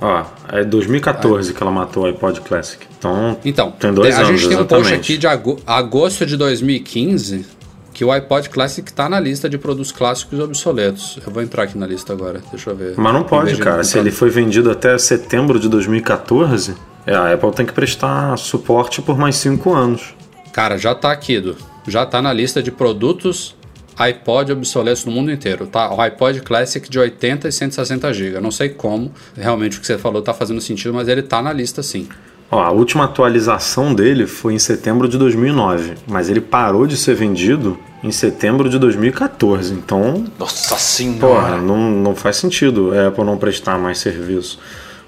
Ó, 0.01 0.23
é 0.51 0.63
2014 0.63 1.53
que 1.53 1.61
ela 1.63 1.71
matou 1.71 2.03
o 2.03 2.05
iPod 2.05 2.41
Classic. 2.41 2.85
Então, 2.97 3.37
Então, 3.45 3.71
tem 3.71 3.93
dois 3.93 4.15
a 4.15 4.19
anos, 4.19 4.29
gente 4.41 4.49
tem 4.49 4.57
um 4.57 4.59
exatamente. 4.61 4.83
post 4.89 4.93
aqui 5.11 5.17
de 5.17 5.27
ago- 5.27 5.59
agosto 5.65 6.25
de 6.25 6.35
2015 6.37 7.45
que 7.93 8.03
o 8.03 8.11
iPod 8.11 8.49
Classic 8.49 8.91
tá 8.91 9.07
na 9.07 9.19
lista 9.21 9.47
de 9.49 9.57
produtos 9.57 9.91
clássicos 9.93 10.37
obsoletos. 10.39 11.17
Eu 11.25 11.31
vou 11.31 11.41
entrar 11.41 11.63
aqui 11.63 11.77
na 11.77 11.87
lista 11.87 12.11
agora, 12.11 12.41
deixa 12.51 12.69
eu 12.71 12.75
ver. 12.75 12.93
Mas 12.97 13.13
não 13.13 13.23
pode, 13.23 13.55
cara. 13.57 13.83
Se 13.85 13.97
ele 13.97 14.11
foi 14.11 14.29
vendido 14.29 14.69
até 14.69 14.97
setembro 14.97 15.57
de 15.59 15.69
2014, 15.69 16.75
é, 17.07 17.15
a 17.15 17.33
Apple 17.33 17.51
tem 17.53 17.65
que 17.65 17.71
prestar 17.71 18.37
suporte 18.37 19.01
por 19.01 19.17
mais 19.17 19.37
cinco 19.37 19.73
anos. 19.73 20.13
Cara, 20.51 20.77
já 20.77 20.93
tá 20.93 21.09
aqui, 21.11 21.35
Edu. 21.35 21.55
Já 21.87 22.05
tá 22.05 22.21
na 22.21 22.33
lista 22.33 22.61
de 22.61 22.69
produtos 22.71 23.55
iPod 23.97 24.51
obsoletos 24.51 25.05
no 25.05 25.11
mundo 25.11 25.31
inteiro, 25.31 25.67
tá? 25.67 25.93
O 25.93 26.01
iPod 26.01 26.41
Classic 26.41 26.89
de 26.89 26.99
80 26.99 27.47
e 27.47 27.51
160 27.51 28.13
GB. 28.13 28.39
Não 28.39 28.51
sei 28.51 28.69
como, 28.69 29.11
realmente 29.37 29.77
o 29.77 29.81
que 29.81 29.87
você 29.87 29.97
falou 29.97 30.21
tá 30.21 30.33
fazendo 30.33 30.59
sentido, 30.61 30.93
mas 30.93 31.07
ele 31.07 31.21
tá 31.21 31.41
na 31.41 31.53
lista 31.53 31.81
sim. 31.81 32.07
Ó, 32.51 32.61
a 32.61 32.69
última 32.71 33.05
atualização 33.05 33.93
dele 33.93 34.27
foi 34.27 34.53
em 34.53 34.59
setembro 34.59 35.07
de 35.07 35.17
2009, 35.17 35.93
mas 36.07 36.29
ele 36.29 36.39
parou 36.39 36.85
de 36.85 36.95
ser 36.95 37.15
vendido 37.15 37.77
em 38.03 38.11
setembro 38.11 38.69
de 38.69 38.77
2014. 38.77 39.73
Então, 39.73 40.25
Nossa 40.37 40.69
porra, 40.69 40.79
senhora. 40.79 41.57
não, 41.57 41.89
não 41.89 42.15
faz 42.15 42.35
sentido 42.37 42.91
a 42.93 43.07
Apple 43.07 43.23
não 43.23 43.37
prestar 43.37 43.79
mais 43.79 43.97
serviço, 43.97 44.59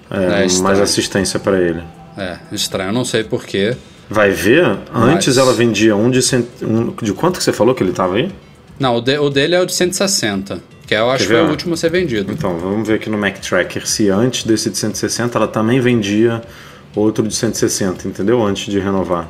é, 0.10 0.46
É 0.46 0.62
mais 0.62 0.80
assistência 0.80 1.40
para 1.40 1.60
ele. 1.62 1.84
É, 2.18 2.38
estranho, 2.52 2.90
eu 2.90 2.94
não 2.94 3.06
sei 3.06 3.24
porquê. 3.24 3.78
Vai 4.10 4.32
ver, 4.32 4.66
antes 4.92 5.28
Mas- 5.28 5.38
ela 5.38 5.54
vendia 5.54 5.96
um 5.96 6.10
de, 6.10 6.22
cent... 6.24 6.46
um 6.64 6.92
de 7.04 7.14
quanto 7.14 7.38
que 7.38 7.44
você 7.44 7.54
falou 7.54 7.76
que 7.76 7.84
ele 7.84 7.92
tava 7.92 8.16
aí? 8.16 8.32
Não, 8.80 8.96
o, 8.98 9.02
de- 9.02 9.18
o 9.18 9.30
dele 9.30 9.56
é 9.56 9.60
o 9.62 9.66
de 9.66 9.74
160, 9.74 10.62
que 10.86 10.94
eu 10.94 11.10
acho 11.10 11.26
que 11.28 11.34
foi 11.34 11.42
o 11.46 11.50
último 11.50 11.74
a 11.74 11.78
ser 11.78 11.90
vendido. 11.92 12.32
Então, 12.32 12.58
vamos 12.58 12.88
ver 12.88 12.96
aqui 12.96 13.10
no 13.10 13.18
Mac 13.18 13.38
Tracker 13.40 13.88
se 13.88 14.10
antes 14.10 14.44
desse 14.44 14.70
de 14.70 14.78
160 14.78 15.38
ela 15.38 15.48
também 15.48 15.80
vendia 15.80 16.42
outro 16.96 17.28
de 17.28 17.34
160, 17.36 18.08
entendeu? 18.08 18.42
Antes 18.44 18.72
de 18.72 18.80
renovar. 18.80 19.28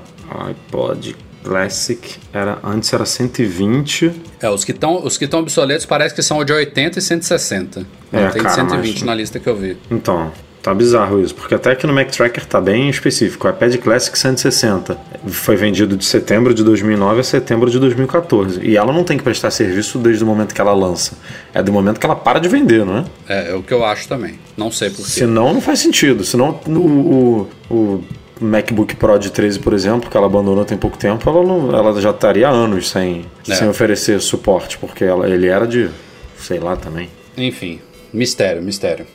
iPod 0.49 1.15
Classic 1.43 2.15
era 2.33 2.57
antes 2.63 2.91
era 2.91 3.05
120. 3.05 4.11
É, 4.41 4.49
os 4.49 4.65
que 4.65 4.71
estão 4.73 5.01
os 5.05 5.17
que 5.17 5.23
estão 5.25 5.39
obsoletos 5.39 5.85
parece 5.85 6.13
que 6.13 6.21
são 6.21 6.37
o 6.39 6.43
de 6.43 6.51
80 6.51 6.99
e 6.99 7.01
160. 7.01 7.85
Não 8.11 8.19
É, 8.19 8.29
tem 8.31 8.41
cara, 8.43 8.53
120 8.55 8.93
mas- 8.95 9.03
na 9.03 9.15
lista 9.15 9.39
que 9.39 9.47
eu 9.47 9.55
vi. 9.55 9.77
Então, 9.89 10.31
tá 10.61 10.73
bizarro 10.73 11.21
isso, 11.21 11.33
porque 11.33 11.55
até 11.55 11.71
aqui 11.71 11.87
no 11.87 11.93
Mac 11.93 12.09
Tracker 12.09 12.45
tá 12.45 12.59
bem 12.59 12.89
específico. 12.89 13.47
O 13.47 13.49
iPad 13.49 13.75
Classic 13.77 14.17
160 14.17 14.97
foi 15.27 15.55
vendido 15.55 15.95
de 15.95 16.03
setembro 16.05 16.53
de 16.53 16.63
2009 16.63 17.19
a 17.21 17.23
setembro 17.23 17.69
de 17.69 17.79
2014. 17.79 18.59
E 18.63 18.75
ela 18.75 18.91
não 18.91 19.03
tem 19.03 19.17
que 19.17 19.23
prestar 19.23 19.51
serviço 19.51 19.97
desde 19.97 20.23
o 20.23 20.27
momento 20.27 20.53
que 20.53 20.59
ela 20.61 20.73
lança. 20.73 21.17
É 21.53 21.63
do 21.63 21.71
momento 21.71 21.99
que 21.99 22.05
ela 22.05 22.15
para 22.15 22.39
de 22.39 22.49
vender, 22.49 22.85
não 22.85 22.97
é? 22.97 23.05
É, 23.27 23.51
é 23.51 23.55
o 23.55 23.63
que 23.63 23.73
eu 23.73 23.85
acho 23.85 24.07
também. 24.07 24.39
Não 24.57 24.69
sei 24.71 24.89
porquê. 24.89 25.09
Senão 25.09 25.53
não 25.53 25.61
faz 25.61 25.79
sentido. 25.79 26.23
Senão 26.25 26.59
o, 26.67 27.47
o, 27.69 27.73
o 27.73 28.03
MacBook 28.41 28.95
Pro 28.97 29.17
de 29.17 29.31
13, 29.31 29.59
por 29.59 29.73
exemplo, 29.73 30.09
que 30.09 30.17
ela 30.17 30.25
abandonou 30.27 30.63
tem 30.65 30.77
pouco 30.77 30.97
tempo, 30.97 31.27
ela, 31.29 31.43
não- 31.43 31.75
ela 31.75 31.99
já 32.01 32.11
estaria 32.11 32.47
anos 32.47 32.89
sem, 32.89 33.25
É. 33.47 33.55
sem 33.55 33.67
oferecer 33.69 34.19
suporte, 34.21 34.77
porque 34.77 35.03
ela, 35.03 35.27
ele 35.29 35.47
era 35.47 35.65
de, 35.65 35.89
sei 36.37 36.59
lá 36.59 36.75
também. 36.75 37.09
Enfim, 37.37 37.79
mistério, 38.13 38.61
mistério. 38.61 39.05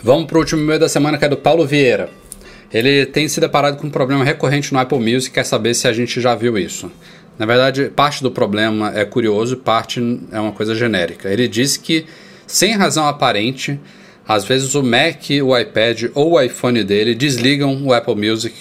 Vamos 0.00 0.26
pro 0.26 0.38
último 0.38 0.62
e-mail 0.62 0.78
da 0.78 0.88
semana 0.88 1.18
que 1.18 1.24
é 1.24 1.28
do 1.28 1.36
Paulo 1.36 1.66
Vieira. 1.66 2.08
Ele 2.72 3.04
tem 3.04 3.28
se 3.28 3.40
deparado 3.40 3.76
com 3.76 3.86
um 3.86 3.90
problema 3.90 4.24
recorrente 4.24 4.72
no 4.72 4.78
Apple 4.78 4.98
Music 4.98 5.28
e 5.28 5.34
quer 5.34 5.44
saber 5.44 5.74
se 5.74 5.88
a 5.88 5.92
gente 5.92 6.20
já 6.20 6.34
viu 6.34 6.56
isso. 6.56 6.90
Na 7.38 7.46
verdade, 7.46 7.90
parte 7.94 8.22
do 8.22 8.30
problema 8.30 8.92
é 8.94 9.04
curioso 9.04 9.56
parte 9.56 10.00
é 10.30 10.40
uma 10.40 10.52
coisa 10.52 10.74
genérica. 10.74 11.28
Ele 11.28 11.48
disse 11.48 11.80
que, 11.80 12.06
sem 12.46 12.76
razão 12.76 13.06
aparente, 13.06 13.78
às 14.26 14.44
vezes 14.44 14.74
o 14.74 14.82
Mac, 14.82 15.22
o 15.42 15.58
iPad 15.58 16.04
ou 16.14 16.32
o 16.32 16.40
iPhone 16.40 16.82
dele 16.84 17.14
desligam 17.14 17.84
o 17.84 17.92
Apple 17.92 18.14
Music 18.14 18.54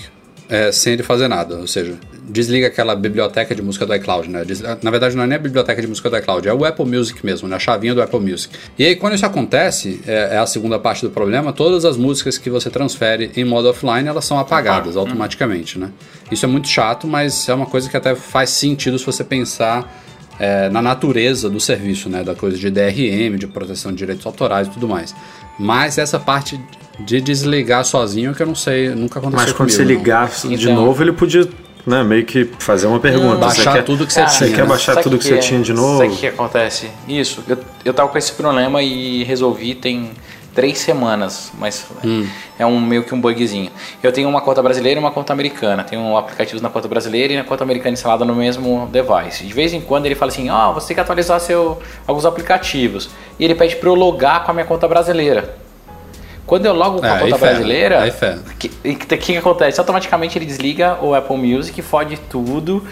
é, 0.50 0.72
sem 0.72 0.94
ele 0.94 1.04
fazer 1.04 1.28
nada. 1.28 1.58
Ou 1.58 1.68
seja, 1.68 1.98
desliga 2.32 2.68
aquela 2.68 2.96
biblioteca 2.96 3.54
de 3.54 3.62
música 3.62 3.86
do 3.86 3.94
iCloud, 3.96 4.30
né? 4.30 4.44
Na 4.82 4.90
verdade, 4.90 5.16
não 5.16 5.24
é 5.24 5.28
nem 5.28 5.36
a 5.36 5.40
biblioteca 5.40 5.82
de 5.82 5.88
música 5.88 6.10
do 6.10 6.18
iCloud, 6.18 6.48
é 6.48 6.54
o 6.54 6.64
Apple 6.64 6.86
Music 6.86 7.26
mesmo, 7.26 7.48
né? 7.48 7.56
A 7.58 7.60
chavinha 7.60 7.94
do 7.94 8.02
Apple 8.02 8.20
Music. 8.20 8.54
E 8.80 8.86
aí, 8.86 8.96
quando 8.96 9.16
isso 9.16 9.26
acontece, 9.26 10.02
é, 10.08 10.36
é 10.36 10.38
a 10.38 10.46
segunda 10.46 10.80
parte 10.80 11.02
do 11.02 11.10
problema, 11.12 11.52
todas 11.52 11.84
as 11.86 11.98
músicas 11.98 12.38
que 12.38 12.50
você 12.50 12.70
transfere 12.70 13.32
em 13.36 13.44
modo 13.44 13.70
offline, 13.70 14.08
elas 14.08 14.24
são 14.26 14.40
apagadas 14.40 14.96
automaticamente, 14.96 15.78
né? 15.78 15.90
Isso 16.32 16.46
é 16.46 16.48
muito 16.48 16.68
chato, 16.68 17.06
mas 17.06 17.48
é 17.50 17.54
uma 17.54 17.66
coisa 17.66 17.90
que 17.90 17.98
até 17.98 18.16
faz 18.16 18.50
sentido 18.52 18.98
se 18.98 19.06
você 19.06 19.24
pensar 19.24 20.02
é, 20.40 20.70
na 20.70 20.82
natureza 20.82 21.50
do 21.50 21.60
serviço, 21.60 22.10
né? 22.10 22.24
Da 22.24 22.34
coisa 22.34 22.58
de 22.58 22.70
DRM, 22.70 23.38
de 23.38 23.46
proteção 23.48 23.92
de 23.92 23.98
direitos 23.98 24.26
autorais 24.26 24.68
e 24.68 24.72
tudo 24.72 24.88
mais. 24.88 25.14
Mas 25.60 25.98
essa 25.98 26.20
parte 26.20 26.60
de 27.00 27.20
desligar 27.20 27.84
sozinho 27.84 28.34
que 28.34 28.42
eu 28.42 28.48
não 28.48 28.56
sei, 28.56 28.90
nunca 28.90 29.20
aconteceu 29.20 29.46
Mas 29.46 29.54
quando 29.54 29.70
comigo, 29.70 29.76
você 29.76 29.82
não. 29.84 29.88
ligar 29.90 30.30
de 30.30 30.54
Então- 30.54 30.76
novo, 30.76 31.04
ele 31.04 31.12
podia 31.12 31.48
né, 31.86 32.04
meio 32.04 32.26
que 32.26 32.46
fazer 32.60 32.88
uma 32.88 33.00
pergunta. 33.00 33.38
Baixar 33.38 33.64
você 33.64 33.78
quer, 33.78 33.84
tudo 33.84 34.06
que 34.08 34.14
você 34.14 34.22
Cara, 34.22 34.32
tinha. 34.32 34.50
Você 34.50 34.56
quer 34.56 34.66
baixar 34.66 34.94
Sabe 34.94 35.04
tudo 35.04 35.18
que, 35.18 35.24
você 35.26 35.36
é- 35.36 35.38
tinha 35.40 35.60
de 35.62 35.68
Sabe 35.68 35.80
novo? 35.80 36.04
o 36.14 36.18
que 36.18 36.28
acontece? 36.28 36.90
Isso, 37.08 37.44
eu, 37.48 37.58
eu 37.86 37.94
tava 37.94 38.10
com 38.10 38.18
esse 38.18 38.32
problema 38.34 38.82
e 38.82 39.24
resolvi 39.24 39.76
tem 39.76 40.12
três 40.54 40.80
semanas, 40.80 41.50
mas 41.58 41.86
Hum. 42.04 42.28
é 42.60 42.66
um 42.66 42.78
meio 42.80 43.04
que 43.04 43.16
um 43.16 43.22
bugzinho. 43.22 43.72
Eu 44.04 44.12
tenho 44.12 44.28
uma 44.28 44.42
conta 44.42 44.62
brasileira 44.62 45.00
e 45.00 45.04
uma 45.04 45.10
conta 45.12 45.32
americana. 45.32 45.82
Tenho 45.84 46.18
aplicativos 46.18 46.62
na 46.62 46.70
conta 46.70 46.90
brasileira 46.90 47.32
e 47.32 47.38
na 47.38 47.44
conta 47.46 47.64
americana 47.64 47.94
instalada 47.94 48.26
no 48.26 48.36
mesmo 48.36 48.90
device. 48.92 49.46
De 49.46 49.54
vez 49.54 49.74
em 49.74 49.80
quando 49.80 50.08
ele 50.08 50.16
fala 50.16 50.30
assim, 50.30 50.50
ó, 50.50 50.74
você 50.74 50.88
tem 50.90 50.96
que 50.96 51.00
atualizar 51.02 51.40
seu, 51.40 51.80
alguns 52.06 52.26
aplicativos. 52.26 53.10
E 53.40 53.46
ele 53.46 53.56
pede 53.56 53.78
para 53.78 53.88
eu 53.88 53.96
logar 53.96 54.44
com 54.44 54.52
a 54.52 54.54
minha 54.54 54.66
conta 54.66 54.88
brasileira. 54.90 55.56
Quando 56.46 56.66
eu 56.66 56.74
logo 56.74 57.00
com 57.00 57.06
É, 57.06 57.10
a 57.10 57.14
aí 57.16 57.24
conta 57.32 57.38
brasileira, 57.38 58.14
o 58.46 58.58
que, 58.58 58.70
que, 58.96 59.18
que 59.18 59.38
acontece? 59.38 59.80
Automaticamente 59.80 60.38
ele 60.38 60.46
desliga 60.46 60.98
o 61.02 61.14
Apple 61.14 61.38
Music, 61.38 61.82
fode 61.82 62.18
tudo 62.30 62.84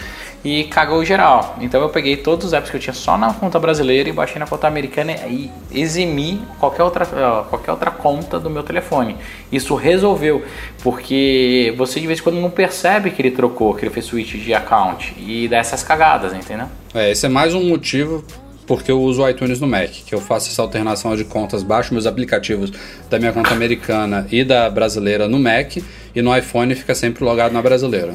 e 0.46 0.64
cagou 0.66 1.04
geral. 1.04 1.58
Então 1.60 1.82
eu 1.82 1.90
peguei 1.90 2.16
todos 2.16 2.46
os 2.46 2.54
apps 2.54 2.70
que 2.70 2.78
eu 2.78 2.80
tinha 2.80 2.94
só 2.94 3.18
na 3.18 3.34
conta 3.34 3.60
brasileira 3.60 4.08
e 4.08 4.12
baixei 4.14 4.40
na 4.40 4.48
conta 4.48 4.68
americana 4.68 5.12
e 5.28 5.52
eximi 5.70 6.42
qualquer 6.60 6.84
outra, 6.84 7.06
ó, 7.14 7.44
qualquer 7.44 7.72
outra 7.72 7.92
conta 7.92 8.40
do 8.40 8.50
meu 8.50 8.64
telefone. 8.64 9.18
Isso 9.52 9.76
resolveu, 9.76 10.42
porque 10.82 11.74
você 11.78 12.00
de 12.00 12.08
vez 12.08 12.20
em 12.20 12.24
quando 12.24 12.40
não 12.40 12.50
percebe 12.50 13.12
que 13.12 13.22
ele 13.22 13.32
trocou, 13.32 13.74
que 13.74 13.84
ele 13.84 13.94
fez 13.94 14.06
switch 14.06 14.36
de 14.36 14.54
account 14.54 15.14
e 15.18 15.48
dá 15.50 15.58
essas 15.58 15.84
cagadas, 15.84 16.34
entendeu? 16.34 16.68
É, 16.94 17.12
esse 17.12 17.26
é 17.26 17.30
mais 17.30 17.54
um 17.54 17.64
motivo 17.68 18.24
porque 18.70 18.92
eu 18.92 19.02
uso 19.02 19.24
o 19.24 19.28
iTunes 19.28 19.60
no 19.60 19.66
Mac, 19.66 19.90
que 20.06 20.14
eu 20.14 20.22
faço 20.22 20.48
essa 20.48 20.62
alternação 20.62 21.16
de 21.16 21.24
contas, 21.24 21.64
baixo 21.64 21.92
meus 21.92 22.06
aplicativos 22.06 22.72
da 23.10 23.18
minha 23.18 23.34
conta 23.34 23.50
americana 23.50 24.28
e 24.32 24.44
da 24.44 24.70
brasileira 24.70 25.28
no 25.28 25.40
Mac, 25.40 25.78
e 26.16 26.22
no 26.22 26.38
iPhone 26.38 26.76
fica 26.76 26.94
sempre 26.94 27.26
logado 27.26 27.52
na 27.52 27.64
brasileira. 27.64 28.14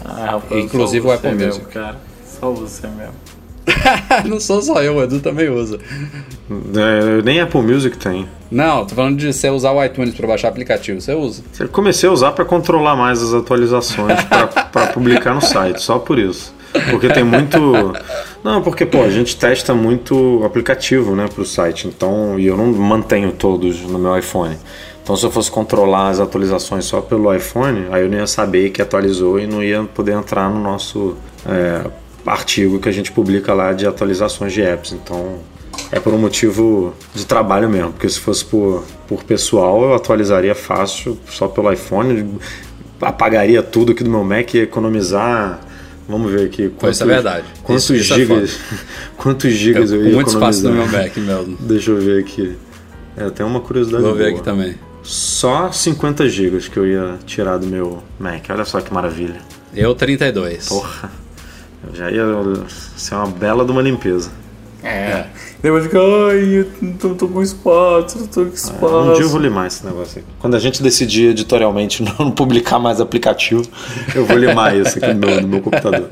Inclusive 0.53 1.09
o 1.09 1.11
Apple 1.11 1.35
Music. 1.35 1.67
cara. 1.67 1.97
Só 2.25 2.53
você 2.53 2.87
mesmo. 2.87 3.15
Não 4.31 4.39
sou 4.39 4.63
só 4.63 4.81
eu, 4.81 4.95
o 4.95 5.03
Edu 5.03 5.19
também 5.19 5.49
usa. 5.49 5.81
É, 6.49 7.23
nem 7.25 7.41
Apple 7.41 7.63
Music 7.63 7.99
tem. 7.99 8.29
Não, 8.49 8.87
tô 8.87 8.95
falando 8.95 9.19
de 9.19 9.33
você 9.33 9.51
usar 9.51 9.73
o 9.73 9.85
iTunes 9.85 10.15
para 10.15 10.29
baixar 10.29 10.49
aplicativo, 10.51 11.01
você 11.01 11.15
usa. 11.15 11.43
Eu 11.59 11.69
comecei 11.69 12.09
a 12.09 12.13
usar 12.13 12.31
para 12.31 12.45
controlar 12.45 12.95
mais 12.95 13.21
as 13.21 13.35
atualizações 13.35 14.23
para 14.23 14.87
publicar 14.93 15.35
no 15.35 15.41
site, 15.41 15.83
só 15.83 15.99
por 15.99 16.17
isso. 16.17 16.55
Porque 16.91 17.09
tem 17.09 17.25
muito. 17.25 17.59
Não, 18.45 18.61
porque 18.61 18.85
pô, 18.85 19.03
a 19.03 19.09
gente 19.09 19.35
testa 19.39 19.73
muito 19.73 20.43
aplicativo, 20.45 21.17
né, 21.17 21.27
pro 21.27 21.47
site. 21.47 21.89
Então, 21.89 22.39
e 22.39 22.45
eu 22.45 22.59
não 22.59 22.67
mantenho 22.67 23.33
todos 23.33 23.81
no 23.81 23.99
meu 23.99 24.17
iPhone. 24.19 24.59
Então, 25.03 25.17
se 25.17 25.25
eu 25.25 25.31
fosse 25.31 25.51
controlar 25.51 26.11
as 26.11 26.21
atualizações 26.21 26.85
só 26.85 27.01
pelo 27.01 27.35
iPhone, 27.35 27.87
aí 27.91 28.03
eu 28.03 28.11
não 28.11 28.19
ia 28.19 28.27
saber 28.27 28.69
que 28.69 28.83
atualizou 28.83 29.41
e 29.41 29.47
não 29.47 29.65
ia 29.65 29.83
poder 29.85 30.13
entrar 30.13 30.51
no 30.51 30.61
nosso 30.61 31.17
é, 31.47 31.91
artigo 32.27 32.79
que 32.79 32.89
a 32.89 32.93
gente 32.93 33.11
publica 33.13 33.55
lá 33.55 33.73
de 33.73 33.87
atualizações 33.87 34.53
de 34.53 34.61
apps. 34.61 34.93
Então, 34.93 35.39
é 35.91 35.99
por 35.99 36.13
um 36.13 36.19
motivo 36.19 36.95
de 37.15 37.25
trabalho 37.25 37.69
mesmo, 37.69 37.93
porque 37.93 38.09
se 38.11 38.21
fosse 38.21 38.45
por, 38.45 38.85
por 39.09 39.25
pessoal, 39.25 39.83
eu 39.85 39.95
atualizaria 39.95 40.55
fácil 40.55 41.19
só 41.31 41.49
pelo 41.49 41.73
iPhone, 41.73 42.39
apagaria 43.01 43.63
tudo 43.63 43.93
aqui 43.93 44.05
do 44.05 44.11
meu 44.11 44.23
Mac 44.23 44.53
e 44.53 44.59
economizar. 44.59 45.61
Vamos 46.09 46.31
ver 46.31 46.47
aqui. 46.47 46.69
Quantos, 46.69 46.97
Isso 46.97 47.05
é 47.05 47.07
verdade. 47.07 47.47
Quantos 47.63 47.85
Isso- 47.85 47.95
isso 47.95 48.13
é 48.13 48.17
gigas? 48.17 48.59
quantos 49.17 49.53
gigas 49.53 49.91
eu, 49.91 50.01
Eu, 50.01 50.09
ia 50.09 50.15
muito 50.15 50.29
espaço 50.29 50.63
no 50.65 50.71
economizar? 50.83 51.11
meu 51.17 51.37
Mac. 51.37 51.59
Deixa 51.61 51.91
eu 51.91 51.97
ver 52.01 52.21
aqui. 52.21 52.57
É, 53.17 53.31
tem 53.31 53.45
uma 53.47 53.61
curiosidade. 53.61 54.03
Vou 54.03 54.15
ver 54.15 54.25
boa. 54.25 54.35
aqui 54.35 54.43
também. 54.43 54.75
Só 55.03 55.71
50 55.73 56.29
gigas 56.29 56.69
que 56.69 56.77
eu 56.79 56.87
ia 56.87 57.19
tirar 57.27 57.59
do 57.59 57.67
meu 57.67 58.03
Mac. 58.19 58.43
Olha 58.51 58.65
só 58.65 58.81
que 58.81 58.93
maravilha. 58.93 59.37
Eu 59.75 59.95
32. 59.95 60.69
Porra. 60.69 61.11
Eu 61.87 61.95
já 61.95 62.11
ia 62.11 62.25
ser 62.97 63.15
uma 63.15 63.27
bela 63.27 63.65
de 63.65 63.71
uma 63.71 63.83
limpeza. 63.83 64.31
É. 64.83 65.27
Depois 65.65 65.85
fica, 65.85 65.99
ai, 65.99 66.59
eu 66.59 66.67
não 66.83 67.15
tô 67.15 67.27
com 67.27 67.41
espaço, 67.41 68.19
não 68.19 68.27
tô 68.27 68.45
com 68.45 68.53
espaço. 68.53 68.85
Um 68.85 69.15
dia 69.15 69.23
eu 69.23 69.31
vou 69.31 69.41
limar 69.41 69.67
esse 69.67 69.83
negócio 69.83 70.19
aqui. 70.19 70.29
Quando 70.39 70.57
a 70.57 70.59
gente 70.59 70.83
decidir 70.83 71.31
editorialmente 71.31 72.03
não 72.21 72.31
publicar 72.31 72.79
mais 72.79 73.01
aplicativo, 73.01 73.63
eu 74.15 74.27
vou 74.27 74.37
limar 74.37 74.77
isso 74.77 74.99
aqui 74.99 75.15
no 75.15 75.27
meu, 75.27 75.41
no 75.41 75.49
meu 75.49 75.63
computador. 75.63 76.07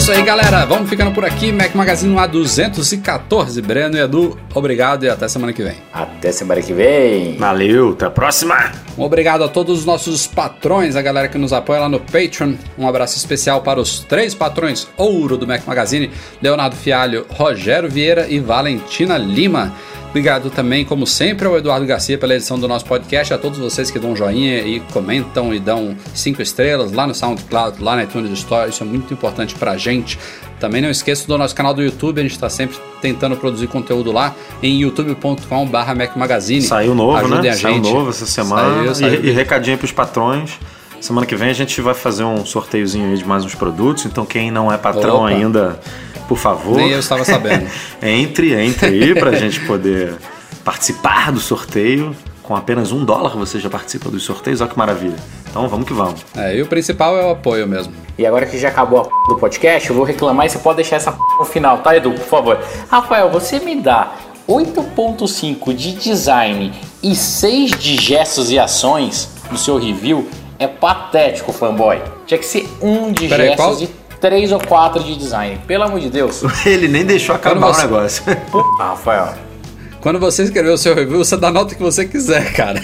Isso 0.00 0.12
aí, 0.12 0.22
galera. 0.22 0.64
Vamos 0.64 0.88
ficando 0.88 1.12
por 1.12 1.26
aqui. 1.26 1.52
Mac 1.52 1.74
Magazine 1.74 2.16
A214. 2.16 3.60
Breno 3.60 3.98
e 3.98 4.00
Edu, 4.00 4.38
obrigado 4.54 5.04
e 5.04 5.10
até 5.10 5.28
semana 5.28 5.52
que 5.52 5.62
vem. 5.62 5.76
Até 5.92 6.32
semana 6.32 6.62
que 6.62 6.72
vem. 6.72 7.36
Valeu, 7.36 7.90
até 7.90 8.06
a 8.06 8.10
próxima! 8.10 8.72
Um 8.96 9.02
obrigado 9.02 9.44
a 9.44 9.48
todos 9.48 9.80
os 9.80 9.84
nossos 9.84 10.26
patrões, 10.26 10.96
a 10.96 11.02
galera 11.02 11.28
que 11.28 11.36
nos 11.36 11.52
apoia 11.52 11.80
lá 11.80 11.88
no 11.88 12.00
Patreon. 12.00 12.54
Um 12.78 12.88
abraço 12.88 13.18
especial 13.18 13.60
para 13.60 13.78
os 13.78 14.00
três 14.00 14.34
patrões 14.34 14.88
ouro 14.96 15.36
do 15.36 15.46
Mac 15.46 15.66
Magazine: 15.66 16.10
Leonardo 16.40 16.76
Fialho, 16.76 17.26
Rogério 17.28 17.90
Vieira 17.90 18.26
e 18.26 18.40
Valentina 18.40 19.18
Lima. 19.18 19.70
Obrigado 20.10 20.50
também, 20.50 20.84
como 20.84 21.06
sempre, 21.06 21.46
ao 21.46 21.56
Eduardo 21.56 21.86
Garcia 21.86 22.18
pela 22.18 22.34
edição 22.34 22.58
do 22.58 22.66
nosso 22.66 22.84
podcast, 22.84 23.32
a 23.32 23.38
todos 23.38 23.60
vocês 23.60 23.92
que 23.92 23.98
dão 23.98 24.10
um 24.10 24.16
joinha 24.16 24.58
e 24.58 24.80
comentam 24.92 25.54
e 25.54 25.60
dão 25.60 25.96
cinco 26.12 26.42
estrelas 26.42 26.90
lá 26.90 27.06
no 27.06 27.14
SoundCloud, 27.14 27.80
lá 27.80 27.94
na 27.94 28.02
iTunes 28.02 28.32
Store, 28.32 28.68
isso 28.68 28.82
é 28.82 28.86
muito 28.86 29.14
importante 29.14 29.54
pra 29.54 29.76
gente. 29.76 30.18
Também 30.58 30.82
não 30.82 30.90
esqueça 30.90 31.28
do 31.28 31.38
nosso 31.38 31.54
canal 31.54 31.72
do 31.72 31.80
YouTube, 31.80 32.18
a 32.18 32.22
gente 32.22 32.32
está 32.32 32.50
sempre 32.50 32.76
tentando 33.00 33.36
produzir 33.36 33.68
conteúdo 33.68 34.10
lá 34.10 34.34
em 34.60 34.80
youtube.com.br 34.80 36.16
Magazine. 36.16 36.62
Saiu 36.62 36.92
novo, 36.92 37.16
Ajudem 37.16 37.42
né? 37.42 37.48
a 37.50 37.56
Saiu 37.56 37.74
gente. 37.76 37.92
novo 37.92 38.10
essa 38.10 38.26
semana. 38.26 38.78
Saiu, 38.78 38.94
saiu. 38.96 39.24
E, 39.24 39.28
e 39.28 39.30
recadinho 39.30 39.78
pros 39.78 39.92
patrões. 39.92 40.58
Semana 41.00 41.26
que 41.26 41.34
vem 41.36 41.48
a 41.50 41.54
gente 41.54 41.80
vai 41.80 41.94
fazer 41.94 42.24
um 42.24 42.44
sorteiozinho 42.44 43.10
aí 43.10 43.16
de 43.16 43.24
mais 43.24 43.44
uns 43.44 43.54
produtos. 43.54 44.04
Então 44.06 44.26
quem 44.26 44.50
não 44.50 44.70
é 44.70 44.76
patrão 44.76 45.18
Opa. 45.20 45.28
ainda, 45.28 45.80
por 46.30 46.38
favor. 46.38 46.76
Nem 46.76 46.90
eu 46.90 47.00
estava 47.00 47.24
sabendo. 47.24 47.68
entre, 48.00 48.54
entre 48.54 48.86
aí 48.86 49.14
pra 49.16 49.32
gente 49.32 49.58
poder 49.66 50.14
participar 50.64 51.32
do 51.32 51.40
sorteio. 51.40 52.14
Com 52.40 52.54
apenas 52.54 52.92
um 52.92 53.04
dólar 53.04 53.36
você 53.36 53.58
já 53.58 53.68
participa 53.68 54.08
dos 54.08 54.22
sorteios. 54.22 54.60
Olha 54.60 54.70
que 54.70 54.78
maravilha. 54.78 55.16
Então 55.50 55.68
vamos 55.68 55.88
que 55.88 55.92
vamos. 55.92 56.24
É, 56.36 56.56
e 56.56 56.62
o 56.62 56.66
principal 56.66 57.18
é 57.18 57.26
o 57.26 57.30
apoio 57.30 57.66
mesmo. 57.66 57.92
E 58.16 58.24
agora 58.24 58.46
que 58.46 58.56
já 58.58 58.68
acabou 58.68 59.00
a 59.00 59.04
p 59.04 59.10
do 59.28 59.38
podcast, 59.40 59.90
eu 59.90 59.96
vou 59.96 60.04
reclamar 60.04 60.46
e 60.46 60.50
você 60.50 60.58
pode 60.60 60.76
deixar 60.76 60.96
essa 60.96 61.10
p 61.10 61.18
no 61.36 61.44
final, 61.44 61.78
tá, 61.78 61.96
Edu? 61.96 62.12
Por 62.12 62.26
favor. 62.26 62.60
Rafael, 62.88 63.28
você 63.28 63.58
me 63.58 63.74
dá 63.80 64.12
8.5 64.48 65.74
de 65.74 65.94
design 65.94 66.72
e 67.02 67.16
6 67.16 67.72
de 67.72 67.96
gestos 67.96 68.52
e 68.52 68.58
ações 68.58 69.28
no 69.50 69.58
seu 69.58 69.76
review 69.76 70.28
é 70.60 70.68
patético, 70.68 71.52
fanboy. 71.52 72.00
Tinha 72.26 72.38
que 72.38 72.46
ser 72.46 72.68
um 72.80 73.10
de 73.10 73.26
Peraí, 73.26 73.48
gestos 73.48 73.64
qual? 73.64 73.82
e 73.82 73.99
3 74.20 74.52
ou 74.52 74.60
4 74.60 75.02
de 75.02 75.16
design. 75.16 75.60
Pelo 75.66 75.84
amor 75.84 76.00
de 76.00 76.10
Deus. 76.10 76.42
Ele 76.66 76.88
nem 76.88 77.04
deixou 77.04 77.34
acabar 77.34 77.70
o 77.70 77.76
negócio. 77.76 78.22
Puta, 78.50 78.84
Rafael. 78.84 79.49
Quando 80.00 80.18
você 80.18 80.44
escrever 80.44 80.70
o 80.70 80.78
seu 80.78 80.94
review, 80.94 81.18
você 81.18 81.36
dá 81.36 81.48
a 81.48 81.50
nota 81.50 81.74
que 81.74 81.82
você 81.82 82.06
quiser, 82.06 82.52
cara. 82.54 82.80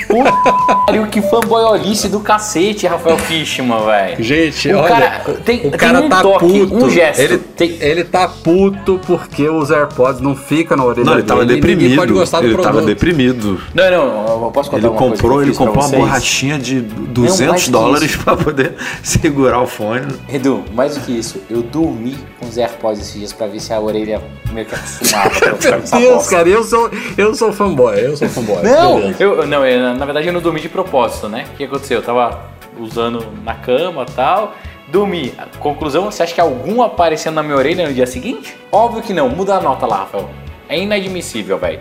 Pariu, 0.87 1.07
que 1.07 1.23
fanboyolice 1.23 2.09
do 2.09 2.21
cacete, 2.21 2.87
Rafael 2.87 3.17
Fishman, 3.17 3.85
velho. 3.87 4.23
Gente, 4.23 4.69
o 4.71 4.79
olha, 4.79 4.89
cara 4.89 5.21
tem, 5.45 5.59
o 5.61 5.61
tem 5.62 5.71
cara 5.71 6.01
um 6.01 6.09
tá 6.11 6.21
toque, 6.23 6.47
puto. 6.67 6.85
um 6.85 6.91
gesto. 6.91 7.21
Ele, 7.21 7.39
Tem- 7.39 7.77
ele 7.81 8.05
tá 8.05 8.29
puto 8.29 9.01
porque 9.07 9.49
os 9.49 9.71
AirPods 9.71 10.21
não 10.21 10.37
ficam 10.37 10.77
na 10.77 10.85
orelha 10.85 11.05
Não, 11.07 11.14
ele 11.14 11.23
tava 11.23 11.45
dele 11.47 11.55
deprimido. 11.61 11.83
Ninguém 11.83 11.97
pode 11.97 12.12
gostar 12.12 12.41
do 12.41 12.47
ele 12.49 12.55
produto. 12.55 12.73
tava 12.75 12.87
deprimido. 12.87 13.61
Não, 13.75 13.91
não, 13.91 14.45
eu 14.45 14.51
posso 14.53 14.71
contar 14.71 14.83
Ele 14.83 14.89
uma 14.89 14.99
coisa 14.99 15.14
comprou, 15.14 15.31
que 15.33 15.37
eu 15.39 15.43
ele 15.43 15.51
fiz 15.53 15.57
pra 15.57 15.67
comprou 15.67 15.87
uma 15.87 15.99
borrachinha 15.99 16.59
de 16.59 16.75
mais 16.83 17.09
200 17.09 17.64
que 17.64 17.71
dólares 17.71 18.17
pra 18.17 18.37
poder 18.37 18.75
segurar 19.03 19.62
o 19.62 19.67
fone. 19.67 20.07
Edu, 20.29 20.62
mais 20.75 20.95
do 20.97 21.01
que 21.01 21.12
isso, 21.19 21.41
eu 21.49 21.62
dormi 21.62 22.14
com 22.39 22.47
os 22.47 22.59
AirPods 22.59 23.01
esses 23.01 23.14
dias 23.14 23.33
pra 23.33 23.47
ver 23.47 23.61
se 23.61 23.73
a 23.73 23.81
orelha 23.81 24.21
meio 24.53 24.67
que 24.67 24.75
acostumava 24.75 25.31
essa 25.83 25.99
Deus, 25.99 26.27
cara, 26.29 26.49
eu 26.49 26.62
sou, 26.62 26.91
Eu 27.17 27.35
sou 27.35 27.53
fanboy, 27.53 27.99
eu 27.99 28.17
sou 28.17 28.29
fanboy. 28.29 28.63
Não, 28.63 29.13
eu, 29.19 29.47
não 29.47 29.67
eu, 29.67 29.95
na 29.95 30.05
verdade 30.05 30.27
eu 30.27 30.33
não 30.33 30.41
dormi 30.41 30.61
de 30.61 30.69
propósito, 30.69 31.29
né? 31.29 31.47
O 31.53 31.57
que 31.57 31.65
aconteceu? 31.65 31.99
Eu 31.99 32.03
tava 32.05 32.41
usando 32.79 33.25
na 33.45 33.55
cama 33.55 34.05
e 34.09 34.13
tal. 34.13 34.55
Dormi. 34.89 35.35
Conclusão, 35.59 36.05
você 36.11 36.23
acha 36.23 36.35
que 36.35 36.41
algum 36.41 36.83
aparecendo 36.83 37.35
na 37.35 37.43
minha 37.43 37.57
orelha 37.57 37.89
no 37.89 37.95
dia 37.95 38.07
seguinte? 38.07 38.57
Óbvio 38.71 39.03
que 39.03 39.13
não. 39.13 39.29
Muda 39.29 39.55
a 39.57 39.61
nota 39.61 39.87
lá, 39.87 39.99
Rafael. 39.99 40.31
É 40.69 40.79
inadmissível, 40.79 41.59
velho. 41.59 41.81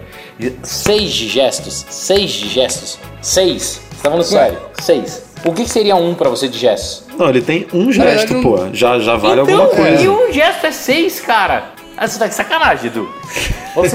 Seis 0.63 1.11
gestos. 1.11 1.85
Seis 1.89 2.31
gestos. 2.31 2.99
Seis. 3.21 3.81
Você 3.91 4.03
tá 4.03 4.09
falando 4.09 4.23
sério? 4.23 4.57
Seis. 4.79 5.25
O 5.43 5.53
que 5.53 5.63
que 5.63 5.69
seria 5.69 5.95
um 5.95 6.15
pra 6.15 6.29
você 6.29 6.47
de 6.47 6.57
gestos? 6.57 7.05
Não, 7.17 7.29
ele 7.29 7.41
tem 7.41 7.67
um 7.71 7.91
gesto, 7.91 8.33
não- 8.33 8.41
pô. 8.41 8.57
Já, 8.73 8.97
já 8.99 9.15
vale 9.15 9.41
então, 9.41 9.61
alguma 9.61 9.69
coisa. 9.75 10.03
e 10.03 10.09
um 10.09 10.31
gesto 10.33 10.65
é 10.65 10.71
seis, 10.71 11.19
cara. 11.19 11.74
Ah, 11.97 12.07
você 12.07 12.19
tá 12.19 12.27
de 12.27 12.35
sacanagem, 12.35 12.87
Edu. 12.87 13.09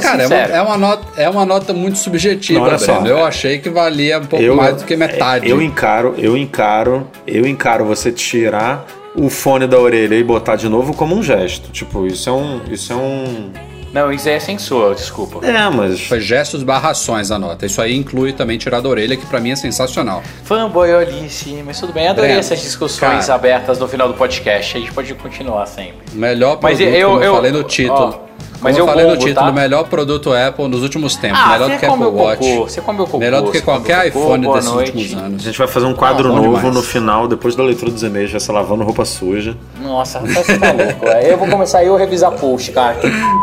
Cara, 0.01 0.23
é 0.23 0.57
é, 0.57 0.63
uma 0.63 0.77
nota, 0.77 1.21
é 1.21 1.29
uma 1.29 1.45
nota 1.47 1.73
muito 1.73 1.99
subjetiva, 1.99 2.61
Não, 2.61 2.67
olha 2.67 2.79
só. 2.79 3.01
Breno. 3.01 3.19
Eu 3.19 3.25
achei 3.25 3.59
que 3.59 3.71
valia 3.71 4.19
um 4.19 4.27
pouco 4.27 4.55
mais 4.55 4.77
do 4.77 4.85
que 4.85 4.97
metade. 4.97 5.49
Eu 5.49 5.61
encaro, 5.63 6.15
eu 6.19 6.37
encaro, 6.37 7.07
eu 7.27 7.47
encaro 7.47 7.85
você 7.85 8.13
tirar 8.13 8.87
o 9.15 9.29
fone 9.29 9.67
da 9.67 9.79
orelha 9.79 10.15
e 10.15 10.23
botar 10.23 10.57
de 10.57 10.69
novo 10.69 10.95
como 10.95 11.15
um 11.15 11.23
gesto. 11.23 11.71
Tipo, 11.71 12.07
isso 12.07 12.29
é 12.29 12.33
um. 12.33 12.61
Isso 12.71 12.93
é 12.93 12.97
um. 12.97 13.51
Não, 13.93 14.13
isso 14.13 14.29
aí 14.29 14.35
é 14.37 14.41
censura, 14.41 14.95
desculpa. 14.95 15.45
É, 15.45 15.69
mas. 15.69 16.01
Foi 16.07 16.21
gestos 16.21 16.63
barra 16.63 16.91
ações 16.91 17.31
a 17.31 17.39
nota. 17.39 17.67
Isso 17.67 17.83
aí 17.83 17.97
inclui 17.97 18.33
também 18.33 18.57
tirar 18.57 18.81
da 18.81 18.89
orelha, 18.89 19.17
que 19.17 19.27
pra 19.27 19.41
mim 19.41 19.51
é 19.51 19.57
sensacional. 19.57 20.23
Fanboyolice, 20.45 21.63
mas 21.67 21.79
tudo 21.81 21.93
bem. 21.93 22.07
Adorei 22.09 22.29
Breno, 22.31 22.41
essas 22.41 22.61
discussões 22.61 23.27
cara. 23.27 23.35
abertas 23.35 23.79
no 23.79 23.89
final 23.89 24.09
do 24.09 24.15
podcast. 24.15 24.77
A 24.77 24.81
gente 24.81 24.93
pode 24.93 25.13
continuar 25.15 25.67
sempre. 25.67 25.97
Melhor 26.13 26.59
Mas 26.63 26.79
produto, 26.79 26.97
eu- 26.97 27.09
como 27.11 27.21
eu, 27.21 27.25
eu- 27.27 27.35
falei 27.35 27.51
no 27.53 27.63
título. 27.65 27.99
ó, 28.27 28.30
mas 28.61 28.77
como 28.77 28.79
eu 28.79 28.79
eu 28.79 28.87
falei 28.87 29.07
no 29.07 29.17
título, 29.17 29.47
tá? 29.47 29.53
melhor 29.53 29.85
produto 29.85 30.33
Apple 30.33 30.69
nos 30.69 30.83
últimos 30.83 31.17
tempos. 31.17 31.39
Ah, 31.43 31.49
melhor 31.51 31.71
do 31.71 31.79
que 31.79 31.87
Apple 31.87 31.89
comeu 31.89 32.15
Watch. 32.15 32.39
cocô, 32.39 32.69
você 32.69 32.81
comeu 32.81 33.05
cocô, 33.07 33.19
melhor 33.19 33.43
do 33.43 33.51
que 33.51 33.61
qualquer 33.61 34.11
cocô, 34.13 34.25
iPhone 34.37 34.53
desses 34.53 34.71
noite. 34.71 34.93
últimos 34.97 35.15
A 35.23 35.27
anos. 35.27 35.43
gente 35.43 35.59
vai 35.59 35.67
fazer 35.69 35.87
um 35.87 35.95
quadro 35.95 36.31
Ah, 36.33 36.37
novo 36.37 36.57
demais. 36.57 36.75
no 36.75 36.83
final, 36.83 37.27
depois 37.29 37.55
da 37.57 37.63
leitura 37.63 37.91
dos 37.91 38.03
e-mails, 38.03 38.31
já 38.31 38.39
se 38.41 38.51
lavando 38.53 38.85
roupa 38.85 39.05
suja. 39.05 39.57
Nossa, 39.83 40.21
você 40.21 40.59
tá 40.59 40.73
louco. 40.73 41.07
é. 41.07 41.33
Eu 41.33 41.39
vou 41.39 41.49
começar 41.49 41.83
eu 41.85 41.95
a 41.95 41.99
revisar 41.99 42.33
post, 42.33 42.71
cara. 42.73 42.97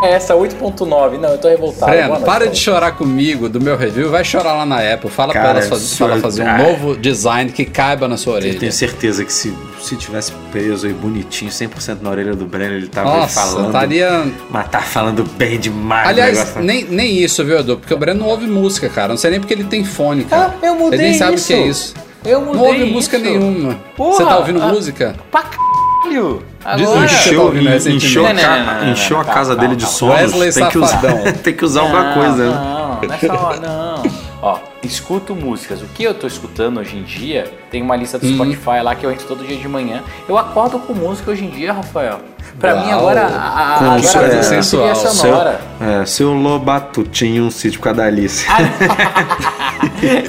É 0.04 0.12
essa 0.14 0.36
8.9? 0.36 1.18
Não, 1.18 1.30
eu 1.30 1.38
tô 1.38 1.48
revoltado. 1.48 1.91
Breno, 1.91 2.10
noite, 2.10 2.24
para 2.26 2.48
de 2.48 2.58
chorar 2.58 2.91
comigo 2.93 3.50
do 3.50 3.60
meu 3.60 3.76
review, 3.78 4.10
vai 4.10 4.24
chorar 4.24 4.54
lá 4.54 4.66
na 4.66 4.78
Apple. 4.93 5.10
Fala 5.10 5.34
Cara, 5.34 5.45
pra 5.45 5.52
elas 5.60 5.68
fazer, 5.70 5.95
pra 5.98 6.06
ela 6.08 6.16
é- 6.18 6.20
fazer 6.22 6.43
um 6.43 6.58
novo 6.58 6.95
design 6.98 7.52
que 7.52 7.66
caiba 7.66 8.08
na 8.08 8.18
sua 8.18 8.34
Eu 8.34 8.38
orelha. 8.38 8.60
tenho 8.60 8.72
certeza 8.72 9.24
que 9.26 9.34
se, 9.34 9.54
se 9.82 9.95
tivesse 9.95 10.32
preso 10.52 10.86
aí 10.88 10.93
bonitinho, 10.93 11.50
100% 11.52 12.02
na 12.02 12.10
orelha 12.10 12.36
do 12.36 12.45
Breno, 12.45 12.76
ele 12.76 12.88
tava 12.88 13.12
aí 13.14 13.20
Nossa, 13.22 13.41
falando. 13.41 13.66
estaria. 13.68 14.28
Tá 14.72 14.82
falando 14.88 15.24
bem 15.38 15.60
demais 15.60 16.08
Aliás, 16.10 16.56
nem, 16.56 16.84
nem 16.86 17.18
isso, 17.18 17.44
viu, 17.46 17.60
Edu? 17.60 17.78
Porque 17.78 17.94
o 17.94 17.98
Breno 17.98 18.22
não 18.22 18.28
ouve 18.28 18.48
música, 18.48 18.90
cara. 18.90 19.10
Não 19.10 19.18
sei 19.18 19.32
nem 19.32 19.40
porque 19.40 19.54
ele 19.54 19.64
tem 19.66 19.84
fone, 19.84 20.24
cara. 20.24 20.56
Ah, 20.62 20.66
eu 20.66 20.76
mudei 20.76 21.00
Ele 21.00 21.10
nem 21.10 21.18
sabe 21.18 21.36
isso. 21.36 21.44
o 21.46 21.48
que 21.48 21.54
é 21.54 21.68
isso. 21.68 21.94
Eu 22.26 22.42
mudei 22.42 22.56
Não 22.62 22.68
ouve 22.68 22.86
música 22.86 23.18
isso. 23.18 23.26
nenhuma. 23.26 23.76
Porra, 23.96 24.18
Você 24.18 24.26
tá 24.26 24.38
ouvindo 24.38 24.62
ah, 24.62 24.68
música? 24.68 25.16
Pra 25.32 25.44
caralho. 25.44 26.42
Agora... 26.66 27.08
você 27.08 27.08
tá 27.08 27.26
Encheu, 27.30 27.96
encheu, 27.96 28.26
a, 28.26 28.34
ca- 28.34 28.86
encheu 28.92 29.20
a 29.20 29.26
casa 29.26 29.56
dele 29.56 29.76
de 29.76 29.86
sonos. 29.86 30.34
Wesley 30.34 30.52
Tem 30.54 30.70
que, 30.70 30.78
usar, 30.78 31.02
tem 31.44 31.54
que 31.54 31.64
usar 31.66 31.82
alguma 31.82 32.14
coisa. 32.14 32.50
né? 32.50 32.56
Não, 32.56 33.00
não 33.38 33.52
é 33.54 33.60
não. 33.60 34.04
Ó, 34.42 34.60
escuto 34.84 35.36
músicas. 35.36 35.82
O 35.82 35.86
que 35.88 36.04
eu 36.04 36.14
tô 36.14 36.28
escutando 36.28 36.80
hoje 36.80 36.96
em 36.96 37.04
dia, 37.04 37.52
tem 37.72 37.82
uma 37.82 37.96
lista 37.96 38.20
do 38.20 38.28
Uhum. 38.28 38.36
Spotify 38.36 38.82
lá 38.84 38.94
que 38.94 39.04
eu 39.06 39.12
entro 39.12 39.26
todo 39.28 39.44
dia 39.44 39.58
de 39.58 39.68
manhã. 39.68 40.04
Eu 40.30 40.38
acordo 40.38 40.78
com 40.80 40.94
música 40.94 41.32
hoje 41.32 41.44
em 41.46 41.50
dia, 41.50 41.74
Rafael. 41.74 42.20
Pra 42.60 42.74
Uau. 42.76 42.86
mim 42.86 42.92
agora, 42.92 43.22
a, 43.26 43.76
a, 43.76 43.80
Com 43.80 43.86
agora 43.86 44.00
isso, 44.00 44.18
a 44.20 44.24
é, 44.24 44.42
sensual. 44.44 44.96
sonora. 44.96 45.60
É, 45.82 46.06
seu 46.06 46.34
Lobato 46.34 47.04
tinha 47.04 47.42
um 47.44 47.50
sítio 47.52 47.80
com 47.80 47.90
a 47.90 47.94
Dalice. 47.94 48.46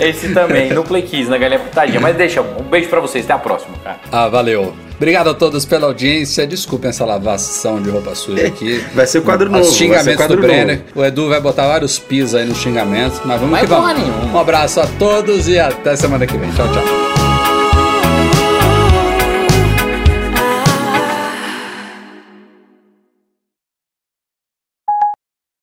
Esse 0.01 0.33
também, 0.33 0.73
no 0.73 0.83
Play 0.85 1.03
Kiss, 1.03 1.29
na 1.31 1.39
Galinha 1.39 1.61
Putadinha. 1.61 2.01
Mas 2.01 2.17
deixa, 2.17 2.41
um 2.43 2.63
beijo 2.63 2.89
pra 2.89 3.01
vocês. 3.01 3.25
Até 3.25 3.35
a 3.35 3.39
próxima, 3.39 3.75
cara. 3.85 3.99
Ah, 4.11 4.29
valeu. 4.29 4.75
Obrigado 4.99 5.31
a 5.31 5.35
todos 5.35 5.65
pela 5.65 5.87
audiência. 5.87 6.47
Desculpem 6.47 6.91
essa 6.91 7.05
lavação 7.05 7.81
de 7.81 7.89
roupa 7.89 8.15
suja 8.15 8.47
aqui. 8.47 8.85
Vai 8.95 9.07
ser 9.07 9.23
quadro 9.23 9.49
novo. 9.49 9.63
Os 9.63 9.69
vai 9.69 9.73
ser 9.79 9.85
xingamentos 9.85 10.17
quadro 10.17 10.37
do 10.37 10.43
novo. 10.43 10.53
Brenner. 10.53 10.85
O 10.95 11.05
Edu 11.05 11.29
vai 11.29 11.41
botar 11.41 11.67
vários 11.69 11.99
pis 11.99 12.35
aí 12.35 12.45
nos 12.45 12.59
xingamentos. 12.59 13.21
Mas 13.25 13.41
vamos 13.41 13.53
Vai 13.53 13.61
que 13.63 13.67
vamos. 13.69 13.93
porra 13.93 13.99
nenhuma. 13.99 14.37
Um 14.37 14.39
abraço 14.41 14.81
a 14.81 14.87
todos 14.99 15.49
e 15.49 15.59
até 15.59 15.95
semana 15.97 16.27
que 16.27 16.37
vem. 16.37 16.51
Tchau, 16.51 16.67
tchau. 16.73 17.08